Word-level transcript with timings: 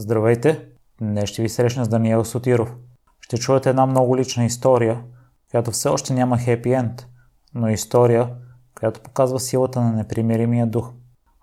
Здравейте! 0.00 0.66
Днес 1.00 1.30
ще 1.30 1.42
ви 1.42 1.48
срещна 1.48 1.84
с 1.84 1.88
Даниел 1.88 2.24
Сотиров. 2.24 2.74
Ще 3.20 3.38
чуете 3.38 3.70
една 3.70 3.86
много 3.86 4.16
лична 4.16 4.44
история, 4.44 5.02
която 5.50 5.70
все 5.70 5.88
още 5.88 6.14
няма 6.14 6.38
хепи 6.38 6.72
енд, 6.72 7.06
но 7.54 7.68
история, 7.68 8.34
която 8.78 9.00
показва 9.00 9.40
силата 9.40 9.80
на 9.80 9.92
непримиримия 9.92 10.66
дух. 10.66 10.92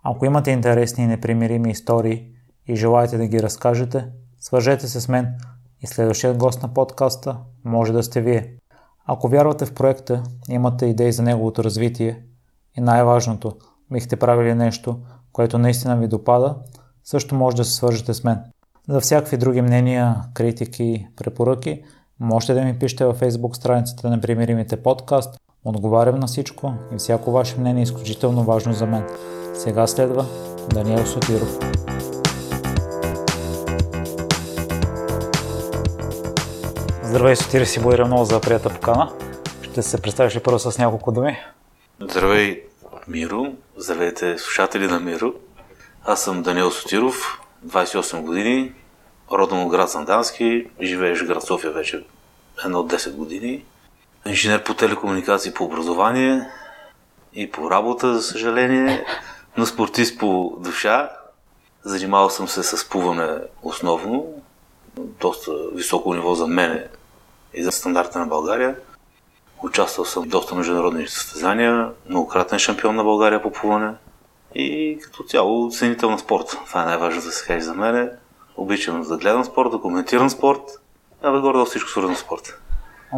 Ако 0.03 0.25
имате 0.25 0.51
интересни 0.51 1.03
и 1.03 1.07
непримирими 1.07 1.71
истории 1.71 2.31
и 2.67 2.75
желаете 2.75 3.17
да 3.17 3.27
ги 3.27 3.43
разкажете, 3.43 4.07
свържете 4.39 4.87
се 4.87 5.01
с 5.01 5.07
мен 5.07 5.27
и 5.81 5.87
следващият 5.87 6.37
гост 6.37 6.63
на 6.63 6.73
подкаста 6.73 7.39
може 7.65 7.93
да 7.93 8.03
сте 8.03 8.21
вие. 8.21 8.57
Ако 9.05 9.27
вярвате 9.27 9.65
в 9.65 9.73
проекта, 9.73 10.23
имате 10.49 10.85
идеи 10.85 11.11
за 11.11 11.23
неговото 11.23 11.63
развитие 11.63 12.23
и 12.77 12.81
най-важното, 12.81 13.57
бихте 13.91 14.15
правили 14.15 14.53
нещо, 14.53 14.99
което 15.31 15.57
наистина 15.57 15.97
ви 15.97 16.07
допада– 16.07 16.55
също 17.09 17.35
може 17.35 17.57
да 17.57 17.65
се 17.65 17.73
свържете 17.73 18.13
с 18.13 18.23
мен. 18.23 18.39
За 18.89 19.01
всякакви 19.01 19.37
други 19.37 19.61
мнения, 19.61 20.15
критики, 20.33 21.07
препоръки, 21.15 21.83
можете 22.19 22.53
да 22.53 22.61
ми 22.61 22.79
пишете 22.79 23.05
във 23.05 23.19
Facebook 23.19 23.55
страницата 23.55 24.09
на 24.09 24.21
Примиримите 24.21 24.83
подкаст. 24.83 25.39
Отговарям 25.65 26.19
на 26.19 26.27
всичко 26.27 26.73
и 26.93 26.97
всяко 26.97 27.31
ваше 27.31 27.59
мнение 27.59 27.81
е 27.81 27.83
изключително 27.83 28.43
важно 28.43 28.73
за 28.73 28.85
мен. 28.85 29.03
Сега 29.53 29.87
следва 29.87 30.25
Даниел 30.73 31.05
Сотиров. 31.05 31.59
Здравей, 37.03 37.35
Сотири 37.35 37.65
си, 37.65 37.79
благодаря 37.79 38.05
много 38.05 38.25
за 38.25 38.41
прията 38.41 38.69
покана. 38.69 39.11
Ще 39.61 39.81
се 39.81 40.01
представиш 40.01 40.35
ли 40.35 40.39
първо 40.39 40.59
с 40.59 40.77
няколко 40.77 41.11
думи? 41.11 41.37
Здравей, 42.01 42.63
Миро. 43.07 43.45
Здравейте, 43.77 44.37
слушатели 44.37 44.87
на 44.87 44.99
Миро. 44.99 45.33
Аз 46.09 46.23
съм 46.23 46.41
Даниел 46.41 46.71
Сотиров, 46.71 47.41
28 47.65 48.21
години, 48.21 48.73
родом 49.31 49.63
от 49.63 49.69
град 49.69 49.91
Сандански, 49.91 50.67
живееш 50.81 51.21
в 51.21 51.27
град 51.27 51.43
София 51.43 51.71
вече 51.71 52.03
едно 52.65 52.79
от 52.79 52.93
10 52.93 53.15
години. 53.15 53.65
Инженер 54.25 54.63
по 54.63 54.73
телекомуникации 54.73 55.53
по 55.53 55.63
образование 55.63 56.49
и 57.33 57.51
по 57.51 57.71
работа, 57.71 58.13
за 58.13 58.21
съжаление, 58.21 59.05
но 59.57 59.65
спортист 59.65 60.19
по 60.19 60.57
душа. 60.59 61.09
Занимавал 61.83 62.29
съм 62.29 62.47
се 62.47 62.63
с 62.63 62.89
плуване 62.89 63.39
основно, 63.63 64.25
доста 64.97 65.51
високо 65.73 66.13
ниво 66.13 66.35
за 66.35 66.47
мене 66.47 66.87
и 67.53 67.63
за 67.63 67.71
стандарта 67.71 68.19
на 68.19 68.25
България. 68.25 68.75
Участвал 69.63 70.05
съм 70.05 70.23
в 70.23 70.27
доста 70.27 70.55
международни 70.55 71.07
състезания, 71.07 71.89
многократен 72.09 72.59
шампион 72.59 72.95
на 72.95 73.03
България 73.03 73.41
по 73.41 73.51
плуване– 73.51 73.93
и 74.55 74.99
като 75.03 75.23
цяло 75.23 75.69
ценител 75.71 76.09
на 76.11 76.19
спорт. 76.19 76.57
Това 76.65 76.83
е 76.83 76.85
най-важно 76.85 77.21
да 77.21 77.31
се 77.31 77.47
каже 77.47 77.61
за 77.61 77.73
мен. 77.73 78.11
Обичам 78.57 79.03
да 79.03 79.17
гледам 79.17 79.45
спорт, 79.45 79.71
да 79.71 79.79
коментирам 79.79 80.29
спорт, 80.29 80.61
а 81.21 81.31
бе 81.31 81.39
горе 81.39 81.65
всичко 81.65 81.89
свързано 81.89 82.15
с 82.15 82.19
спорт. 82.19 82.61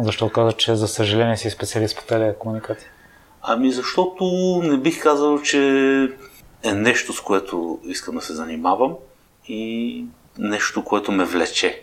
Защо 0.02 0.30
каза, 0.30 0.52
че 0.52 0.74
за 0.74 0.88
съжаление 0.88 1.36
си 1.36 1.50
специалист 1.50 1.96
по 1.96 2.04
телекомуникация? 2.04 2.88
Ами 3.42 3.72
защото 3.72 4.24
не 4.62 4.76
бих 4.76 5.02
казал, 5.02 5.42
че 5.42 5.58
е 6.62 6.72
нещо, 6.72 7.12
с 7.12 7.20
което 7.20 7.78
искам 7.84 8.14
да 8.14 8.20
се 8.20 8.32
занимавам 8.32 8.94
и 9.48 10.04
нещо, 10.38 10.84
което 10.84 11.12
ме 11.12 11.24
влече. 11.24 11.82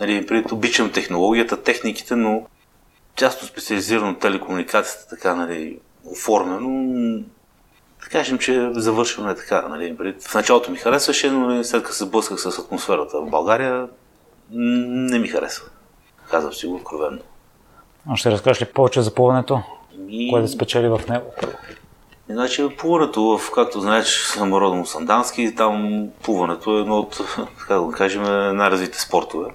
Нали, 0.00 0.26
преди 0.26 0.54
обичам 0.54 0.92
технологията, 0.92 1.62
техниките, 1.62 2.16
но 2.16 2.46
часто 3.14 3.46
специализирано 3.46 4.18
телекомуникацията, 4.18 5.08
така 5.08 5.34
нали, 5.34 5.78
оформено, 6.04 7.20
да 8.04 8.08
кажем, 8.10 8.38
че 8.38 8.70
завършваме 8.72 9.34
така. 9.34 9.68
Нали, 9.68 9.96
в 10.28 10.34
началото 10.34 10.70
ми 10.70 10.76
харесваше, 10.76 11.30
но 11.30 11.46
нали, 11.46 11.64
след 11.64 11.82
като 11.82 11.94
се 11.94 12.06
блъсках 12.06 12.40
с 12.40 12.58
атмосферата 12.58 13.20
в 13.20 13.30
България, 13.30 13.88
не 14.50 15.18
ми 15.18 15.28
харесва. 15.28 15.66
Казвам 16.30 16.52
си 16.52 16.66
го 16.66 16.74
откровенно. 16.74 17.18
А 18.10 18.16
ще 18.16 18.30
разкажеш 18.30 18.62
ли 18.62 18.66
повече 18.66 19.02
за 19.02 19.14
плуването? 19.14 19.62
И... 20.08 20.30
Кое 20.30 20.42
да 20.42 20.48
спечели 20.48 20.88
в 20.88 21.00
него? 21.08 21.24
Иначе 22.30 22.68
плуването, 22.78 23.22
в, 23.22 23.50
както 23.50 23.80
знаеш, 23.80 24.06
съм 24.06 24.54
родом 24.54 24.86
Сандански, 24.86 25.54
там 25.54 26.06
плуването 26.22 26.76
е 26.76 26.80
едно 26.80 26.98
от, 26.98 27.20
как 27.68 27.86
да 27.86 27.92
кажем, 27.92 28.22
най-развитите 28.56 29.00
спортове. 29.00 29.48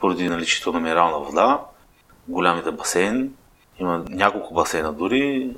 Поради 0.00 0.28
наличието 0.28 0.72
на 0.72 0.80
минерална 0.80 1.18
вода, 1.18 1.60
голямите 2.28 2.70
басейни, 2.70 3.28
има 3.80 4.04
няколко 4.08 4.54
басейна 4.54 4.92
дори, 4.92 5.50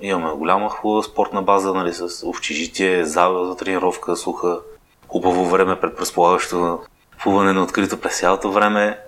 Имаме 0.00 0.32
голяма 0.34 0.68
хубава 0.68 1.02
спортна 1.02 1.42
база, 1.42 1.74
нали, 1.74 1.92
с 1.92 2.26
общежитие, 2.26 3.04
зала 3.04 3.48
за 3.48 3.56
тренировка, 3.56 4.16
суха, 4.16 4.60
хубаво 5.08 5.46
време 5.46 5.80
пред 5.80 5.96
предполагащо 5.96 6.80
плуване 7.22 7.52
на 7.52 7.62
открито 7.62 8.00
през 8.00 8.18
цялото 8.18 8.52
време. 8.52 8.98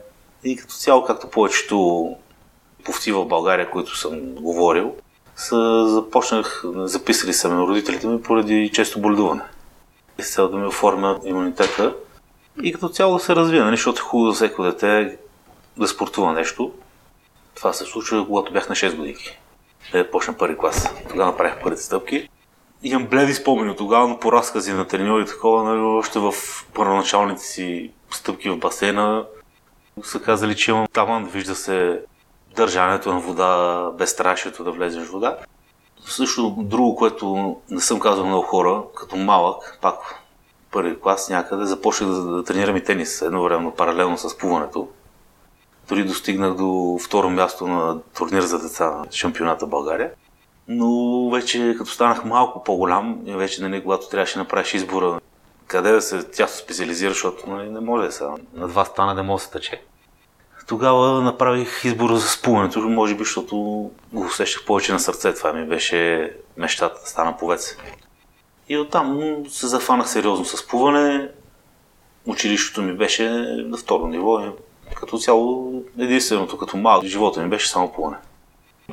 И 0.44 0.56
като 0.56 0.74
цяло, 0.74 1.04
както 1.04 1.30
повечето 1.30 2.10
повти 2.84 3.12
в 3.12 3.24
България, 3.24 3.70
които 3.70 3.96
съм 3.96 4.20
говорил, 4.34 4.94
са, 5.36 5.86
започнах, 5.88 6.64
записали 6.74 7.32
са 7.32 7.48
ме 7.48 7.66
родителите 7.66 8.06
ми 8.06 8.22
поради 8.22 8.70
често 8.74 9.00
боледуване. 9.00 9.42
И 10.18 10.22
с 10.22 10.34
цел 10.34 10.48
да 10.48 10.56
ми 10.56 10.66
оформя 10.66 11.20
имунитета. 11.24 11.94
И 12.62 12.72
като 12.72 12.88
цяло 12.88 13.18
се 13.18 13.36
развива, 13.36 13.64
нали, 13.64 13.76
защото 13.76 14.00
е 14.00 14.08
хубаво 14.08 14.30
за 14.30 14.34
всеко 14.34 14.62
дете 14.62 15.18
да 15.76 15.88
спортува 15.88 16.32
нещо. 16.32 16.72
Това 17.54 17.72
се 17.72 17.84
случва, 17.84 18.26
когато 18.26 18.52
бях 18.52 18.68
на 18.68 18.74
6 18.74 18.96
години 18.96 19.16
да 19.92 20.10
почна 20.10 20.34
първи 20.36 20.58
клас. 20.58 20.94
Тогава 21.08 21.30
направих 21.30 21.62
първите 21.62 21.82
стъпки. 21.82 22.28
Имам 22.82 23.06
бледи 23.06 23.34
спомени 23.34 23.70
от 23.70 23.76
тогава, 23.76 24.08
но 24.08 24.18
по 24.18 24.32
разкази 24.32 24.72
на 24.72 24.86
треньори 24.86 25.26
такова, 25.26 25.64
нали, 25.64 25.80
още 25.80 26.18
в 26.18 26.32
първоначалните 26.74 27.42
си 27.42 27.90
стъпки 28.10 28.50
в 28.50 28.58
басейна 28.58 29.24
са 30.02 30.20
казали, 30.20 30.56
че 30.56 30.70
имам 30.70 30.86
талант, 30.92 31.32
вижда 31.32 31.54
се 31.54 32.00
държането 32.56 33.14
на 33.14 33.20
вода, 33.20 33.90
без 33.98 34.10
страшието 34.10 34.64
да 34.64 34.72
влезеш 34.72 35.08
в 35.08 35.12
вода. 35.12 35.38
Също 36.06 36.54
друго, 36.58 36.96
което 36.96 37.56
не 37.70 37.80
съм 37.80 38.00
казал 38.00 38.26
много 38.26 38.42
хора, 38.42 38.82
като 38.94 39.16
малък, 39.16 39.78
пак 39.82 39.96
първи 40.70 41.00
клас 41.00 41.28
някъде, 41.28 41.64
започнах 41.64 42.10
да, 42.10 42.22
да 42.22 42.44
тренирам 42.44 42.76
и 42.76 42.84
тенис 42.84 43.22
едновременно, 43.22 43.70
паралелно 43.70 44.18
с 44.18 44.38
плуването. 44.38 44.88
Дори 45.88 46.04
достигнах 46.04 46.54
до 46.54 46.98
второ 47.04 47.30
място 47.30 47.66
на 47.66 48.00
турнир 48.16 48.42
за 48.42 48.58
деца 48.58 48.90
на 48.90 49.04
шампионата 49.12 49.66
България. 49.66 50.10
Но 50.68 51.30
вече 51.30 51.74
като 51.78 51.90
станах 51.90 52.24
малко 52.24 52.64
по-голям, 52.64 53.20
вече 53.26 53.62
нали, 53.62 53.82
когато 53.82 54.08
трябваше 54.08 54.34
да 54.34 54.40
направиш 54.40 54.74
избора 54.74 55.20
къде 55.66 55.92
да 55.92 56.02
се 56.02 56.22
тясно 56.22 56.64
специализира, 56.64 57.10
защото 57.10 57.50
нали, 57.50 57.70
не 57.70 57.80
може 57.80 58.06
да 58.06 58.12
се 58.12 58.24
на 58.54 58.68
два 58.68 58.84
стана 58.84 59.14
да 59.14 59.22
може 59.22 59.40
да 59.40 59.44
се 59.44 59.50
тъче. 59.50 59.82
Тогава 60.66 61.22
направих 61.22 61.84
избора 61.84 62.16
за 62.16 62.28
спуването, 62.28 62.80
може 62.80 63.14
би, 63.14 63.18
защото 63.18 63.56
го 64.12 64.24
усещах 64.26 64.64
повече 64.64 64.92
на 64.92 65.00
сърце. 65.00 65.34
Това 65.34 65.52
ми 65.52 65.66
беше 65.66 66.32
мечтата 66.56 67.00
да 67.00 67.06
стана 67.06 67.36
повец. 67.36 67.76
И 68.68 68.78
оттам 68.78 69.42
се 69.48 69.66
зафанах 69.66 70.08
сериозно 70.08 70.44
с 70.44 70.66
плуване. 70.66 71.28
Училището 72.26 72.82
ми 72.82 72.92
беше 72.92 73.30
на 73.66 73.76
второ 73.76 74.06
ниво 74.06 74.40
като 74.94 75.18
цяло, 75.18 75.72
единственото 75.98 76.58
като 76.58 76.76
малък 76.76 77.04
живота 77.04 77.42
ми 77.42 77.48
беше 77.48 77.68
само 77.68 77.92
плуване. 77.92 78.16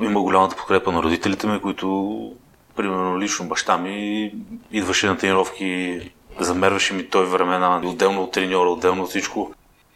Има 0.01 0.21
голямата 0.21 0.55
подкрепа 0.55 0.91
на 0.91 1.03
родителите 1.03 1.47
ми, 1.47 1.61
които, 1.61 2.31
примерно 2.75 3.19
лично 3.19 3.47
баща 3.47 3.77
ми, 3.77 4.31
идваше 4.71 5.07
на 5.07 5.17
тренировки, 5.17 6.01
замерваше 6.39 6.93
ми 6.93 7.09
той 7.09 7.25
времена, 7.25 7.81
отделно 7.85 8.23
от 8.23 8.31
треньора, 8.31 8.69
отделно 8.69 9.03
от 9.03 9.09
всичко. 9.09 9.53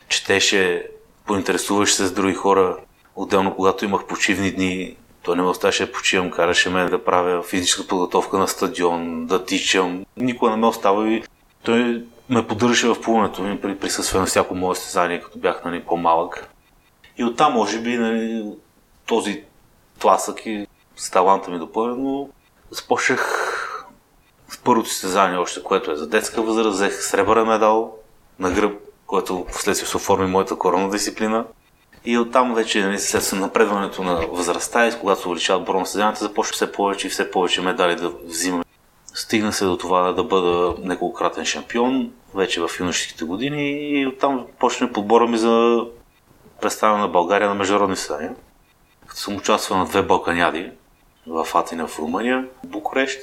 Четеше, 0.09 0.87
поинтересуваше 1.25 1.93
се 1.93 2.05
с 2.05 2.11
други 2.11 2.33
хора. 2.33 2.77
Отделно, 3.15 3.55
когато 3.55 3.85
имах 3.85 4.05
почивни 4.05 4.51
дни, 4.51 4.95
той 5.23 5.35
не 5.35 5.41
ме 5.41 5.49
оставаше 5.49 5.85
да 5.85 5.91
почивам, 5.91 6.31
караше 6.31 6.69
ме 6.69 6.85
да 6.85 7.03
правя 7.03 7.43
физическа 7.43 7.87
подготовка 7.87 8.37
на 8.37 8.47
стадион, 8.47 9.25
да 9.25 9.45
тичам. 9.45 10.05
Никога 10.17 10.51
не 10.51 10.57
ме 10.57 10.67
остава 10.67 11.09
и 11.09 11.23
той 11.63 12.03
ме 12.29 12.47
поддържаше 12.47 12.87
в 12.87 13.01
плуването 13.01 13.41
ми 13.41 13.61
при 13.61 13.77
присъствие 13.77 14.19
на 14.19 14.25
всяко 14.25 14.55
мое 14.55 14.75
състезание, 14.75 15.21
като 15.21 15.39
бях 15.39 15.63
нали, 15.65 15.83
по-малък. 15.83 16.49
И 17.17 17.23
оттам, 17.23 17.53
може 17.53 17.79
би, 17.79 17.97
нали, 17.97 18.51
този 19.05 19.43
тласък 19.99 20.45
и 20.45 20.67
с 20.95 21.09
таланта 21.11 21.51
ми 21.51 21.59
допълнено, 21.59 22.29
започнах 22.71 23.53
в 24.47 24.61
първото 24.61 24.89
състезание 24.89 25.37
още, 25.37 25.63
което 25.63 25.91
е 25.91 25.95
за 25.95 26.07
детска 26.07 26.41
възраст, 26.41 26.75
взех 26.75 27.03
сребърен 27.03 27.47
медал 27.47 27.95
на 28.39 28.51
гръб, 28.51 28.81
което 29.05 29.45
вследствие 29.49 29.87
се 29.87 29.97
оформи 29.97 30.27
моята 30.27 30.55
корона 30.55 30.89
дисциплина. 30.89 31.45
И 32.05 32.17
оттам 32.17 32.55
вече, 32.55 32.85
нали, 32.85 32.99
след 32.99 33.39
напредването 33.39 34.03
на 34.03 34.27
възрастта 34.27 34.87
и 34.87 34.99
когато 34.99 35.21
се 35.21 35.27
увеличават 35.27 35.65
броя 35.65 35.79
на 35.79 35.85
състезанията, 35.85 36.23
започва 36.23 36.53
все 36.53 36.71
повече 36.71 37.07
и 37.07 37.09
все 37.09 37.31
повече 37.31 37.61
медали 37.61 37.95
да 37.95 38.09
взимам. 38.09 38.63
Стигна 39.17 39.53
се 39.53 39.65
до 39.65 39.77
това 39.77 40.11
да 40.11 40.23
бъда 40.23 40.75
неколкократен 40.79 41.45
шампион, 41.45 42.11
вече 42.35 42.61
в 42.61 42.69
юношеските 42.79 43.25
години 43.25 43.71
и 43.71 44.07
оттам 44.07 44.45
почне 44.59 44.91
подбора 44.91 45.27
ми 45.27 45.37
за 45.37 45.85
представяне 46.61 47.01
на 47.01 47.07
България 47.07 47.49
на 47.49 47.55
международни 47.55 47.95
състезания. 47.95 48.35
Като 49.07 49.19
съм 49.19 49.35
участвал 49.35 49.77
на 49.77 49.85
две 49.85 50.01
Балканяди 50.01 50.71
в 51.27 51.47
Атина 51.53 51.87
в 51.87 51.99
Румъния, 51.99 52.47
Букурещ. 52.63 53.19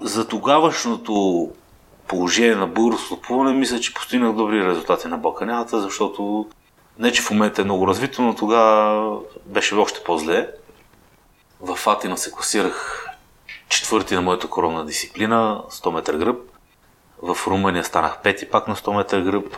За 0.00 0.28
тогавашното 0.28 1.50
положение 2.08 2.56
на 2.56 2.66
българското 2.66 3.20
плуване, 3.20 3.52
мисля, 3.52 3.80
че 3.80 3.94
постигнах 3.94 4.32
добри 4.32 4.68
резултати 4.68 5.08
на 5.08 5.18
Балканята, 5.18 5.80
защото 5.80 6.46
не, 6.98 7.12
че 7.12 7.22
в 7.22 7.30
момента 7.30 7.62
е 7.62 7.64
много 7.64 7.86
развито, 7.86 8.22
но 8.22 8.34
тогава 8.34 9.18
беше 9.46 9.74
още 9.74 10.02
по-зле. 10.04 10.50
В 11.60 11.78
Атина 11.86 12.16
се 12.16 12.32
класирах 12.32 13.05
четвърти 13.68 14.14
на 14.14 14.22
моята 14.22 14.48
коронна 14.48 14.86
дисциплина, 14.86 15.62
100 15.70 15.90
метра 15.94 16.16
гръб. 16.16 16.38
В 17.22 17.38
Румъния 17.46 17.84
станах 17.84 18.22
пети 18.22 18.50
пак 18.50 18.68
на 18.68 18.76
100 18.76 18.96
метра 18.96 19.20
гръб. 19.20 19.56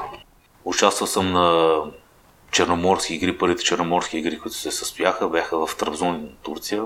Участвал 0.65 1.07
съм 1.07 1.33
на 1.33 1.79
черноморски 2.51 3.15
игри, 3.15 3.39
първите 3.39 3.65
черноморски 3.65 4.19
игри, 4.19 4.39
които 4.39 4.57
се 4.57 4.71
състояха, 4.71 5.29
бяха 5.29 5.67
в 5.67 5.77
Трабзон, 5.77 6.29
Турция. 6.43 6.85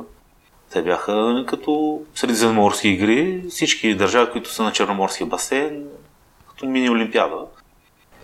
Те 0.73 0.83
бяха 0.83 1.45
като 1.49 2.03
средиземноморски 2.15 2.89
игри, 2.89 3.45
всички 3.51 3.95
държави, 3.95 4.33
които 4.33 4.53
са 4.53 4.63
на 4.63 4.73
черноморския 4.73 5.27
басейн, 5.27 5.87
като 6.49 6.67
мини 6.67 6.91
олимпиада. 6.91 7.47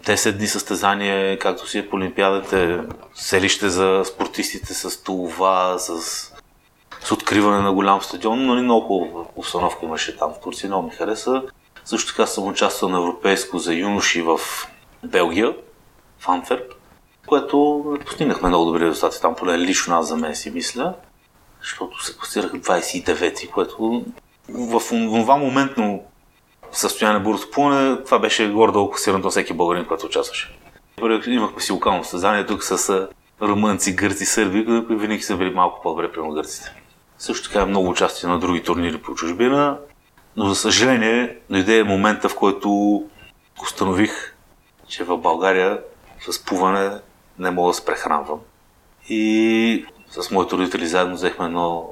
10 0.04 0.32
дни 0.32 0.46
състезание, 0.46 1.38
както 1.38 1.68
си 1.68 1.78
е 1.78 1.88
по 1.88 1.96
олимпиадите, 1.96 2.80
селище 3.14 3.68
за 3.68 4.02
спортистите 4.04 4.74
с 4.74 5.02
това, 5.02 5.78
с, 5.78 6.27
с 7.00 7.12
откриване 7.12 7.60
на 7.60 7.72
голям 7.72 8.02
стадион, 8.02 8.46
но 8.46 8.54
много 8.54 8.86
хубава 8.86 9.24
установка 9.36 9.86
имаше 9.86 10.16
там 10.16 10.32
в 10.32 10.40
Турция, 10.40 10.68
много 10.68 10.86
ми 10.88 10.94
хареса. 10.94 11.42
Също 11.84 12.12
така 12.12 12.26
съм 12.26 12.46
участвал 12.46 12.90
на 12.90 12.98
европейско 12.98 13.58
за 13.58 13.74
юноши 13.74 14.22
в 14.22 14.40
Белгия, 15.04 15.54
в 16.18 16.28
Антверп, 16.28 16.72
което 17.26 17.84
постигнахме 18.06 18.48
много 18.48 18.64
добри 18.64 18.84
резултати 18.84 19.20
там, 19.20 19.34
поне 19.34 19.58
лично 19.58 19.96
аз 19.96 20.08
за 20.08 20.16
мен 20.16 20.34
си 20.34 20.50
мисля, 20.50 20.94
защото 21.60 22.04
се 22.04 22.16
класирах 22.16 22.52
29-ти, 22.52 23.50
което 23.50 24.04
в 24.48 24.80
това 24.88 25.36
моментно 25.36 26.02
състояние 26.72 27.20
бурсо 27.20 27.50
плуване, 27.50 28.04
това 28.04 28.18
беше 28.18 28.48
гордо 28.48 28.90
класирано 28.90 29.26
от 29.26 29.30
всеки 29.30 29.52
българин, 29.52 29.84
който 29.84 30.06
участваше. 30.06 30.58
Имахме 31.26 31.60
си 31.60 31.72
локално 31.72 32.04
състезание 32.04 32.46
тук 32.46 32.64
с 32.64 33.08
румънци, 33.42 33.94
гърци, 33.96 34.26
сърби, 34.26 34.64
които 34.64 34.98
винаги 34.98 35.22
са 35.22 35.36
били 35.36 35.50
малко 35.50 35.82
по-добре 35.82 36.12
при 36.12 36.20
гърците. 36.34 36.74
Също 37.18 37.48
така 37.48 37.66
много 37.66 37.88
участие 37.88 38.28
на 38.28 38.38
други 38.38 38.62
турнири 38.62 39.02
по 39.02 39.14
чужбина, 39.14 39.78
но 40.36 40.48
за 40.48 40.54
съжаление 40.54 41.38
дойде 41.50 41.84
момента, 41.84 42.28
в 42.28 42.36
който 42.36 43.02
установих, 43.62 44.34
че 44.88 45.04
в 45.04 45.16
България 45.16 45.80
с 46.28 46.44
плуване 46.44 46.90
не 47.38 47.50
мога 47.50 47.70
да 47.70 47.74
се 47.74 47.84
прехранвам. 47.84 48.40
И 49.08 49.86
с 50.10 50.30
моите 50.30 50.56
родители 50.56 50.86
заедно 50.86 51.14
взехме 51.14 51.44
едно 51.44 51.90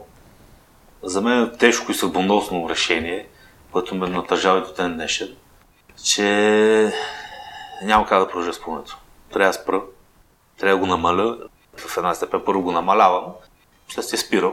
за 1.03 1.21
мен 1.21 1.53
тежко 1.59 1.93
и 1.93 1.95
съдбоносно 1.95 2.69
решение, 2.71 3.29
което 3.73 3.95
ме 3.95 4.09
натъжава 4.09 4.59
и 4.59 4.63
до 4.63 4.73
ден 4.73 4.95
днешен, 4.95 5.37
че 6.05 6.93
няма 7.83 8.07
как 8.07 8.21
да 8.21 8.29
продължа 8.29 8.53
с. 8.53 8.61
Трябва 9.33 9.49
да 9.49 9.53
спра, 9.53 9.83
трябва 10.59 10.77
да 10.77 10.81
го 10.81 10.87
намаля. 10.87 11.39
В 11.77 11.97
една 11.97 12.15
степен 12.15 12.43
първо 12.47 12.63
го 12.63 12.73
намалявам, 12.73 13.33
след 13.89 14.05
се 14.05 14.17
спирам, 14.17 14.53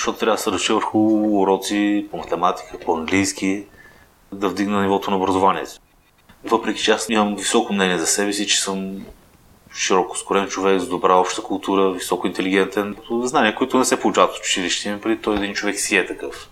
защото 0.00 0.18
трябва 0.18 0.36
да 0.36 0.42
се 0.42 0.52
реши 0.52 0.72
върху 0.72 0.98
уроци 1.40 2.06
по 2.10 2.16
математика, 2.16 2.78
по 2.78 2.96
английски, 2.96 3.64
да 4.32 4.48
вдигна 4.48 4.82
нивото 4.82 5.10
на 5.10 5.16
образованието. 5.16 5.80
Въпреки 6.44 6.82
че 6.82 6.90
аз 6.90 7.06
имам 7.08 7.36
високо 7.36 7.72
мнение 7.72 7.98
за 7.98 8.06
себе 8.06 8.32
си, 8.32 8.46
че 8.46 8.62
съм 8.62 9.04
широко 9.74 10.18
скорен 10.18 10.48
човек 10.48 10.80
с 10.80 10.88
добра 10.88 11.14
обща 11.14 11.42
култура, 11.42 11.90
високо 11.90 12.26
интелигентен, 12.26 12.96
знания, 13.22 13.54
които 13.54 13.78
не 13.78 13.84
се 13.84 14.00
получават 14.00 14.36
в 14.36 14.40
училище, 14.40 15.00
преди 15.02 15.22
той 15.22 15.36
един 15.36 15.54
човек 15.54 15.78
си 15.78 15.96
е 15.96 16.06
такъв. 16.06 16.50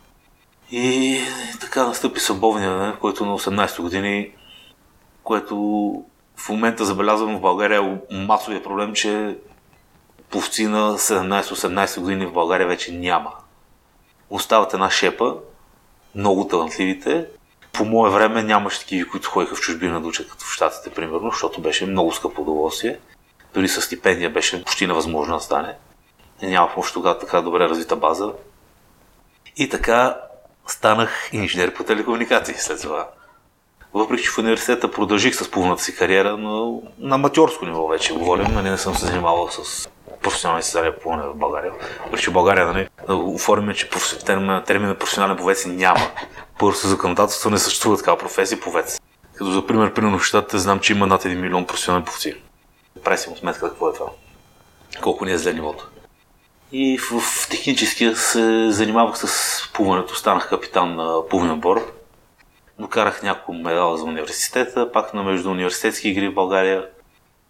И 0.71 1.21
така 1.61 1.87
настъпи 1.87 2.21
събовния 2.21 2.97
който 3.01 3.27
на 3.27 3.39
18 3.39 3.83
години, 3.83 4.31
което 5.23 5.57
в 6.37 6.49
момента 6.49 6.85
забелязвам 6.85 7.37
в 7.37 7.41
България 7.41 8.01
масовия 8.11 8.63
проблем, 8.63 8.95
че 8.95 9.37
пловци 10.31 10.67
на 10.67 10.99
17-18 10.99 12.01
години 12.01 12.27
в 12.27 12.33
България 12.33 12.67
вече 12.67 12.93
няма. 12.93 13.31
Остават 14.31 14.75
една 14.75 14.91
шепа, 14.91 15.37
много 16.15 16.49
талантливите. 16.49 17.27
По 17.73 17.85
мое 17.85 18.11
време 18.11 18.43
нямаше 18.43 18.81
такива, 18.81 19.11
които 19.11 19.31
ходиха 19.31 19.55
в 19.55 19.61
чужбина 19.61 20.01
да 20.01 20.07
учат 20.07 20.29
като 20.29 20.45
в 20.45 20.53
Штатите, 20.53 20.91
примерно, 20.91 21.31
защото 21.31 21.61
беше 21.61 21.87
много 21.87 22.13
скъпо 22.13 22.43
удоволствие. 22.43 22.99
Дори 23.55 23.69
с 23.69 23.83
стипендия 23.83 24.31
беше 24.31 24.65
почти 24.65 24.87
невъзможно 24.87 25.35
да 25.35 25.41
стане. 25.41 25.75
Нямах 26.43 26.79
още 26.79 26.95
тогава 26.95 27.19
така 27.19 27.41
добре 27.41 27.69
развита 27.69 27.97
база. 27.97 28.33
И 29.57 29.69
така 29.69 30.17
станах 30.67 31.31
инженер 31.33 31.75
по 31.75 31.85
телекомуникации 31.85 32.55
след 32.55 32.83
това. 32.83 33.09
Въпреки, 33.95 34.23
че 34.23 34.31
в 34.31 34.39
университета 34.39 34.91
продължих 34.91 35.35
с 35.35 35.51
пълната 35.51 35.83
си 35.83 35.97
кариера, 35.97 36.37
но 36.37 36.83
на 36.99 37.15
аматьорско 37.15 37.67
ниво 37.67 37.87
вече 37.87 38.15
говорим, 38.15 38.55
нали 38.55 38.71
не 38.71 38.79
съм 38.79 38.95
се 38.95 39.07
занимавал 39.07 39.49
с 39.51 39.89
професионални 40.29 40.63
състезания 40.63 40.99
по 40.99 41.11
в 41.11 41.35
България. 41.35 41.73
Въпреки, 42.05 42.25
че 42.25 42.31
България 42.31 42.67
нали, 42.67 42.89
оформяме, 43.09 43.75
че 43.75 43.91
термина, 44.27 44.65
термина 44.65 44.95
професионален 44.95 45.37
повец 45.37 45.67
няма. 45.67 46.01
Първото 46.59 46.89
законодателство 46.89 47.51
не 47.51 47.59
съществува 47.59 47.97
такава 47.97 48.19
професия 48.19 48.61
повец. 48.61 49.01
Като 49.35 49.51
за 49.51 49.67
пример, 49.67 49.95
примерно 49.95 50.19
в 50.19 50.25
щатите 50.25 50.59
знам, 50.59 50.81
че 50.81 50.93
има 50.93 51.07
над 51.07 51.25
1 51.25 51.35
милион 51.35 51.67
професионални 51.67 52.05
повци. 52.05 52.37
Прави 53.05 53.19
си 53.19 53.31
му 53.31 53.37
сметка 53.37 53.69
какво 53.69 53.89
е 53.89 53.93
това. 53.93 54.07
Колко 55.03 55.25
ни 55.25 55.33
е 55.33 55.39
зле 55.39 55.53
нивото. 55.53 55.89
И 56.73 56.99
в, 56.99 57.21
в 57.21 57.49
техническия 57.51 58.17
се 58.17 58.71
занимавах 58.71 59.19
с 59.19 59.63
плуването. 59.73 60.15
Станах 60.15 60.49
капитан 60.49 60.95
на 60.95 61.29
плувен 61.29 61.51
отбор. 61.51 61.93
Докарах 62.79 63.23
няколко 63.23 63.53
медала 63.53 63.99
за 63.99 64.05
университета, 64.05 64.93
пак 64.93 65.15
на 65.15 65.23
междууниверситетски 65.23 66.09
игри 66.09 66.29
в 66.29 66.35
България. 66.35 66.87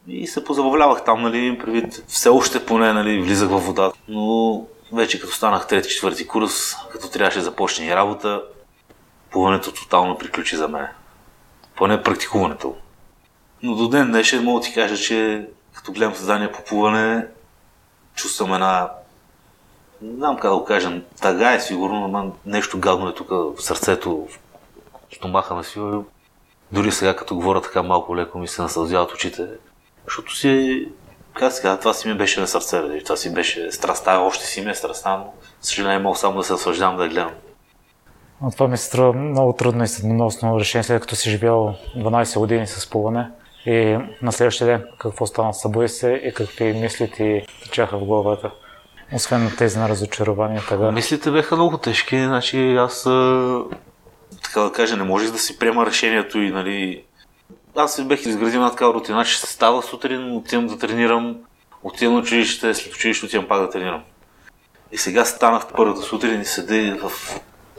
И 0.09 0.27
се 0.27 0.45
позабавлявах 0.45 1.05
там, 1.05 1.23
нали, 1.23 1.59
предвид 1.59 2.05
все 2.07 2.29
още 2.29 2.67
поне, 2.67 2.93
нали, 2.93 3.23
влизах 3.23 3.49
във 3.49 3.67
вода. 3.67 3.93
Но 4.09 4.65
вече 4.93 5.21
като 5.21 5.33
станах 5.33 5.67
трети, 5.67 5.89
четвърти 5.89 6.27
курс, 6.27 6.75
като 6.93 7.11
трябваше 7.11 7.39
да 7.39 7.45
започне 7.45 7.87
и 7.87 7.95
работа, 7.95 8.43
плуването 9.31 9.73
тотално 9.73 10.19
приключи 10.19 10.57
за 10.57 10.69
мен. 10.69 10.87
Поне 11.77 12.03
практикуването. 12.03 12.75
Но 13.63 13.75
до 13.75 13.89
ден 13.89 14.07
днешен 14.07 14.45
мога 14.45 14.61
да 14.61 14.67
ти 14.67 14.75
кажа, 14.75 14.97
че 14.97 15.47
като 15.73 15.93
гледам 15.93 16.15
създание 16.15 16.53
по 16.53 16.65
плуване, 16.65 17.27
чувствам 18.15 18.55
една 18.55 18.91
не 20.03 20.15
знам 20.15 20.37
как 20.37 20.51
да 20.51 20.57
го 20.57 20.65
кажа, 20.65 21.03
тага 21.21 21.53
е 21.53 21.61
сигурно, 21.61 22.09
но 22.09 22.33
нещо 22.47 22.79
гадно 22.79 23.09
е 23.09 23.15
тук 23.15 23.29
в 23.31 23.55
сърцето, 23.59 24.29
в 25.11 25.15
стомаха 25.15 25.55
на 25.55 25.65
си. 25.65 25.81
Дори 26.73 26.93
сега, 26.93 27.17
като 27.17 27.35
говоря 27.35 27.61
така 27.61 27.83
малко 27.83 28.17
леко, 28.17 28.39
ми 28.39 28.49
се 28.49 28.63
насълзяват 28.63 29.13
очите, 29.13 29.49
защото 30.09 30.37
си, 30.37 30.85
как 31.35 31.53
сега, 31.53 31.79
това 31.79 31.95
си 31.95 32.09
ми 32.09 32.15
беше 32.15 32.41
на 32.41 32.47
сърце, 32.47 32.81
нали? 32.81 33.05
това 33.05 33.17
си 33.17 33.35
беше 33.35 33.73
страста, 33.73 34.13
още 34.13 34.47
си 34.47 34.61
ми 34.61 34.71
е 34.71 34.75
страста, 34.75 35.11
но 35.11 35.33
съжаление 35.61 35.99
мога 35.99 36.17
само 36.17 36.37
да 36.37 36.45
се 36.45 36.53
наслаждавам 36.53 36.97
да 36.97 37.09
гледам. 37.09 37.31
Но 38.43 38.51
това 38.51 38.69
ми 38.69 38.77
се 38.77 38.85
струва 38.85 39.13
много 39.13 39.53
трудно 39.53 39.85
и 39.85 39.89
съдносно 39.89 40.61
решение, 40.61 40.83
след 40.83 41.01
като 41.01 41.17
си 41.17 41.31
живял 41.31 41.75
12 41.97 42.39
години 42.39 42.67
с 42.67 42.91
плуване. 42.91 43.31
И 43.67 43.99
на 44.23 44.33
следващия 44.33 44.67
ден 44.67 44.85
какво 44.99 45.27
стана? 45.27 45.55
Събуди 45.55 45.89
се 45.89 46.11
и 46.11 46.35
какви 46.35 46.73
мисли 46.73 47.11
ти 47.11 47.47
течаха 47.63 47.99
в 47.99 48.05
главата? 48.05 48.51
Освен 49.13 49.53
тези 49.59 49.79
на 49.79 49.89
разочарование. 49.89 50.61
Тага. 50.69 50.93
Мислите 50.93 51.31
беха 51.31 51.57
много 51.57 51.79
тежки. 51.79 52.25
Значи 52.25 52.77
аз, 52.77 53.03
така 54.43 54.61
да 54.61 54.73
кажа, 54.73 54.97
не 54.97 55.03
можех 55.03 55.31
да 55.31 55.39
си 55.39 55.59
приема 55.59 55.87
решението 55.87 56.39
и, 56.39 56.51
нали... 56.51 57.05
Аз 57.77 57.95
си 57.95 58.05
бех 58.05 58.27
изградил 58.27 58.57
една 58.57 58.71
такава 58.71 58.95
рутина, 58.95 59.25
че 59.25 59.39
става 59.39 59.83
сутрин, 59.83 60.37
отивам 60.37 60.67
да 60.67 60.79
тренирам, 60.79 61.37
отивам 61.83 62.15
на 62.15 62.21
училище, 62.21 62.75
след 62.75 62.95
училище 62.95 63.27
отивам 63.27 63.49
пак 63.49 63.61
да 63.61 63.71
тренирам. 63.71 64.03
И 64.93 64.99
сега 64.99 65.25
станах 65.25 65.67
първата 65.77 66.03
сутрин 66.03 66.41
и 66.41 66.45
седи 66.45 67.01
в 67.03 67.13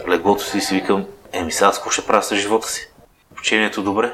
леглото 0.08 0.44
си 0.44 0.58
и 0.58 0.62
си 0.62 0.76
викам, 0.76 1.06
еми 1.32 1.52
сега 1.52 1.72
какво 1.72 1.90
ще 1.90 2.06
правя 2.06 2.24
с 2.24 2.36
живота 2.36 2.68
си? 2.68 2.92
Учението 3.40 3.84
добре. 3.84 4.14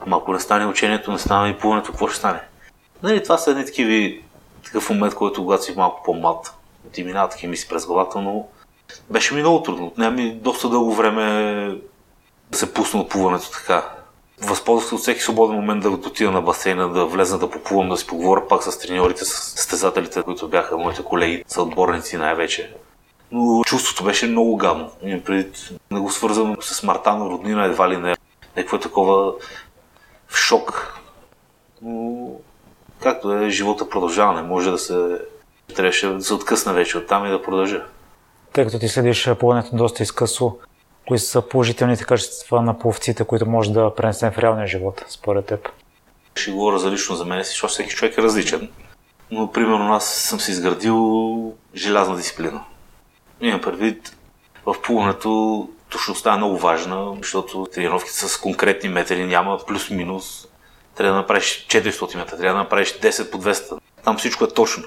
Ама 0.00 0.16
ако 0.16 0.32
не 0.32 0.40
стане 0.40 0.66
учението, 0.66 1.12
не 1.12 1.18
стане 1.18 1.50
и 1.50 1.58
плуването, 1.58 1.90
какво 1.90 2.08
ще 2.08 2.18
стане? 2.18 2.40
Нали, 3.02 3.22
това 3.22 3.38
са 3.38 3.50
едни 3.50 3.66
такива 3.66 4.22
такъв 4.64 4.90
момент, 4.90 5.14
който 5.14 5.40
когато 5.40 5.64
си 5.64 5.74
малко 5.76 6.02
по-млад, 6.04 6.54
ти 6.92 7.04
минава 7.04 7.28
такива 7.28 7.50
мисли 7.50 7.68
през 7.68 7.86
главата, 7.86 8.20
но 8.20 8.46
беше 9.10 9.34
ми 9.34 9.40
много 9.40 9.62
трудно. 9.62 9.86
Отне 9.86 10.10
ми 10.10 10.34
доста 10.34 10.68
дълго 10.68 10.94
време 10.94 11.78
да 12.50 12.58
се 12.58 12.74
пусна 12.74 13.00
от 13.00 13.08
плуването 13.08 13.50
така. 13.50 13.90
Възползвах 14.44 14.88
се 14.88 14.94
от 14.94 15.00
всеки 15.00 15.20
свободен 15.20 15.56
момент 15.56 15.82
да 15.82 15.90
отида 15.90 16.30
на 16.30 16.42
басейна, 16.42 16.88
да 16.88 17.06
влезна 17.06 17.38
да 17.38 17.50
поплувам, 17.50 17.88
да 17.88 17.96
си 17.96 18.06
поговоря 18.06 18.48
пак 18.48 18.62
с 18.62 18.78
треньорите, 18.78 19.24
с 19.24 19.62
стезателите, 19.62 20.22
които 20.22 20.48
бяха 20.48 20.78
моите 20.78 21.02
колеги, 21.02 21.44
са 21.48 21.62
отборници 21.62 22.16
най-вече. 22.16 22.74
Но 23.32 23.62
чувството 23.64 24.04
беше 24.04 24.26
много 24.26 24.56
гадно. 24.56 24.90
не 25.90 26.00
го 26.00 26.10
свързвам 26.10 26.56
с 26.60 26.82
на 26.82 27.30
роднина, 27.30 27.64
едва 27.64 27.90
ли 27.90 27.96
не. 27.96 28.16
Някакво 28.56 28.78
такова 28.78 29.32
в 30.28 30.36
шок. 30.36 30.98
Но 31.82 32.28
както 33.00 33.32
е, 33.32 33.50
живота 33.50 33.88
продължава, 33.88 34.34
не 34.34 34.42
може 34.42 34.70
да 34.70 34.78
се... 34.78 35.18
Трябваше 35.74 36.08
да 36.08 36.22
се 36.22 36.34
откъсна 36.34 36.72
вече 36.72 36.98
от 36.98 37.06
там 37.06 37.26
и 37.26 37.30
да 37.30 37.42
продължа. 37.42 37.84
Тъй 38.52 38.64
като 38.64 38.78
ти 38.78 38.88
следиш 38.88 39.30
плуването 39.40 39.76
доста 39.76 40.02
изкъсо, 40.02 40.56
Кои 41.12 41.18
са 41.18 41.42
положителните 41.42 42.04
качества 42.04 42.62
на 42.62 42.78
пловците, 42.78 43.24
които 43.24 43.46
може 43.46 43.72
да 43.72 43.94
пренесем 43.94 44.32
в 44.32 44.38
реалния 44.38 44.66
живот, 44.66 45.04
според 45.08 45.46
теб? 45.46 45.68
Ще 46.34 46.50
говоря 46.50 46.78
за 46.78 46.90
лично 46.90 47.16
за 47.16 47.24
мен 47.24 47.42
защото 47.42 47.72
всеки 47.72 47.94
човек 47.94 48.18
е 48.18 48.22
различен. 48.22 48.68
Но, 49.30 49.52
примерно, 49.52 49.94
аз 49.94 50.14
съм 50.14 50.40
си 50.40 50.50
изградил 50.50 51.52
желязна 51.74 52.16
дисциплина. 52.16 52.64
Имам 53.40 53.60
предвид, 53.60 54.16
в 54.66 54.76
плуването 54.82 55.68
точността 55.88 56.32
е 56.32 56.36
много 56.36 56.58
важна, 56.58 57.14
защото 57.18 57.66
тренировките 57.72 58.28
с 58.28 58.40
конкретни 58.40 58.88
метри, 58.88 59.24
няма 59.24 59.58
плюс-минус. 59.66 60.48
Трябва 60.94 61.14
да 61.14 61.20
направиш 61.20 61.66
400 61.68 62.16
метра, 62.16 62.36
трябва 62.36 62.58
да 62.58 62.62
направиш 62.62 62.98
10 63.00 63.30
по 63.30 63.38
200. 63.38 63.78
Там 64.04 64.18
всичко 64.18 64.44
е 64.44 64.48
точно. 64.48 64.84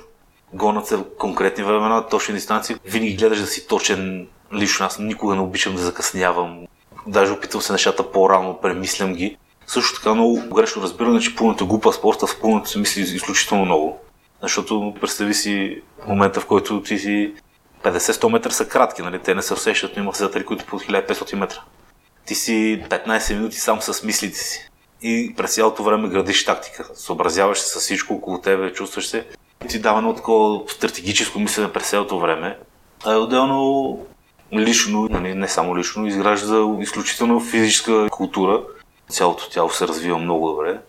Гонят 0.53 0.87
се 0.87 0.97
конкретни 1.17 1.63
времена, 1.63 2.07
точни 2.07 2.33
дистанции. 2.33 2.75
Винаги 2.85 3.15
гледаш 3.15 3.39
да 3.39 3.47
си 3.47 3.67
точен. 3.67 4.27
Лично 4.53 4.85
аз 4.85 4.99
никога 4.99 5.35
не 5.35 5.41
обичам 5.41 5.75
да 5.75 5.81
закъснявам. 5.81 6.67
Даже 7.07 7.31
опитвам 7.31 7.61
се 7.61 7.71
нещата 7.71 8.11
по-рано, 8.11 8.59
премислям 8.61 9.13
ги. 9.13 9.37
Също 9.67 9.95
така 9.95 10.13
много 10.13 10.41
грешно 10.55 10.81
разбиране, 10.81 11.19
че 11.19 11.35
пълната 11.35 11.63
е 11.63 11.67
глупа 11.67 11.93
спорта, 11.93 12.27
в 12.27 12.41
пълната 12.41 12.69
се 12.69 12.79
мисли 12.79 13.01
изключително 13.01 13.65
много. 13.65 13.99
Защото 14.41 14.93
представи 15.01 15.33
си 15.33 15.81
момента, 16.07 16.39
в 16.39 16.45
който 16.45 16.81
ти 16.81 16.99
си 16.99 17.33
50-100 17.83 18.31
метра 18.31 18.51
са 18.51 18.67
кратки, 18.67 19.01
нали? 19.01 19.19
те 19.19 19.35
не 19.35 19.41
се 19.41 19.53
усещат, 19.53 19.91
но 19.95 20.03
има 20.03 20.15
съдатели, 20.15 20.45
които 20.45 20.65
по 20.65 20.79
1500 20.79 21.35
метра. 21.35 21.61
Ти 22.25 22.35
си 22.35 22.83
15 22.89 23.33
минути 23.35 23.57
сам 23.57 23.81
с 23.81 24.03
мислите 24.03 24.37
си. 24.37 24.69
И 25.01 25.33
през 25.37 25.55
цялото 25.55 25.83
време 25.83 26.09
градиш 26.09 26.45
тактика. 26.45 26.89
Съобразяваш 26.93 27.59
се 27.59 27.67
с 27.67 27.79
всичко 27.79 28.13
около 28.13 28.41
тебе, 28.41 28.73
чувстваш 28.73 29.07
се. 29.07 29.25
Ти 29.69 29.79
дава 29.79 29.97
едно 29.97 30.15
такова 30.15 30.61
стратегическо 30.67 31.39
мислене 31.39 31.71
през 31.71 31.89
цялото 31.89 32.19
време. 32.19 32.57
А 33.05 33.15
отделно 33.15 33.99
лично, 34.53 35.07
нали, 35.11 35.33
не 35.33 35.47
само 35.47 35.77
лично, 35.77 36.07
изгражда 36.07 36.75
изключително 36.79 37.39
физическа 37.39 38.07
култура. 38.11 38.61
Цялото 39.09 39.49
тяло 39.49 39.69
се 39.69 39.87
развива 39.87 40.17
много 40.17 40.47
добре. 40.47 40.79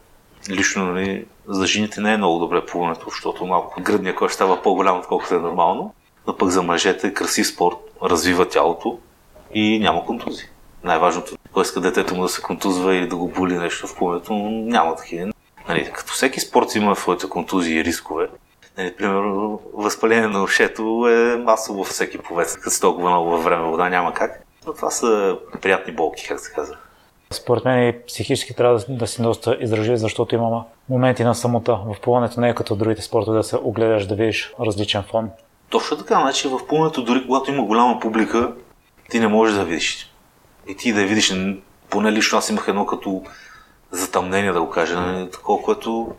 Лично, 0.51 0.93
нали, 0.93 1.25
за 1.49 1.67
жените 1.67 2.01
не 2.01 2.13
е 2.13 2.17
много 2.17 2.39
добре 2.39 2.67
плуването, 2.67 3.07
защото 3.11 3.47
малко 3.47 3.83
гръдния 3.83 4.15
кой 4.15 4.31
става 4.31 4.63
по-голям, 4.63 4.99
отколкото 4.99 5.35
е 5.35 5.39
нормално 5.39 5.95
но 6.27 6.37
пък 6.37 6.49
за 6.49 6.63
мъжете 6.63 7.15
красив 7.15 7.47
спорт, 7.47 7.77
развива 8.03 8.49
тялото 8.49 8.99
и 9.55 9.79
няма 9.79 10.07
контузии. 10.07 10.47
Най-важното, 10.85 11.37
кой 11.53 11.63
иска 11.63 11.81
детето 11.81 12.15
му 12.15 12.23
да 12.23 12.29
се 12.29 12.43
контузва 12.43 12.95
или 12.95 13.09
да 13.09 13.17
го 13.17 13.29
боли 13.29 13.59
нещо 13.59 13.87
в 13.87 13.97
плуването, 13.97 14.33
няма 14.51 14.97
такива. 14.97 15.33
Нали, 15.69 15.91
като 15.93 16.13
всеки 16.13 16.41
спорт 16.41 16.75
има 16.75 16.97
своите 16.97 17.29
контузии 17.29 17.79
и 17.79 17.85
рискове. 17.85 18.29
Нали, 18.79 18.97
примерно, 18.97 19.61
възпаление 19.75 20.29
на 20.29 20.43
ушето 20.43 21.09
е 21.09 21.37
масово 21.37 21.85
всеки 21.85 22.19
повец, 22.19 22.57
като 22.57 22.81
толкова 22.81 23.11
много 23.11 23.31
във 23.31 23.45
време 23.45 23.63
вода 23.63 23.89
няма 23.89 24.15
как. 24.15 24.43
Но 24.67 24.73
това 24.73 24.91
са 24.91 25.39
приятни 25.63 25.93
болки, 25.93 26.29
как 26.29 26.41
се 26.41 26.53
казва. 26.53 26.77
Според 27.31 27.65
мен 27.65 27.89
и 27.89 28.05
психически 28.07 28.55
трябва 28.55 28.85
да 28.89 29.07
си 29.07 29.23
доста 29.23 29.57
издръжлив, 29.61 29.99
защото 29.99 30.35
имаме 30.35 30.63
моменти 30.89 31.25
на 31.25 31.35
самота. 31.35 31.73
В 31.73 32.01
плуването 32.03 32.41
не 32.41 32.49
е 32.49 32.55
като 32.55 32.77
другите 32.77 33.03
спортове 33.03 33.37
да 33.37 33.45
се 33.45 33.57
огледаш, 33.57 34.07
да 34.07 34.15
видиш 34.15 34.55
различен 34.61 35.03
фон. 35.03 35.31
Точно 35.71 35.97
така, 35.97 36.21
значи 36.21 36.49
в 36.49 36.67
плуването, 36.69 37.03
дори 37.03 37.27
когато 37.27 37.51
има 37.51 37.65
голяма 37.65 38.01
публика, 38.01 38.53
ти 39.11 39.21
не 39.21 39.29
можеш 39.29 39.57
да 39.57 39.65
видиш. 39.65 40.13
И 40.69 40.77
ти 40.77 40.93
да 40.93 41.07
видиш, 41.07 41.35
поне 41.91 42.13
лично 42.13 42.39
аз 42.39 42.51
имах 42.51 42.69
едно 42.69 42.87
като 42.87 43.23
затъмнение, 43.91 44.53
да 44.53 44.61
го 44.61 44.71
кажа, 44.71 45.01
нали, 45.01 45.31
такова, 45.31 45.63
което 45.63 46.13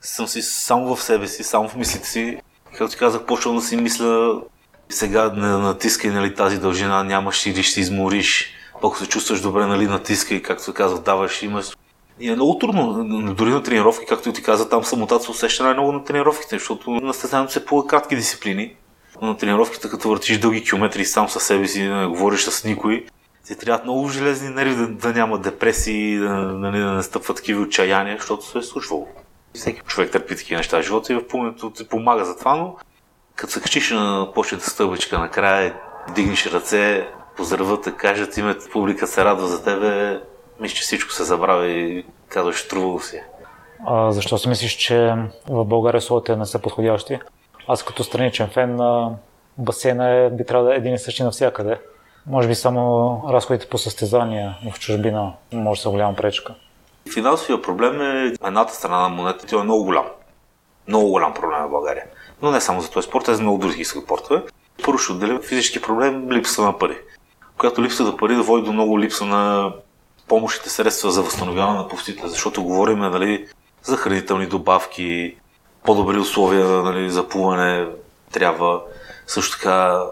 съм 0.00 0.26
си 0.26 0.42
само 0.42 0.96
в 0.96 1.02
себе 1.02 1.26
си, 1.26 1.42
само 1.42 1.68
в 1.68 1.76
мислите 1.76 2.08
си. 2.08 2.36
Както 2.70 2.88
ти 2.88 2.96
казах, 2.96 3.24
почвам 3.26 3.56
да 3.56 3.62
си 3.62 3.76
мисля, 3.76 4.40
сега 4.88 5.32
не 5.32 5.48
натискай 5.48 6.10
нали, 6.10 6.34
тази 6.34 6.58
дължина, 6.58 7.04
нямаш 7.04 7.46
или 7.46 7.62
ще 7.62 7.80
измориш. 7.80 8.52
Пък 8.80 8.96
се 8.96 9.06
чувстваш 9.06 9.40
добре, 9.40 9.66
нали, 9.66 9.86
натискай, 9.86 10.42
както 10.42 10.72
казах, 10.72 10.98
даваш, 10.98 11.42
имаш. 11.42 11.76
И 12.20 12.30
е 12.30 12.34
много 12.34 12.58
трудно, 12.58 13.04
дори 13.34 13.50
на 13.50 13.62
тренировки, 13.62 14.06
както 14.06 14.32
ти 14.32 14.42
каза, 14.42 14.68
там 14.68 14.84
самотата 14.84 15.24
се 15.24 15.30
усеща 15.30 15.64
най-много 15.64 15.92
на 15.92 16.04
тренировките, 16.04 16.58
защото 16.58 16.90
на 16.90 17.14
състезанието 17.14 17.52
се 17.52 17.64
по 17.64 17.86
кратки 17.86 18.16
дисциплини 18.16 18.74
на 19.22 19.36
тренировките, 19.36 19.88
като 19.88 20.08
въртиш 20.08 20.38
дълги 20.38 20.64
километри 20.64 21.04
сам 21.04 21.28
със 21.28 21.42
себе 21.42 21.68
си, 21.68 21.88
да 21.88 21.96
не 21.96 22.06
говориш 22.06 22.40
с 22.40 22.64
никой, 22.64 23.06
ти 23.46 23.58
трябва 23.58 23.84
много 23.84 24.08
железни 24.08 24.48
нерви 24.48 24.74
да, 24.74 24.88
да 24.88 25.12
няма 25.12 25.38
депресии, 25.38 26.18
да, 26.18 26.28
да, 26.28 26.70
да 26.70 26.92
не 26.92 27.02
стъпват 27.02 27.36
такива 27.36 27.62
отчаяния, 27.62 28.16
защото 28.16 28.46
се 28.46 28.58
е 28.58 28.62
случвало. 28.62 29.08
Всеки 29.54 29.80
човек 29.80 30.10
търпи 30.10 30.36
такива 30.36 30.58
неща 30.58 30.78
в 30.78 30.82
живота 30.82 31.12
и 31.12 31.16
в 31.16 31.28
плуването 31.28 31.70
ти 31.70 31.88
помага 31.88 32.24
за 32.24 32.38
това, 32.38 32.54
но 32.54 32.76
като 33.34 33.52
се 33.52 33.60
качиш 33.60 33.90
на 33.90 34.28
почета 34.34 34.70
стълбичка 34.70 35.18
накрая, 35.18 35.74
дигнеш 36.14 36.46
ръце, 36.46 37.06
поздравят 37.36 37.84
те, 37.84 37.92
кажат 37.92 38.36
името, 38.36 38.70
публика 38.72 39.06
се 39.06 39.24
радва 39.24 39.46
за 39.46 39.64
тебе, 39.64 40.20
мисля, 40.60 40.74
че 40.74 40.82
всичко 40.82 41.12
се 41.12 41.24
забравя 41.24 41.66
и 41.66 42.06
казваш, 42.28 42.68
трудно 42.68 43.00
си. 43.00 43.22
А 43.86 44.12
защо 44.12 44.38
си 44.38 44.48
мислиш, 44.48 44.72
че 44.72 45.14
в 45.48 45.64
България 45.64 45.98
условията 45.98 46.36
не 46.36 46.46
са 46.46 46.58
подходящи? 46.58 47.18
Аз 47.68 47.82
като 47.82 48.04
страничен 48.04 48.48
фен 48.48 48.76
на 48.76 49.14
басейна 49.58 50.10
е, 50.10 50.30
би 50.30 50.46
трябвало 50.46 50.68
да 50.68 50.74
е 50.74 50.78
един 50.78 50.94
и 50.94 50.98
същи 50.98 51.22
навсякъде. 51.22 51.78
Може 52.26 52.48
би 52.48 52.54
само 52.54 53.22
разходите 53.28 53.68
по 53.68 53.78
състезания 53.78 54.56
в 54.72 54.78
чужбина 54.78 55.32
може 55.52 55.78
да 55.78 55.82
са 55.82 55.90
голяма 55.90 56.14
пречка. 56.14 56.54
Финансовия 57.08 57.62
проблем 57.62 58.00
е 58.00 58.34
едната 58.44 58.74
страна 58.74 58.98
на 58.98 59.08
монета, 59.08 59.46
тя 59.46 59.60
е 59.60 59.62
много 59.62 59.84
голям. 59.84 60.06
Много 60.88 61.10
голям 61.10 61.34
проблем 61.34 61.62
в 61.62 61.70
България. 61.70 62.04
Но 62.42 62.50
не 62.50 62.60
само 62.60 62.80
за 62.80 62.90
този 62.90 63.08
спорт, 63.08 63.28
а 63.28 63.34
за 63.34 63.42
много 63.42 63.58
други 63.58 63.84
спортове. 63.84 64.42
Първо 64.84 64.98
ще 64.98 65.12
отделим 65.12 65.40
физически 65.42 65.82
проблем 65.82 66.30
липса 66.30 66.62
на 66.62 66.78
пари. 66.78 66.98
Която 67.58 67.82
липса 67.82 68.04
на 68.04 68.16
пари 68.16 68.34
да 68.34 68.42
води 68.42 68.64
до 68.64 68.72
много 68.72 69.00
липса 69.00 69.24
на 69.24 69.72
помощните 70.28 70.70
средства 70.70 71.10
за 71.10 71.22
възстановяване 71.22 71.78
на 71.78 71.88
постите, 71.88 72.28
защото 72.28 72.62
говорим 72.62 72.98
нали, 72.98 73.46
за 73.82 73.96
хранителни 73.96 74.46
добавки, 74.46 75.36
по-добри 75.84 76.18
условия 76.18 76.66
нали, 76.66 77.10
за 77.10 77.28
плуване 77.28 77.86
трябва. 78.32 78.82
Също 79.26 79.56
така, 79.56 80.02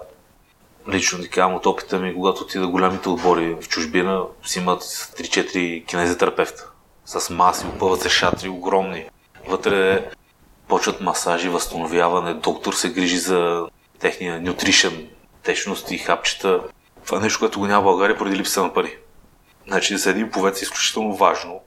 лично 0.88 1.22
ти 1.22 1.30
казвам 1.30 1.54
от 1.54 1.66
опита 1.66 1.98
ми, 1.98 2.14
когато 2.14 2.42
отида 2.42 2.66
голямите 2.66 3.08
отбори 3.08 3.56
в 3.60 3.68
чужбина, 3.68 4.22
си 4.44 4.58
имат 4.58 4.82
3-4 4.82 5.86
кинезитерапевта 5.86 6.70
с 7.08 7.30
маси, 7.30 7.66
опъват 7.66 8.02
се 8.02 8.08
шатри 8.08 8.48
огромни. 8.48 9.04
Вътре 9.48 10.08
почват 10.68 11.00
масажи, 11.00 11.48
възстановяване, 11.48 12.34
доктор 12.34 12.72
се 12.72 12.92
грижи 12.92 13.18
за 13.18 13.66
техния 13.98 14.40
нютришен, 14.40 15.08
течност 15.42 15.90
и 15.90 15.98
хапчета. 15.98 16.60
Това 17.06 17.18
е 17.18 17.20
нещо, 17.20 17.38
което 17.38 17.58
го 17.58 17.66
няма 17.66 17.80
в 17.80 17.84
България 17.84 18.18
поради 18.18 18.36
липса 18.36 18.62
на 18.62 18.72
пари. 18.72 18.98
Значи 19.66 19.96
за 19.96 20.10
един 20.10 20.30
повец 20.30 20.60
е 20.60 20.64
изключително 20.64 21.14
важно 21.16 21.60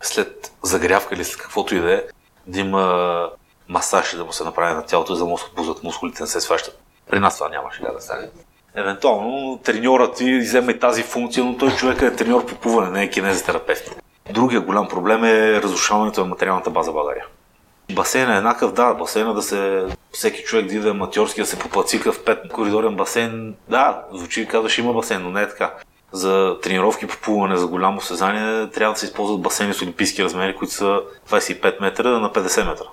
след 0.00 0.52
загрявка 0.62 1.14
или 1.14 1.24
след 1.24 1.42
каквото 1.42 1.74
и 1.74 1.80
да 1.80 1.92
е, 1.92 2.02
да 2.46 2.60
има 2.60 3.30
масаж 3.68 4.16
да 4.16 4.24
му 4.24 4.32
се 4.32 4.44
направи 4.44 4.74
на 4.74 4.86
тялото, 4.86 5.14
за 5.14 5.24
да 5.24 5.30
му 5.30 5.38
се 5.38 5.44
отпуснат 5.44 5.82
мускулите, 5.82 6.22
не 6.22 6.26
се 6.26 6.40
сващат. 6.40 6.82
При 7.10 7.20
нас 7.20 7.34
това 7.34 7.48
нямаше 7.48 7.82
да 7.82 8.00
стане. 8.00 8.28
Евентуално 8.74 9.60
треньорът 9.64 10.16
ти 10.16 10.38
вземе 10.38 10.78
тази 10.78 11.02
функция, 11.02 11.44
но 11.44 11.56
той 11.56 11.70
човек 11.70 12.02
е 12.02 12.16
треньор 12.16 12.46
по 12.46 12.54
плуване, 12.54 12.90
не 12.90 13.02
е 13.02 13.10
кинезитерапевт. 13.10 14.02
Другия 14.32 14.60
голям 14.60 14.88
проблем 14.88 15.24
е 15.24 15.62
разрушаването 15.62 16.20
на 16.20 16.26
материалната 16.26 16.70
база 16.70 16.92
България. 16.92 17.24
Басейн 17.92 18.30
е 18.30 18.36
еднакъв, 18.36 18.72
да, 18.72 18.94
басейна 18.94 19.34
да 19.34 19.42
се... 19.42 19.86
Всеки 20.12 20.42
човек 20.42 20.66
да 20.66 20.74
иде 20.74 20.90
аматьорски 20.90 21.40
да 21.40 21.46
се 21.46 21.58
попацика 21.58 22.12
в 22.12 22.24
пет 22.24 22.38
коридорен 22.52 22.96
басейн. 22.96 23.54
Да, 23.68 24.02
звучи 24.12 24.48
казваш 24.48 24.78
има 24.78 24.92
басейн, 24.92 25.22
но 25.22 25.30
не 25.30 25.42
е 25.42 25.48
така 25.48 25.74
за 26.12 26.58
тренировки 26.62 27.06
по 27.06 27.16
плуване 27.16 27.56
за 27.56 27.66
голямо 27.66 28.00
състезание 28.00 28.70
трябва 28.70 28.92
да 28.92 28.98
се 28.98 29.06
използват 29.06 29.42
басейни 29.42 29.74
с 29.74 29.82
олимпийски 29.82 30.24
размери, 30.24 30.56
които 30.56 30.74
са 30.74 31.00
25 31.30 31.80
метра 31.80 32.08
на 32.08 32.30
50 32.30 32.70
метра. 32.70 32.84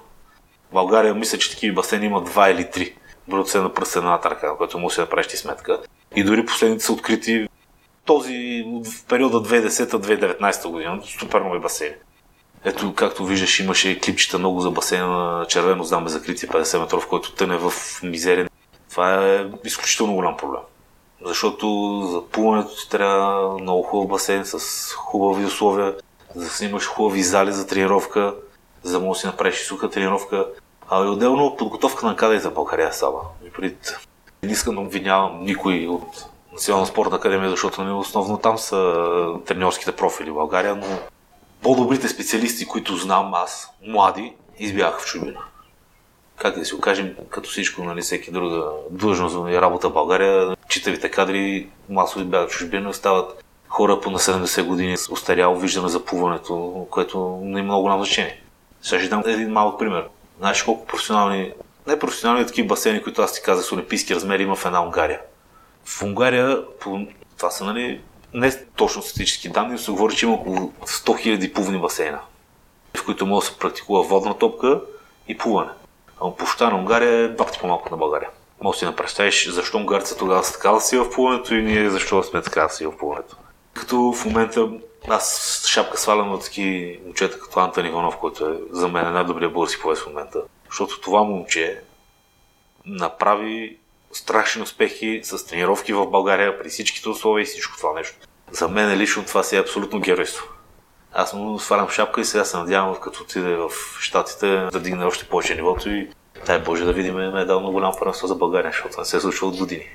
В 0.70 0.74
България 0.74 1.16
мисля, 1.16 1.38
че 1.38 1.52
такива 1.52 1.76
басейни 1.76 2.06
има 2.06 2.24
2 2.24 2.52
или 2.52 2.64
3. 2.64 2.94
Броят 3.28 3.48
се 3.48 3.60
на 3.60 3.74
пръста 3.74 4.02
на 4.02 4.22
тарка, 4.22 4.48
на 4.48 4.58
което 4.58 4.80
може 4.80 4.96
да 4.96 5.02
направиш 5.02 5.28
сметка. 5.28 5.80
И 6.16 6.24
дори 6.24 6.46
последните 6.46 6.84
са 6.84 6.94
открити 6.94 7.48
този 8.10 8.66
в 8.86 9.06
периода 9.06 9.38
2010-2019 9.38 10.70
година. 10.70 11.02
Супер 11.20 11.42
нови 11.42 11.60
басейни. 11.60 11.96
Ето, 12.66 12.94
както 12.96 13.26
виждаш, 13.26 13.60
имаше 13.60 14.00
клипчета 14.00 14.40
много 14.40 14.62
за 14.62 14.72
басейна 14.72 15.08
на 15.08 15.46
червено 15.46 15.84
знаме 15.84 16.10
закрити 16.10 16.48
50 16.48 16.80
метров, 16.80 17.08
който 17.08 17.36
тъне 17.36 17.58
в 17.58 17.74
мизерия. 18.04 18.50
Това 18.90 19.26
е 19.26 19.46
изключително 19.64 20.16
голям 20.16 20.38
проблем. 20.38 20.62
Защото 21.26 22.02
за 22.12 22.26
плуването 22.32 22.76
ти 22.76 22.90
трябва 22.90 23.58
много 23.60 23.84
хубав 23.84 24.10
басейн 24.10 24.46
с 24.46 24.60
хубави 24.94 25.46
условия, 25.46 25.96
да 26.36 26.50
снимаш 26.50 26.88
хубави 26.88 27.24
зали 27.24 27.52
за 27.52 27.68
тренировка, 27.68 28.36
за 28.84 29.00
да 29.00 29.06
можеш 29.06 29.20
да 29.20 29.22
си 29.22 29.28
направиш 29.28 29.66
суха 29.66 29.90
тренировка. 29.90 30.48
А 30.90 31.06
и 31.06 31.08
отделно 31.08 31.56
подготовка 31.56 32.06
на 32.06 32.16
кадри 32.16 32.40
за 32.40 32.52
България 32.52 32.94
става. 32.94 33.22
Не 34.44 34.52
искам 34.52 34.76
да 34.76 34.82
обвинявам 34.82 35.44
никой 35.44 35.88
от 35.88 36.26
Национална 36.60 36.88
спортна 36.88 37.18
академия, 37.18 37.50
защото 37.50 37.84
нали, 37.84 37.94
основно 37.94 38.38
там 38.38 38.58
са 38.58 39.06
треньорските 39.46 39.92
профили 39.92 40.32
в 40.32 40.34
България, 40.34 40.76
но 40.76 41.00
по-добрите 41.62 42.08
специалисти, 42.08 42.66
които 42.66 42.96
знам 42.96 43.34
аз, 43.34 43.70
млади, 43.88 44.34
избягаха 44.58 45.00
в 45.00 45.06
чужбина. 45.06 45.40
как 46.38 46.60
да 46.60 46.66
си 46.66 46.76
го 46.76 46.82
кажем, 46.82 47.16
като 47.30 47.50
всичко, 47.50 47.84
нали, 47.84 48.02
всеки 48.02 48.32
друга 48.32 48.64
длъжност 48.92 49.36
и 49.50 49.62
работа 49.62 49.90
в 49.90 49.94
България, 49.94 50.56
читавите 50.70 51.12
кадри 51.12 51.68
масови 51.90 52.26
бягат 52.26 52.52
чужбина, 52.52 52.94
стават 52.94 53.44
хора 53.68 54.00
по 54.02 54.12
на 54.12 54.20
70 54.20 54.64
години 54.64 54.98
с 54.98 55.10
устаряло 55.10 55.56
виждане 55.60 55.90
за 55.90 56.06
плуването, 56.06 56.88
което 56.90 57.40
не 57.44 57.60
има 57.60 57.64
много 57.64 57.82
голямо 57.82 58.04
значение. 58.04 58.42
Сега 58.82 59.00
ще 59.00 59.10
дам 59.10 59.24
един 59.26 59.52
малък 59.52 59.80
пример. 59.80 60.08
Знаеш 60.40 60.64
колко 60.64 60.86
професионални, 60.86 61.52
не 61.88 62.00
професионални 62.00 62.48
такива 62.48 62.68
басейни, 62.68 63.04
които 63.04 63.22
аз 63.22 63.34
ти 63.34 63.42
казах 63.42 63.66
с 63.66 63.72
олимпийски 63.72 64.16
размери 64.16 64.44
има 64.44 64.56
в 64.56 64.66
една 64.66 64.84
Унгария. 64.84 65.20
В 65.90 66.04
Унгария, 66.04 66.66
по, 66.80 67.08
това 67.38 67.50
са 67.52 67.66
нали, 67.66 68.02
не 68.34 68.66
точно 68.66 69.02
статистически 69.02 69.50
данни, 69.50 69.72
но 69.72 69.78
се 69.78 69.92
говори, 69.92 70.16
че 70.16 70.26
има 70.26 70.36
около 70.36 70.58
100 70.58 70.72
000 70.86 71.54
плувни 71.54 71.80
басейна, 71.80 72.20
в 72.98 73.06
които 73.06 73.26
може 73.26 73.48
да 73.48 73.54
се 73.54 73.60
практикува 73.60 74.04
водна 74.04 74.38
топка 74.38 74.82
и 75.28 75.38
плуване. 75.38 75.72
А 76.22 76.36
площа 76.36 76.70
на 76.70 76.78
Унгария 76.78 77.12
е 77.12 77.28
два 77.28 77.46
пъти 77.46 77.60
по-малко 77.60 77.90
на 77.92 77.98
България. 77.98 78.30
Може 78.62 78.80
да 78.80 78.88
си 78.88 78.96
представиш 78.96 79.50
защо 79.50 79.78
унгарците 79.78 80.20
тогава 80.20 80.44
са 80.44 80.54
така 80.54 80.80
сила 80.80 81.06
в 81.06 81.12
плуването 81.12 81.56
и 81.56 81.62
ние 81.62 81.90
защо 81.90 82.24
сме 82.24 82.42
така 82.42 82.70
сила 82.70 82.92
в 82.92 82.98
плуването. 82.98 83.36
Като 83.74 84.14
в 84.14 84.26
момента 84.26 84.70
аз 85.08 85.66
шапка 85.68 85.98
свалям 85.98 86.32
от 86.32 86.44
таки 86.44 87.00
момчета 87.06 87.40
като 87.40 87.60
Антон 87.60 87.86
Иванов, 87.86 88.18
който 88.18 88.46
е 88.46 88.58
за 88.72 88.88
мен 88.88 89.14
най-добрият 89.14 89.54
български 89.54 89.82
поезд 89.82 90.02
в 90.02 90.08
момента. 90.08 90.40
Защото 90.70 91.02
това 91.02 91.24
момче 91.24 91.82
направи 92.86 93.78
страшни 94.12 94.62
успехи 94.62 95.22
с 95.24 95.46
тренировки 95.46 95.94
в 95.94 96.06
България 96.06 96.60
при 96.60 96.70
всичките 96.70 97.10
условия 97.10 97.44
и 97.44 97.46
всичко 97.46 97.78
това 97.78 97.94
нещо. 97.94 98.18
За 98.52 98.68
мен 98.68 98.98
лично 98.98 99.26
това 99.26 99.44
си 99.44 99.56
е 99.56 99.60
абсолютно 99.60 100.00
геройство. 100.00 100.46
Аз 101.14 101.34
му 101.34 101.60
свалям 101.60 101.90
шапка 101.90 102.22
и 102.22 102.26
сега 102.26 102.46
се 102.46 102.58
надявам, 102.58 102.96
като 102.96 103.24
отиде 103.24 103.56
в 103.56 103.70
Штатите, 104.00 104.68
да 104.72 104.80
дигне 104.80 105.06
още 105.06 105.26
повече 105.26 105.56
нивото 105.56 105.90
и 105.90 106.10
дай 106.46 106.60
Боже 106.60 106.86
да 106.86 106.94
видим 106.94 107.16
медал 107.16 107.60
на 107.60 107.72
голям 107.72 107.94
първенство 108.00 108.28
за 108.28 108.36
България, 108.36 108.72
защото 108.72 109.00
не 109.00 109.06
се 109.06 109.18
е 109.18 109.20
случва 109.20 109.48
от 109.48 109.58
години. 109.58 109.86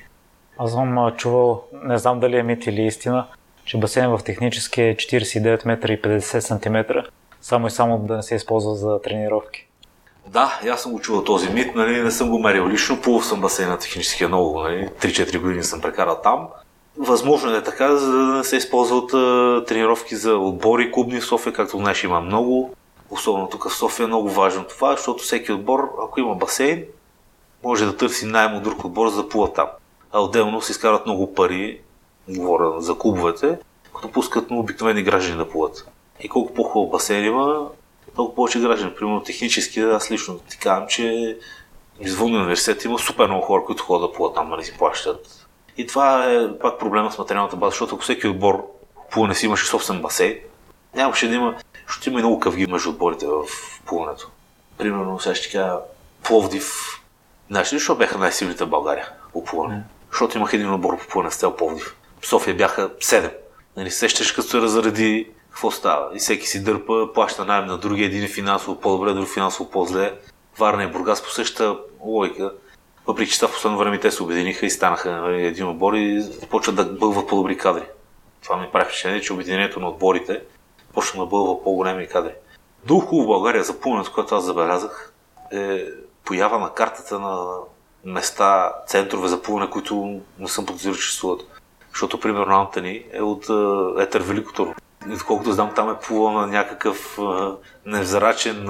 Аз 0.57 0.71
съм 0.71 1.11
чувал, 1.17 1.63
не 1.73 1.97
знам 1.97 2.19
дали 2.19 2.37
е 2.37 2.43
мит 2.43 2.65
или 2.65 2.81
истина, 2.81 3.27
че 3.65 3.77
басейн 3.77 4.09
в 4.09 4.23
технически 4.25 4.81
е 4.81 4.95
49 4.95 5.65
метра 5.65 5.93
и 5.93 6.01
50 6.01 6.39
см, 6.39 6.99
само 7.41 7.67
и 7.67 7.71
само 7.71 7.99
да 7.99 8.15
не 8.15 8.23
се 8.23 8.35
използва 8.35 8.75
за 8.75 9.01
тренировки. 9.01 9.67
Да, 10.27 10.59
аз 10.71 10.81
съм 10.81 10.91
го 10.91 10.99
чувал 10.99 11.23
този 11.23 11.49
мит, 11.49 11.75
нали, 11.75 12.01
не 12.01 12.11
съм 12.11 12.29
го 12.29 12.39
мерил 12.39 12.67
лично, 12.67 13.01
плувал 13.01 13.21
съм 13.21 13.41
басейн 13.41 13.69
на 13.69 13.77
техническия 13.77 14.27
много, 14.27 14.61
нали, 14.61 14.89
3-4 15.01 15.39
години 15.39 15.63
съм 15.63 15.81
прекарал 15.81 16.19
там. 16.23 16.47
Възможно 16.97 17.55
е 17.55 17.63
така, 17.63 17.95
за 17.95 18.11
да 18.11 18.17
не 18.17 18.43
се 18.43 18.55
използват 18.57 19.13
а, 19.13 19.63
тренировки 19.67 20.15
за 20.15 20.35
отбори, 20.35 20.91
клубни 20.91 21.19
в 21.19 21.25
София, 21.25 21.53
както 21.53 21.77
знаеш 21.77 22.03
има 22.03 22.21
много. 22.21 22.73
Особено 23.09 23.49
тук 23.49 23.69
в 23.69 23.75
София 23.75 24.03
е 24.03 24.07
много 24.07 24.29
важно 24.29 24.63
това, 24.63 24.91
защото 24.91 25.23
всеки 25.23 25.51
отбор, 25.51 25.91
ако 26.03 26.19
има 26.19 26.35
басейн, 26.35 26.83
може 27.63 27.85
да 27.85 27.97
търси 27.97 28.25
найем 28.25 28.55
от 28.55 28.63
друг 28.63 28.85
отбор, 28.85 29.09
за 29.09 29.23
да 29.23 29.29
плува 29.29 29.53
там. 29.53 29.67
А 30.11 30.21
отделно 30.21 30.61
се 30.61 30.71
изкарват 30.71 31.05
много 31.05 31.33
пари, 31.33 31.81
говоря 32.29 32.81
за 32.81 32.97
клубовете, 32.97 33.57
като 33.95 34.11
пускат 34.11 34.51
на 34.51 34.57
обикновени 34.57 35.03
граждани 35.03 35.37
да 35.37 35.49
плуват. 35.49 35.87
И 36.19 36.29
колко 36.29 36.53
по-хубав 36.53 36.91
басейн 36.91 37.25
има, 37.25 37.67
толкова 38.15 38.35
повече 38.35 38.59
граждани. 38.59 38.95
Примерно 38.95 39.23
технически, 39.23 39.79
аз 39.79 40.11
лично 40.11 40.39
ти 40.39 40.57
казвам, 40.57 40.87
че 40.87 41.37
извън 41.99 42.35
университета 42.35 42.87
има 42.87 42.99
супер 42.99 43.27
много 43.27 43.45
хора, 43.45 43.63
които 43.65 43.83
ходят 43.83 44.09
да 44.09 44.15
плуват 44.15 44.35
там, 44.35 44.49
нали 44.49 44.63
си 44.63 44.77
плащат. 44.77 45.47
И 45.77 45.87
това 45.87 46.31
е 46.31 46.57
пак 46.59 46.79
проблема 46.79 47.11
с 47.11 47.17
материалната 47.17 47.55
база, 47.55 47.69
защото 47.69 47.95
ако 47.95 48.03
всеки 48.03 48.27
отбор 48.27 48.67
плуване 49.11 49.35
си 49.35 49.45
имаше 49.45 49.65
собствен 49.65 50.01
басейн, 50.01 50.37
нямаше 50.95 51.27
да 51.27 51.35
има, 51.35 51.55
защото 51.87 52.09
има 52.09 52.19
и 52.19 52.23
много 52.23 52.39
къвги 52.39 52.67
между 52.67 52.89
отборите 52.89 53.25
в 53.25 53.43
плуването. 53.85 54.29
Примерно, 54.77 55.19
сега 55.19 55.35
ще 55.35 55.51
кажа, 55.51 55.73
Пловдив. 56.23 57.01
Знаеш 57.49 57.73
ли, 57.73 57.77
защо 57.77 57.95
бяха 57.95 58.17
най-силните 58.17 58.63
в 58.63 58.69
България 58.69 59.09
по 59.33 59.43
плуване? 59.43 59.83
Защото 60.11 60.37
имах 60.37 60.53
един 60.53 60.73
отбор 60.73 60.97
по 60.97 61.07
плуване 61.07 61.31
с 61.31 61.35
цел 61.35 61.55
Пловдив. 61.55 61.95
В 62.21 62.27
София 62.27 62.55
бяха 62.55 62.89
7. 62.89 63.31
Нали, 63.77 63.91
сещаш 63.91 64.31
като 64.31 64.47
се 64.47 64.61
разреди 64.61 65.29
какво 65.55 65.71
става? 65.71 66.09
И 66.15 66.19
всеки 66.19 66.47
си 66.47 66.63
дърпа, 66.63 67.13
плаща 67.13 67.45
найем 67.45 67.65
на 67.65 67.77
други, 67.77 68.03
един 68.03 68.23
е 68.23 68.27
финансово 68.27 68.79
по-добре, 68.79 69.13
друг 69.13 69.27
финансово 69.27 69.69
по-зле. 69.69 70.13
Варна 70.57 70.83
и 70.83 70.87
Бургас 70.87 71.23
по 71.23 71.29
същата 71.29 71.77
логика. 72.01 72.53
Въпреки 73.07 73.31
че 73.31 73.47
в 73.47 73.51
последно 73.51 73.77
време 73.77 73.99
те 73.99 74.11
се 74.11 74.23
обединиха 74.23 74.65
и 74.65 74.69
станаха 74.69 75.11
нали, 75.11 75.45
един 75.45 75.67
отбор 75.67 75.93
и 75.93 76.25
почват 76.49 76.75
да 76.75 76.85
бълват 76.85 77.27
по-добри 77.27 77.57
кадри. 77.57 77.83
Това 78.43 78.57
ми 78.57 78.67
прави 78.73 78.85
впечатление, 78.85 79.21
че 79.21 79.33
обединението 79.33 79.79
на 79.79 79.89
отборите 79.89 80.41
почна 80.93 81.19
да 81.19 81.25
бълва 81.25 81.63
по-големи 81.63 82.07
кадри. 82.07 82.31
Друго 82.85 83.01
хубаво 83.01 83.23
в 83.23 83.27
България 83.27 83.63
за 83.63 83.79
плуването, 83.79 84.11
което 84.13 84.35
аз 84.35 84.43
забелязах, 84.43 85.13
е 85.51 85.85
поява 86.25 86.59
на 86.59 86.73
картата 86.73 87.19
на 87.19 87.47
места, 88.05 88.73
центрове 88.87 89.27
за 89.27 89.41
плуване, 89.41 89.69
които 89.69 90.21
не 90.39 90.47
съм 90.47 90.65
подозирал, 90.65 90.95
че 90.95 91.01
съществуват. 91.01 91.41
Защото, 91.91 92.19
примерно, 92.19 92.55
Антони 92.55 93.05
е 93.11 93.21
от 93.21 93.43
Етер 93.99 94.21
Великото. 94.21 94.73
И 94.79 94.84
доколкото 95.05 95.51
знам, 95.51 95.71
там 95.75 95.89
е 95.89 95.99
плувал 95.99 96.31
на 96.31 96.47
някакъв 96.47 97.19
невзрачен 97.85 98.67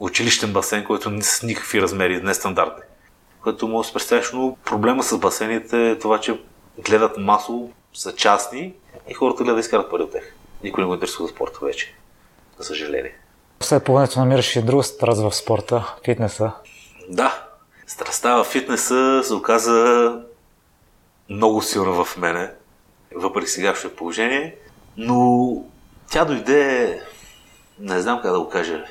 училищен 0.00 0.52
басейн, 0.52 0.84
който 0.84 1.22
с 1.22 1.42
никакви 1.42 1.82
размери, 1.82 2.22
нестандартни. 2.22 2.82
Което 3.42 3.68
може 3.68 3.86
да 3.86 3.88
се 3.88 3.92
представиш, 3.92 4.32
но 4.32 4.56
проблема 4.64 5.02
с 5.02 5.18
басейните 5.18 5.90
е 5.90 5.98
това, 5.98 6.20
че 6.20 6.40
гледат 6.78 7.16
масово, 7.18 7.70
са 7.94 8.14
частни 8.14 8.74
и 9.08 9.14
хората 9.14 9.44
гледат 9.44 9.56
да 9.56 9.60
изкарат 9.60 9.90
пари 9.90 10.02
от 10.02 10.12
тях. 10.12 10.34
Никой 10.62 10.82
не 10.82 10.88
го 10.88 10.94
интересува 10.94 11.28
спорта 11.28 11.58
вече. 11.62 11.94
За 12.58 12.64
съжаление. 12.64 13.14
След 13.60 13.84
плуването 13.84 14.20
намираш 14.20 14.56
и 14.56 14.62
друга 14.62 14.82
страст 14.82 15.22
в 15.22 15.32
спорта, 15.34 15.94
фитнеса. 16.04 16.52
Да, 17.08 17.44
страстта 17.86 18.36
в 18.36 18.44
фитнеса 18.44 19.20
се 19.24 19.34
оказа 19.34 20.12
много 21.28 21.62
силна 21.62 22.04
в 22.04 22.16
мене, 22.16 22.50
въпреки 23.14 23.46
сегашното 23.50 23.96
положение, 23.96 24.56
но 24.98 25.50
тя 26.10 26.24
дойде, 26.24 27.00
не 27.78 28.00
знам 28.00 28.20
как 28.22 28.32
да 28.32 28.40
го 28.40 28.48
кажа, 28.48 28.84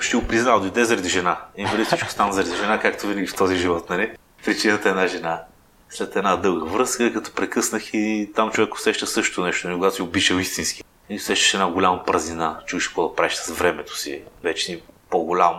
ще 0.00 0.16
го 0.16 0.26
признал, 0.26 0.60
дойде 0.60 0.84
заради 0.84 1.08
жена. 1.08 1.38
И 1.56 1.64
преди 1.64 1.84
всичко 1.84 2.10
стана 2.10 2.32
заради 2.32 2.56
жена, 2.56 2.80
както 2.80 3.06
винаги 3.06 3.26
в 3.26 3.36
този 3.36 3.56
живот, 3.56 3.90
нали? 3.90 4.12
Причината 4.44 4.88
е 4.88 4.90
една 4.90 5.06
жена. 5.06 5.42
След 5.90 6.16
една 6.16 6.36
дълга 6.36 6.70
връзка, 6.70 7.12
като 7.12 7.32
прекъснах 7.32 7.94
и 7.94 8.30
там 8.34 8.50
човек 8.50 8.74
усеща 8.74 9.06
също 9.06 9.44
нещо, 9.44 9.66
нали? 9.68 9.78
когато 9.78 9.96
си 9.96 10.02
обичал 10.02 10.36
истински. 10.36 10.84
И 11.08 11.16
усещаш 11.16 11.54
една 11.54 11.70
голяма 11.70 12.04
празнина, 12.04 12.60
чуеш 12.66 12.88
какво 12.88 13.08
да 13.08 13.14
правиш 13.14 13.34
с 13.34 13.52
времето 13.52 13.98
си. 13.98 14.22
Вече 14.42 14.64
си 14.64 14.82
по-голям, 15.10 15.54